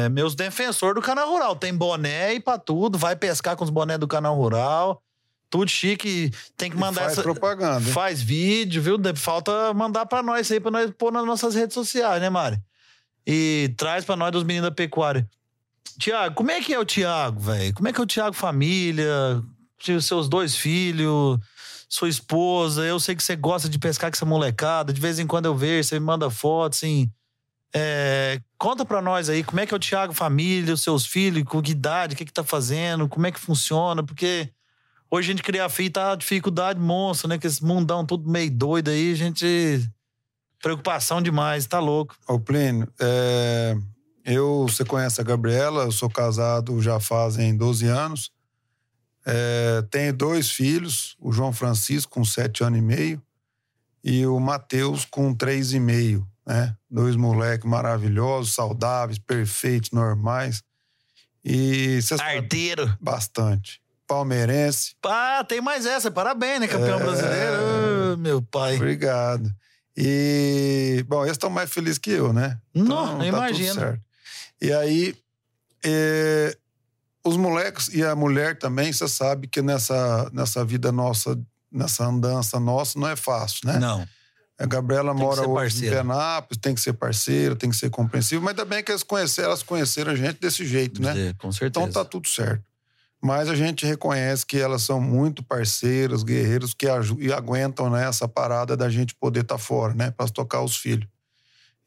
[0.01, 1.55] é- é meus defensores do canal rural.
[1.55, 5.01] Tem boné e pra tudo, vai pescar com os bonés do canal rural.
[5.49, 6.32] Tudo chique.
[6.57, 7.22] Tem que E mandar faz essa.
[7.22, 7.86] propaganda.
[7.88, 7.93] hein?
[7.93, 8.97] Faz vídeo, viu?
[9.16, 12.59] Falta mandar pra nós aí, pra nós pôr nas nossas redes sociais, né, Mari?
[13.26, 15.28] E traz pra nós dos meninos da pecuária.
[15.99, 17.74] Tiago, como é que é o Tiago, velho?
[17.76, 19.41] Como é que é o Tiago família?
[19.95, 21.38] Os seus dois filhos,
[21.94, 22.84] sua esposa.
[22.84, 24.91] Eu sei que você gosta de pescar com essa molecada.
[24.91, 27.08] De vez em quando eu vejo, você me manda foto, assim.
[27.76, 31.44] É, conta pra nós aí, como é que é o Tiago família, os seus filhos,
[31.44, 34.52] com que idade, o que que tá fazendo, como é que funciona, porque
[35.10, 37.38] hoje a gente criar filho tá uma dificuldade monstra, né?
[37.38, 39.88] Que esse mundão tudo meio doido aí, a gente...
[40.62, 42.16] Preocupação demais, tá louco.
[42.28, 43.76] Ô, Plínio, é,
[44.26, 48.32] eu, você conhece a Gabriela, eu sou casado já fazem 12 anos.
[49.26, 53.21] É, tenho dois filhos, o João Francisco com 7 anos e meio
[54.03, 56.76] e o Matheus com 3 e meio, né?
[56.89, 60.61] Dois moleques maravilhosos, saudáveis, perfeitos, normais.
[61.43, 62.97] E você sabe Arteiro.
[62.99, 63.82] bastante.
[64.05, 66.67] Palmeirense, Ah, tem mais essa, parabéns, né?
[66.67, 67.03] Campeão É.
[67.03, 67.55] brasileiro.
[68.13, 68.76] Ah, meu pai.
[68.76, 69.49] obrigado.
[69.95, 72.59] E, bom, eles estão mais felizes que eu, né?
[72.74, 73.74] Não, tá tudo imagina.
[73.74, 74.01] certo.
[74.61, 75.15] E aí,
[75.86, 76.57] é,
[77.24, 81.39] os moleques e a mulher também, você sabe que nessa, nessa vida nossa,
[81.71, 83.80] nessa andança nossa, não é fácil, né?
[83.80, 84.07] Não.
[84.59, 88.43] A Gabriela Tem mora hoje em Penápolis, tem que ser parceira, tem que ser compreensivo,
[88.43, 91.30] mas ainda bem que elas conheceram, elas conheceram a gente desse jeito, né?
[91.30, 91.86] É, com certeza.
[91.86, 92.63] Então tá tudo certo.
[93.21, 96.86] Mas a gente reconhece que elas são muito parceiras, guerreiros, que
[97.19, 100.11] e aguentam né, essa parada da gente poder estar fora, né?
[100.11, 101.07] Para tocar os filhos.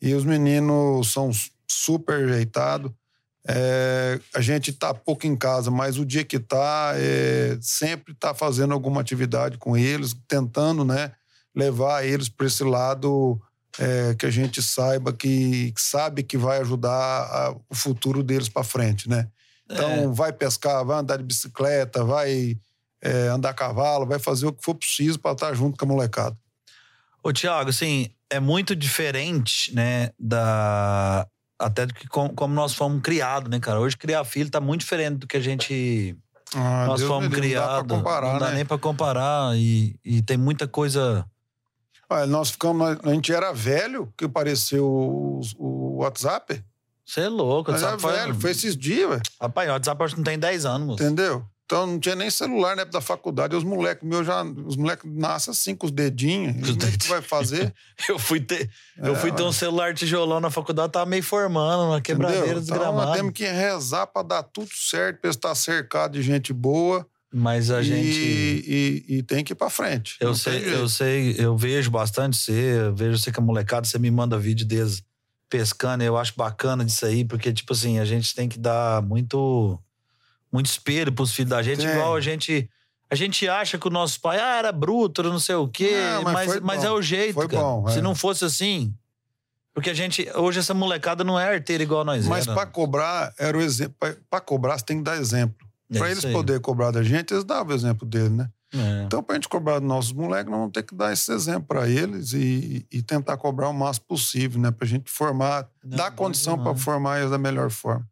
[0.00, 1.30] E os meninos são
[1.68, 2.90] super ajeitados.
[3.48, 8.34] É, a gente tá pouco em casa, mas o dia que tá, é, sempre tá
[8.34, 11.12] fazendo alguma atividade com eles, tentando, né?
[11.54, 13.40] Levar eles para esse lado
[13.78, 18.48] é, que a gente saiba que, que sabe que vai ajudar a- o futuro deles
[18.48, 19.28] para frente, né?
[19.70, 20.06] Então, É.
[20.08, 22.56] vai pescar, vai andar de bicicleta, vai
[23.02, 25.88] é, andar a cavalo, vai fazer o que for preciso para estar junto com a
[25.88, 26.36] molecada.
[27.22, 31.26] Ô, Tiago, assim, é muito diferente, né, da...
[31.58, 33.80] Até do que com- como nós fomos criados, né, cara?
[33.80, 36.16] Hoje criar filho tá muito diferente do que a gente...
[36.54, 37.76] Ah, nós Deus fomos criados.
[37.78, 38.54] Não dá comparar, não dá né?
[38.56, 39.56] nem pra comparar.
[39.56, 41.24] E, e tem muita coisa...
[42.08, 46.62] Olha, nós ficamos, a gente era velho que apareceu o, o WhatsApp.
[47.04, 47.70] Você é louco.
[47.72, 48.02] Era sabe?
[48.02, 49.22] Foi- velho, foi esses dias, velho.
[49.40, 51.02] Rapaz, o WhatsApp acho que não tem 10 anos, moço.
[51.02, 51.44] Entendeu?
[51.66, 53.56] Então não tinha nem celular na época da faculdade.
[53.56, 54.42] Os moleques meus já.
[54.42, 56.70] Os moleques nascem assim com os dedinhos.
[56.70, 57.74] Os é que tu vai fazer?
[58.08, 61.88] Eu fui ter, eu É, fui ter um celular tijolão na faculdade, tava meio formando,
[61.88, 62.62] uma quebradeira Entendeu?
[62.62, 63.06] Então desgramada.
[63.06, 67.04] nós temos que rezar para dar tudo certo, para estar cercado de gente boa.
[67.32, 68.18] Mas a e, gente.
[68.20, 70.16] E, e tem que ir para frente.
[70.20, 72.52] Eu sei, eu sei, eu vejo bastante você,
[72.86, 75.02] eu vejo você com a molecada, você me manda vídeo deles
[75.48, 79.78] pescando, eu acho bacana disso aí, porque, tipo assim, a gente tem que dar muito,
[80.56, 81.90] muito espelho pros filhos da gente, Tem.
[81.90, 82.68] igual a gente.
[83.08, 86.22] A gente acha que o nosso pai ah, era bruto, não sei o quê, Não,
[86.22, 87.62] mas mas, mas é o jeito, Foi cara.
[87.62, 88.02] bom, Se é.
[88.02, 88.92] não fosse assim.
[89.72, 90.26] Porque a gente.
[90.34, 93.94] Hoje essa molecada não é arteira igual nós Mas para cobrar, era o exemplo.
[94.28, 95.54] Para cobrar, você tem que dar exemplo.
[95.92, 98.48] É Para eles poderem cobrar da gente, eles davam o exemplo dele, né?
[98.74, 99.04] É.
[99.04, 101.64] Então, para a gente cobrar dos nossos moleques, nós vamos ter que dar esse exemplo
[101.68, 104.70] para eles e, e tentar cobrar o máximo possível, né?
[104.70, 108.04] Para a gente formar, Não, dar condição para formar eles da melhor forma.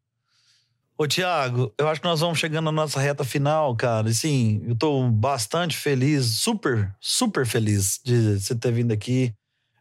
[0.96, 4.08] Ô, Tiago, eu acho que nós vamos chegando na nossa reta final, cara.
[4.08, 9.34] Assim, eu tô bastante feliz, super, super feliz de você ter vindo aqui.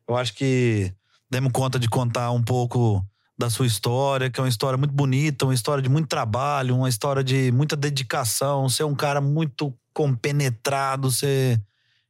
[0.07, 0.91] Eu acho que
[1.29, 3.05] demos conta de contar um pouco
[3.37, 6.89] da sua história, que é uma história muito bonita, uma história de muito trabalho, uma
[6.89, 8.67] história de muita dedicação.
[8.67, 11.61] Você é um cara muito compenetrado, você...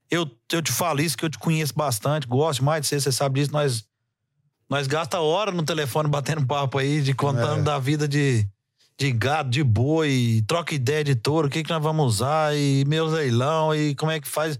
[0.09, 3.11] Eu, eu te falo isso, que eu te conheço bastante, gosto mais de você, você
[3.11, 3.51] sabe disso.
[3.51, 3.83] Nós,
[4.69, 7.63] Nós gasta hora no telefone batendo papo aí, de contando é.
[7.63, 8.47] da vida de,
[8.97, 12.85] de gado, de boi, troca ideia de touro, o que, que nós vamos usar, e
[12.85, 14.59] meu leilão, e como é que faz.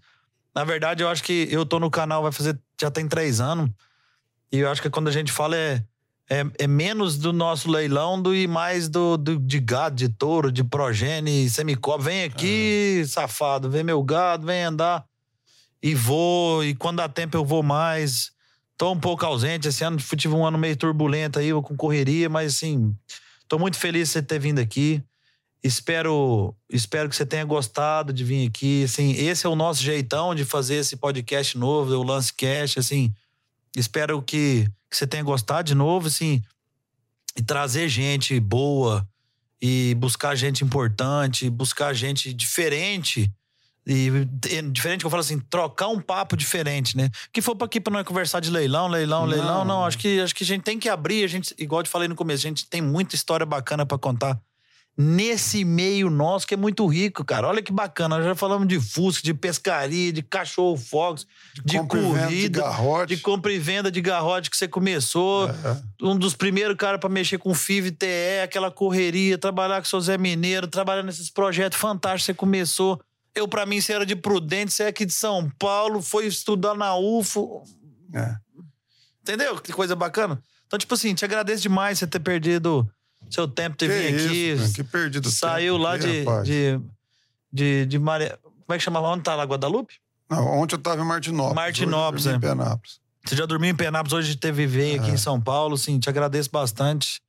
[0.56, 3.70] Na verdade, eu acho que eu tô no canal, vai fazer, já tem três anos.
[4.52, 5.84] E eu acho que quando a gente fala é,
[6.30, 10.52] é, é menos do nosso leilão do e mais do, do de gado, de touro,
[10.52, 12.06] de progênie, semicobre.
[12.06, 13.08] Vem aqui, é.
[13.08, 15.06] safado, vem meu gado, vem andar.
[15.82, 18.32] E vou, e quando dá tempo eu vou mais.
[18.78, 22.56] Tô um pouco ausente esse ano, tive um ano meio turbulento aí, com correria, mas
[22.56, 22.96] assim,
[23.48, 25.04] tô muito feliz de você ter vindo aqui.
[25.64, 28.84] Espero, espero que você tenha gostado de vir aqui.
[28.84, 32.78] Assim, esse é o nosso jeitão de fazer esse podcast novo, o Lance Cash.
[32.78, 33.14] Assim,
[33.76, 36.42] espero que, que você tenha gostado de novo, assim,
[37.38, 39.08] e trazer gente boa
[39.62, 43.32] e buscar gente importante, buscar gente diferente.
[43.86, 44.26] E,
[44.72, 47.10] diferente que eu falo assim, trocar um papo diferente, né?
[47.32, 49.28] Que for para aqui para nós conversar de leilão, leilão, não.
[49.28, 49.86] leilão, não.
[49.86, 52.08] Acho que acho que a gente tem que abrir, a gente, igual eu te falei
[52.08, 54.40] no começo, a gente tem muita história bacana para contar
[54.98, 57.48] nesse meio nosso que é muito rico, cara.
[57.48, 58.18] Olha que bacana.
[58.18, 62.64] Nós já falamos de fusca, de pescaria, de cachorro fox, de, de corrida,
[63.08, 65.50] de, de compra e venda de garrote que você começou.
[66.02, 70.02] Um dos primeiros caras para mexer com FIV TE, aquela correria, trabalhar com o seu
[70.02, 73.02] Zé Mineiro, trabalhar nesses projetos fantásticos que você começou.
[73.36, 76.76] Eu, para mim, você era de Prudente, você é aqui de São Paulo, foi estudar
[76.76, 77.64] na UFO.
[78.14, 78.36] É.
[79.22, 79.60] Entendeu?
[79.60, 80.42] Que coisa bacana.
[80.68, 82.88] Então, tipo assim, te agradeço demais você ter perdido
[83.30, 84.56] seu tempo ter vindo aqui.
[84.56, 86.80] Mano, que perdido Saiu lá de, de,
[87.52, 88.38] de, de Maria.
[88.44, 89.08] Como é que chamava?
[89.08, 89.44] Onde tá lá?
[89.44, 89.96] Guadalupe?
[90.30, 91.56] Não, ontem eu tava em Martinópolis.
[91.56, 92.36] Martinópolis, é.
[92.36, 93.00] Em Penápolis.
[93.26, 95.14] Você já dormiu em Penápolis, hoje teve veio aqui é.
[95.14, 97.22] em São Paulo, sim, te agradeço bastante.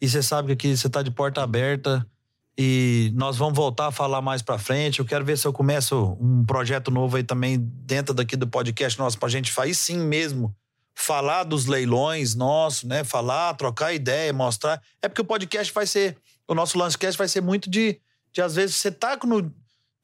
[0.00, 2.04] E você sabe que aqui você tá de porta aberta
[2.62, 4.98] e nós vamos voltar a falar mais para frente.
[4.98, 8.98] Eu quero ver se eu começo um projeto novo aí também dentro daqui do podcast
[8.98, 10.54] nosso pra gente fazer sim mesmo
[10.94, 13.02] falar dos leilões nossos, né?
[13.02, 14.78] Falar, trocar ideia, mostrar.
[15.00, 17.98] É porque o podcast vai ser, o nosso Lancecast vai ser muito de,
[18.30, 19.50] de às vezes, você tá no,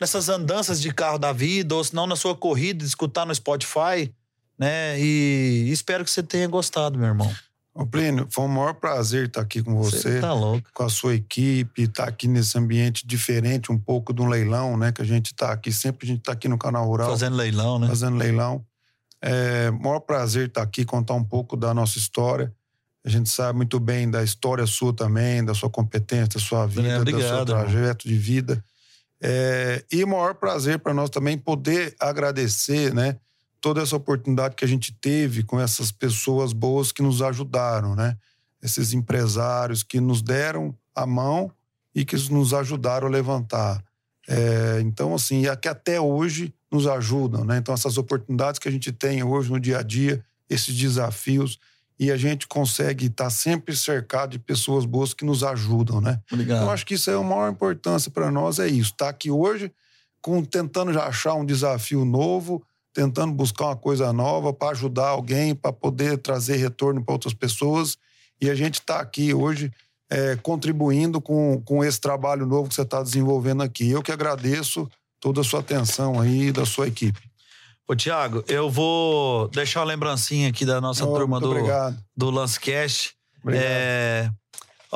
[0.01, 4.11] nessas andanças de carro da vida, ou se não na sua corrida, escutar no Spotify,
[4.59, 4.99] né?
[4.99, 7.31] E espero que você tenha gostado, meu irmão.
[7.77, 10.15] Ô, Plínio, foi um maior prazer estar aqui com você.
[10.15, 10.67] Você tá louco.
[10.73, 14.93] Com a sua equipe, estar aqui nesse ambiente diferente, um pouco de um leilão, né?
[14.93, 17.11] Que a gente está aqui, sempre a gente está aqui no canal Rural.
[17.11, 17.87] Fazendo leilão, né?
[17.87, 18.65] Fazendo leilão.
[19.21, 22.51] É maior prazer estar aqui, contar um pouco da nossa história.
[23.05, 26.89] A gente sabe muito bem da história sua também, da sua competência, da sua vida,
[26.89, 28.65] é, do seu trajeto de vida.
[29.23, 33.17] É, e maior prazer para nós também poder agradecer, né?
[33.67, 38.17] Toda essa oportunidade que a gente teve com essas pessoas boas que nos ajudaram, né?
[38.63, 41.51] Esses empresários que nos deram a mão
[41.93, 43.83] e que nos ajudaram a levantar.
[44.29, 47.57] É, então, assim, é que até hoje nos ajudam, né?
[47.57, 51.59] Então, essas oportunidades que a gente tem hoje no dia a dia, esses desafios,
[51.99, 56.23] e a gente consegue estar sempre cercado de pessoas boas que nos ajudam, né?
[56.31, 56.59] Obrigado.
[56.59, 58.93] Então, acho que isso é a maior importância para nós, é isso.
[58.93, 59.73] Estar tá aqui hoje
[60.23, 62.65] com, tentando já achar um desafio novo,
[62.97, 67.99] tentando buscar uma coisa nova para ajudar alguém, para poder trazer retorno para outras pessoas.
[68.41, 69.71] E a gente está aqui hoje
[70.09, 73.91] é, contribuindo com, com esse trabalho novo que você está desenvolvendo aqui.
[73.91, 74.89] Eu que agradeço
[75.21, 77.21] toda a sua atenção aí da sua equipe.
[77.87, 82.03] Ô, Tiago, eu vou deixar uma lembrancinha aqui da nossa turma do, obrigado.
[82.17, 83.15] do Lancecast.
[83.49, 84.31] É,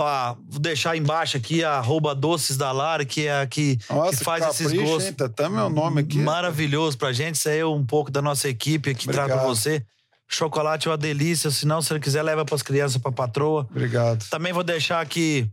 [0.03, 4.19] ó, vou deixar embaixo aqui a arroba Doces da Lara, que é a que, nossa,
[4.19, 5.07] que faz esses gostos.
[5.07, 5.13] Hein?
[5.13, 6.19] Tá até meu nome aqui.
[6.19, 7.37] Maravilhoso pra gente.
[7.37, 9.29] Isso aí é um pouco da nossa equipe que obrigado.
[9.29, 9.85] trata você.
[10.29, 11.51] Chocolate é uma delícia.
[11.51, 13.67] Se não, se ele quiser, leva pras crianças, pra patroa.
[13.71, 14.25] Obrigado.
[14.29, 15.51] Também vou deixar aqui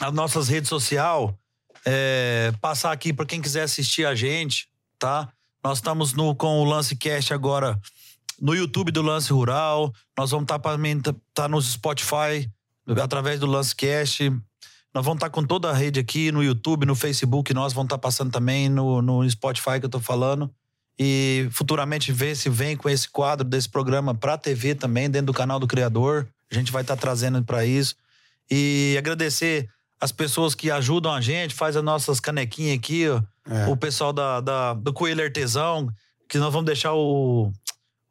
[0.00, 1.30] as nossas redes sociais.
[1.84, 4.68] É, passar aqui para quem quiser assistir a gente,
[4.98, 5.28] tá?
[5.62, 7.78] Nós estamos no, com o Lance Cast agora
[8.40, 9.92] no YouTube do Lance Rural.
[10.18, 12.50] Nós vamos estar tá, tá, tá no Spotify
[13.02, 14.30] através do Lance Cast.
[14.94, 17.52] Nós vamos estar tá com toda a rede aqui no YouTube, no Facebook.
[17.52, 20.50] Nós vamos estar tá passando também no, no Spotify que eu tô falando.
[20.98, 25.34] E futuramente ver se vem com esse quadro desse programa para TV também, dentro do
[25.34, 26.26] canal do Criador.
[26.50, 27.94] A gente vai estar tá trazendo para isso.
[28.50, 29.68] E agradecer
[30.00, 33.22] as pessoas que ajudam a gente, faz as nossas canequinhas aqui, ó.
[33.48, 33.66] É.
[33.68, 35.88] O pessoal da, da, do Coelho Artesão,
[36.28, 37.52] que nós vamos deixar o,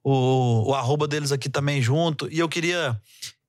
[0.03, 2.31] o, o arroba deles aqui também junto.
[2.31, 2.99] E eu queria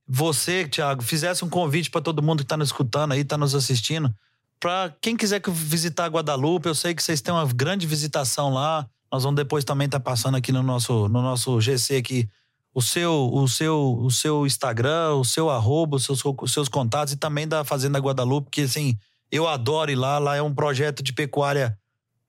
[0.07, 3.53] você, Thiago, fizesse um convite para todo mundo que está nos escutando aí, está nos
[3.53, 4.13] assistindo.
[4.59, 8.87] Para quem quiser visitar Guadalupe, eu sei que vocês têm uma grande visitação lá.
[9.11, 12.29] Nós vamos depois também estar tá passando aqui no nosso, no nosso GC aqui
[12.73, 17.13] o seu, o seu, o seu Instagram, o seu arroba, os seus, os seus contatos
[17.13, 18.97] e também da Fazenda Guadalupe, que assim,
[19.31, 20.19] eu adoro ir lá.
[20.19, 21.77] Lá é um projeto de pecuária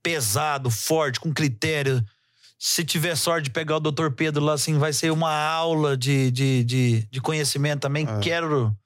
[0.02, 2.02] pesado, forte, com critério
[2.59, 6.30] se tiver sorte de pegar o doutor Pedro lá, assim, vai ser uma aula de,
[6.32, 8.06] de, de, de conhecimento também.
[8.06, 8.18] É.
[8.18, 8.76] Quero,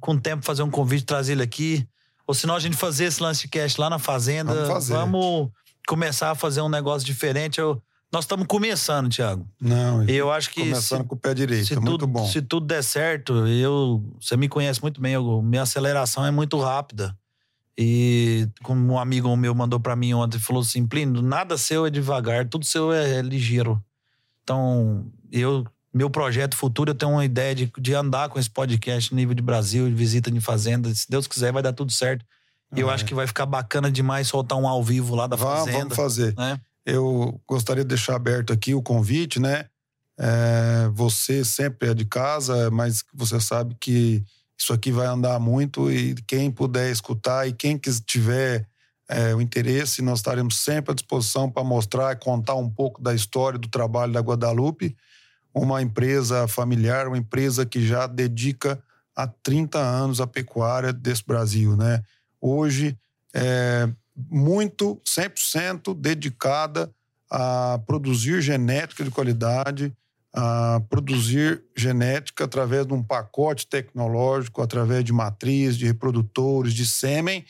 [0.00, 1.86] com o tempo, fazer um convite, trazer ele aqui.
[2.26, 4.54] Ou senão a gente fazer esse lance de cast lá na fazenda.
[4.54, 4.92] Vamos, fazer.
[4.94, 5.50] vamos
[5.88, 7.60] começar a fazer um negócio diferente.
[7.60, 9.48] Eu, nós estamos começando, Thiago.
[9.60, 10.60] Não, eu acho que.
[10.60, 12.26] Começando se, com o pé direito, é muito tudo, bom.
[12.28, 14.00] Se tudo der certo, eu.
[14.20, 17.16] Você me conhece muito bem, eu, minha aceleração é muito rápida.
[17.78, 21.90] E como um amigo meu mandou para mim ontem, falou assim: Plínio, nada seu é
[21.90, 23.82] devagar, tudo seu é, é ligeiro.
[24.42, 29.14] Então, eu, meu projeto futuro, eu tenho uma ideia de, de andar com esse podcast
[29.14, 30.94] nível de Brasil, de visita de fazenda.
[30.94, 32.24] Se Deus quiser, vai dar tudo certo.
[32.74, 35.78] E eu acho que vai ficar bacana demais soltar um ao vivo lá da fazenda.
[35.78, 36.34] Vamos fazer.
[36.36, 36.58] Né?
[36.86, 39.66] Eu gostaria de deixar aberto aqui o convite, né?
[40.18, 44.24] É, você sempre é de casa, mas você sabe que
[44.62, 48.66] isso aqui vai andar muito e quem puder escutar e quem tiver
[49.08, 53.58] é, o interesse, nós estaremos sempre à disposição para mostrar contar um pouco da história
[53.58, 54.96] do trabalho da Guadalupe,
[55.52, 58.80] uma empresa familiar, uma empresa que já dedica
[59.14, 62.02] há 30 anos a pecuária desse Brasil, né?
[62.40, 62.96] Hoje
[63.34, 66.90] é muito 100% dedicada
[67.28, 69.92] a produzir genética de qualidade,
[70.34, 77.44] a produzir genética através de um pacote tecnológico, através de matriz, de reprodutores, de sêmen,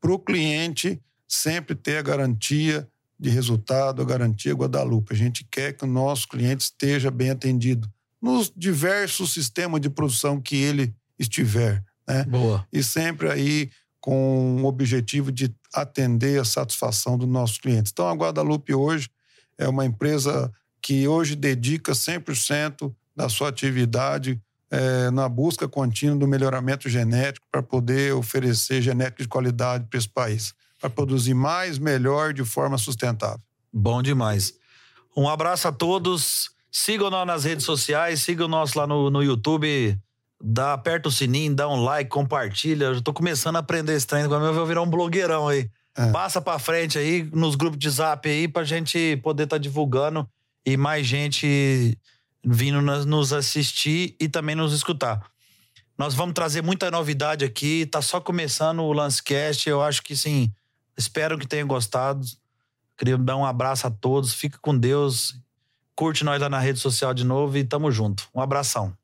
[0.00, 2.88] para o cliente sempre ter a garantia
[3.18, 5.14] de resultado, a garantia Guadalupe.
[5.14, 7.90] A gente quer que o nosso cliente esteja bem atendido
[8.20, 11.84] nos diversos sistemas de produção que ele estiver.
[12.06, 12.24] Né?
[12.24, 12.66] Boa.
[12.72, 13.70] E sempre aí
[14.00, 17.90] com o objetivo de atender a satisfação dos nossos clientes.
[17.92, 19.08] Então, a Guadalupe hoje
[19.56, 20.52] é uma empresa
[20.84, 24.38] que hoje dedica 100% da sua atividade
[24.70, 30.08] é, na busca contínua do melhoramento genético para poder oferecer genética de qualidade para esse
[30.08, 33.40] país, para produzir mais, melhor, de forma sustentável.
[33.72, 34.52] Bom demais.
[35.16, 36.50] Um abraço a todos.
[36.70, 39.98] Sigam nós nas redes sociais, sigam nós lá no, no YouTube.
[40.38, 42.86] Dá, aperta o sininho, dá um like, compartilha.
[42.86, 45.70] Eu já tô começando a aprender esse treino, agora eu vou virar um blogueirão aí.
[45.96, 46.10] É.
[46.10, 50.28] Passa pra frente aí nos grupos de zap aí pra gente poder estar tá divulgando
[50.64, 51.98] e mais gente
[52.44, 55.24] vindo nos assistir e também nos escutar.
[55.96, 60.52] Nós vamos trazer muita novidade aqui, tá só começando o Lancecast, eu acho que sim,
[60.96, 62.20] espero que tenham gostado.
[62.96, 65.38] Queria dar um abraço a todos, fica com Deus,
[65.94, 68.28] curte nós lá na rede social de novo e tamo junto.
[68.34, 68.96] Um abração.